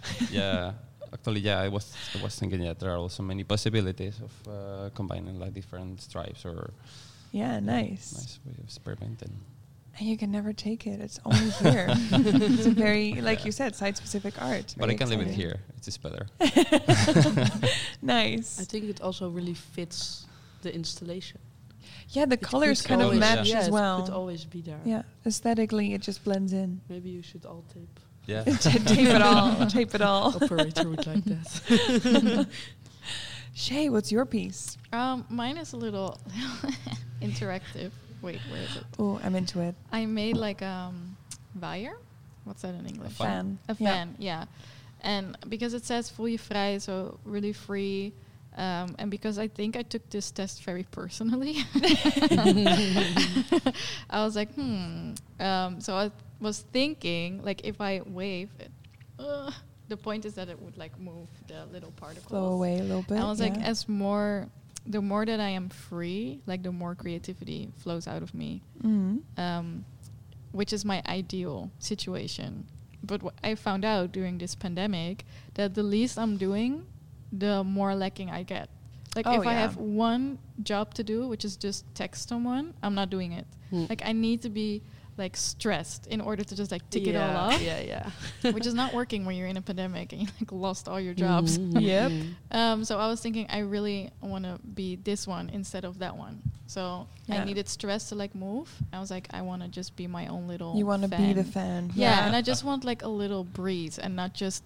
[0.30, 0.72] yeah.
[1.12, 4.90] Actually, yeah, I was I was thinking, yeah, there are also many possibilities of uh,
[4.94, 6.70] combining like different stripes or
[7.32, 8.12] Yeah, nice.
[8.14, 9.32] nice way of experimenting.
[9.98, 11.00] And you can never take it.
[11.00, 11.86] It's only here.
[12.56, 13.46] it's a very, like Yeah.
[13.46, 14.74] you said, site-specific art.
[14.78, 15.56] But I can leave it here.
[15.76, 16.26] It is just better.
[18.02, 18.60] nice.
[18.60, 20.26] I think it also really fits
[20.62, 21.40] the installation.
[22.10, 24.02] yeah, the It colors could kind of match yeah, as it well.
[24.02, 24.80] could always be there.
[24.84, 26.80] yeah, aesthetically, it just blends in.
[26.88, 28.00] Maybe you should all tape.
[28.30, 28.44] Yeah.
[28.60, 29.66] tape it all.
[29.66, 30.28] Tape it all.
[30.36, 31.60] Operator would like this.
[33.54, 34.78] Shay, what's your piece?
[34.92, 36.16] Um, mine is a little
[37.20, 37.90] interactive.
[38.22, 38.84] Wait, where is it?
[39.00, 39.74] Oh, I'm into it.
[39.90, 41.16] I made like um,
[41.60, 41.96] wire.
[42.44, 43.12] What's that in English?
[43.12, 43.58] A Fan.
[43.68, 44.44] A fan, yeah.
[45.00, 48.12] And because it says voel je vrij, so really free.
[48.56, 51.56] Um, and because I think I took this test very personally,
[54.10, 55.14] I was like, hmm.
[55.38, 56.10] Um, so I
[56.40, 58.70] was thinking, like, if I wave it,
[59.18, 59.50] uh,
[59.88, 62.26] the point is that it would like move the little particles.
[62.28, 63.18] Flow away a little bit.
[63.18, 64.48] I was like, as more,
[64.86, 69.20] the more that I am free, like the more creativity flows out of me Mhm.
[69.36, 69.84] um,
[70.52, 72.66] which is my ideal situation.
[73.02, 76.86] But what I found out during this pandemic that the least I'm doing,
[77.32, 78.68] the more lacking I get.
[79.16, 82.94] Like Oh, if I have one job to do, which is just text someone, I'm
[82.94, 83.46] not doing it.
[83.70, 83.86] Hmm.
[83.88, 84.82] Like I need to be
[85.20, 88.10] like stressed in order to just like tick it all off, Yeah, yeah.
[88.52, 91.14] which is not working when you're in a pandemic and you like lost all your
[91.14, 91.58] jobs.
[91.58, 92.10] Mhm, Yep.
[92.10, 92.34] mhm.
[92.50, 96.16] Um, so I was thinking I really want to be this one instead of that
[96.16, 96.42] one.
[96.66, 97.42] So Yeah.
[97.42, 98.68] I needed stress to like move.
[98.92, 100.74] I was like, I want to just be my own little.
[100.76, 101.90] You want to be the fan.
[101.90, 101.92] fan.
[101.94, 104.64] Yeah, and I just want like a little breeze and not just,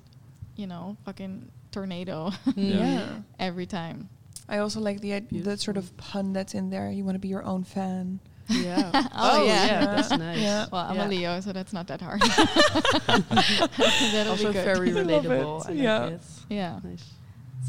[0.56, 3.20] you know, fucking tornado yeah.
[3.39, 4.09] every time.
[4.48, 6.90] I also like the id- the sort of pun that's in there.
[6.93, 8.20] You want to be your own fan.
[8.49, 8.91] Yeah.
[9.16, 9.66] Oh, oh, yeah.
[9.66, 10.39] yeah, that's nice.
[10.39, 10.66] Yeah.
[10.71, 11.07] Well, I'm Yeah.
[11.07, 12.21] a Leo, so that's not that hard.
[14.12, 14.65] That'll Also be good.
[14.65, 15.65] very I love relatable.
[15.65, 15.71] it.
[15.71, 16.07] I Yeah.
[16.07, 16.21] it.
[16.49, 16.81] yeah.
[16.85, 17.05] Nice.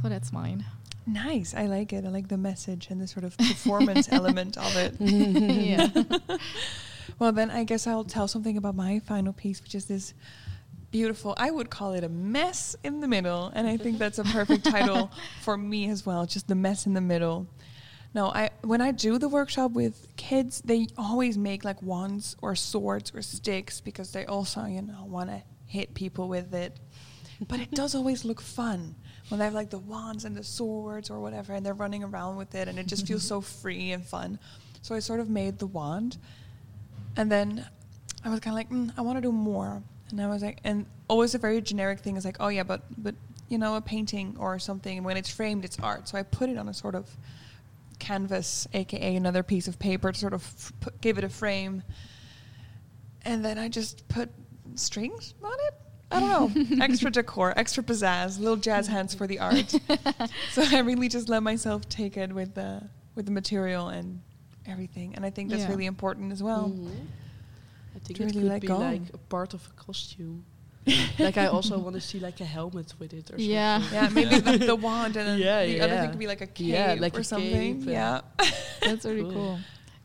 [0.01, 0.65] So that's mine.
[1.07, 1.53] Nice.
[1.55, 2.03] I like it.
[2.05, 4.95] I like the message and the sort of performance element of it.
[4.99, 5.87] yeah.
[7.19, 10.13] Well, then I guess I'll tell something about my final piece, which is this
[10.91, 13.51] beautiful, I would call it a mess in the middle.
[13.55, 15.11] And I think that's a perfect title
[15.41, 17.47] for me as well, just the mess in the middle.
[18.15, 22.55] No, I when I do the workshop with kids, they always make like wands or
[22.55, 26.79] swords or sticks because they also, you know, want to hit people with it.
[27.45, 28.95] But it does always look fun
[29.27, 32.37] when they have like the wands and the swords or whatever, and they're running around
[32.37, 34.39] with it, and it just feels so free and fun.
[34.81, 36.17] So I sort of made the wand,
[37.17, 37.67] and then
[38.23, 39.83] I was kind of like, mm, I want to do more.
[40.09, 42.83] And I was like, and always a very generic thing is like, oh yeah, but
[42.97, 43.15] but
[43.49, 46.07] you know, a painting or something, when it's framed, it's art.
[46.07, 47.09] So I put it on a sort of
[47.95, 51.83] canvas, aka another piece of paper, to sort of f- put, give it a frame.
[53.23, 54.29] And then I just put
[54.75, 55.73] strings on it.
[56.11, 59.69] I don't know, extra decor, extra pizzazz, little jazz hands for the art.
[60.51, 62.83] so I really just let myself take it with the
[63.15, 64.21] with the material and
[64.67, 65.69] everything, and I think that's Yeah.
[65.69, 66.69] really important as well.
[66.69, 66.89] Mhm.
[67.95, 68.77] I think to it really could be go.
[68.77, 70.45] like a part of a costume.
[71.19, 73.79] like I also want to see like a helmet with it or Yeah.
[73.79, 73.93] something.
[73.95, 76.47] Yeah, maybe the, the wand and then Yeah, the other thing could be like a
[76.47, 77.81] cape Yeah, like or a something.
[77.81, 78.21] cape yeah.
[78.81, 79.31] That's really Cool.
[79.33, 79.59] cool.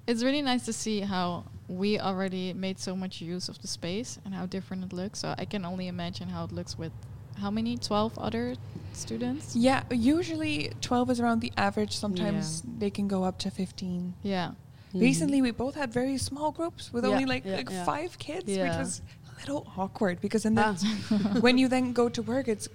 [0.06, 4.18] It's really nice to see how we already made so much use of the space
[4.24, 5.20] and how different it looks.
[5.20, 6.92] So I can only imagine how it looks with
[7.38, 7.76] how many?
[7.78, 8.56] 12 other
[8.92, 9.54] students?
[9.54, 11.96] Yeah, usually 12 is around the average.
[11.96, 14.14] Sometimes they can go up to 15.
[14.22, 14.52] Yeah.
[14.94, 15.00] Mhm.
[15.00, 17.84] Recently, we both had very small groups with Yeah, only like, yeah, like yeah.
[17.84, 18.78] five kids, which Yeah.
[18.78, 20.74] was a little awkward because then Ah.
[21.40, 22.68] when you then go to work, it's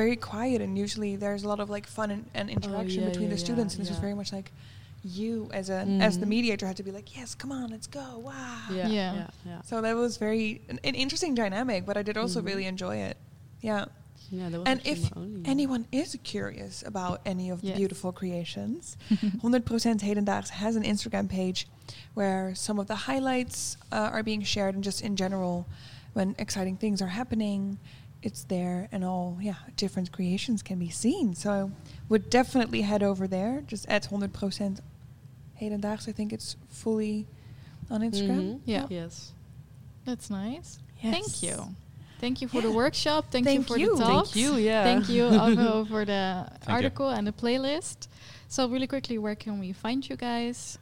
[0.00, 3.10] very quiet and usually there's a lot of like fun and, and interaction Oh, yeah,
[3.10, 3.74] between yeah, the students.
[3.74, 4.08] yeah, and this was yeah.
[4.08, 4.50] very much like
[5.04, 6.30] you as a as the Mhm.
[6.30, 8.58] mediator had to be like, yes, come on, let's go, wow.
[8.70, 9.14] Yeah, Yeah.
[9.14, 9.60] yeah, yeah.
[9.62, 12.46] So that was very an, an interesting dynamic, but I did also Mhm.
[12.46, 13.16] really enjoy it.
[13.60, 13.84] Yeah.
[14.30, 15.00] Yeah, that was And if
[15.46, 18.96] anyone is curious about any of the beautiful creations,
[19.42, 21.66] 100% Hedendaags has an Instagram page
[22.14, 25.66] where some of the highlights uh, are being shared and just in general
[26.14, 27.78] when exciting things are happening
[28.22, 31.70] it's there and all yeah different creations can be seen so
[32.08, 34.80] would definitely head over there just at 100%
[35.60, 37.26] Hedendaags I think it's fully
[37.90, 38.60] on Instagram Mhm.
[38.64, 38.86] Yeah.
[38.90, 39.32] Yes.
[40.04, 40.78] That's nice.
[41.02, 41.12] Yes.
[41.14, 41.74] Thank you.
[42.20, 43.26] Thank you for the workshop.
[43.30, 43.90] Thank, you for you.
[43.96, 44.30] the Thank talks.
[44.32, 44.82] Thank you, yeah.
[44.84, 46.72] Thank you, Alvo, for the you.
[46.72, 48.08] article and the playlist.
[48.48, 50.78] So really quickly, where can we find you guys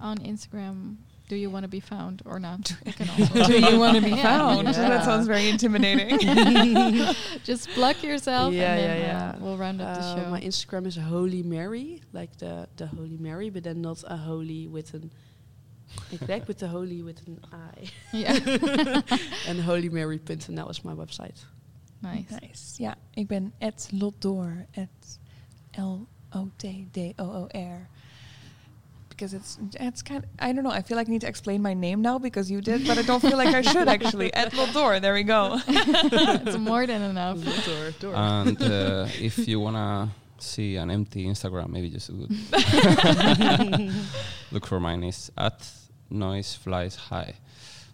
[0.00, 0.96] on Instagram?
[1.28, 2.72] Do you want to be found or not?
[2.86, 4.22] You can also- do you want to be Yeah.
[4.22, 4.88] found Yeah.
[4.88, 6.18] that sounds very intimidating
[7.44, 9.38] Just plug yourself Yeah, and then yeah, uh, yeah.
[9.42, 10.30] we'll round up the Uh, show.
[10.30, 14.68] My Instagram is Holy Mary, like the the Holy Mary, but then not a holy
[14.68, 15.10] with an
[16.12, 17.90] exact with the holy with an I.
[18.12, 18.38] yeah.
[19.48, 21.44] and holymary.nl is my website.
[22.02, 22.30] nice.
[22.42, 22.74] Nice.
[22.78, 25.18] Ja, ik ben at Lotdoor, at
[26.66, 27.88] L-O-T-D-O-O-R.
[29.16, 31.62] Because it's, it's kind of, I don't know, I feel like I need to explain
[31.62, 34.32] my name now because you did, but I don't feel like I should actually.
[34.34, 35.58] At Lotdoor, there we go.
[35.66, 37.38] it's more than enough.
[37.64, 38.14] Door, door.
[38.14, 42.30] And uh, if you wanna see an empty Instagram, maybe just look,
[44.52, 45.02] look for mine.
[45.04, 45.66] It's at
[46.10, 47.34] noise flies high,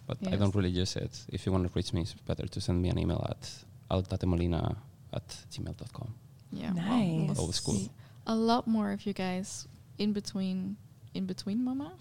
[0.07, 1.25] but I don't really use it.
[1.29, 3.49] If you want to reach me, it's better to send me an email at
[3.89, 4.75] altatemolina
[5.13, 6.13] at gmail.com.
[6.51, 6.73] Yeah.
[6.73, 7.29] Nice.
[7.29, 7.89] we'll Old school.
[8.27, 9.67] A lot more of you guys
[9.97, 10.77] in between,
[11.13, 11.93] in between Mama.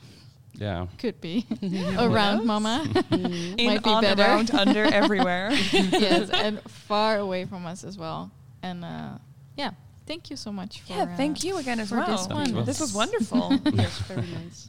[0.54, 0.86] Yeah.
[0.98, 1.46] Could be
[1.98, 2.46] around?
[2.46, 2.84] Mama.
[2.86, 3.58] Mm.
[3.58, 4.22] In, Might be on, better.
[4.22, 5.50] around, under, everywhere.
[5.72, 8.30] yes, and far away from us as well.
[8.62, 9.18] And uh,
[9.56, 9.70] yeah,
[10.06, 10.92] thank you so much for.
[10.92, 12.06] yeah, thank uh, you again as for well.
[12.16, 12.64] this one.
[12.64, 13.58] This was wonderful.
[13.72, 14.68] yes, very nice.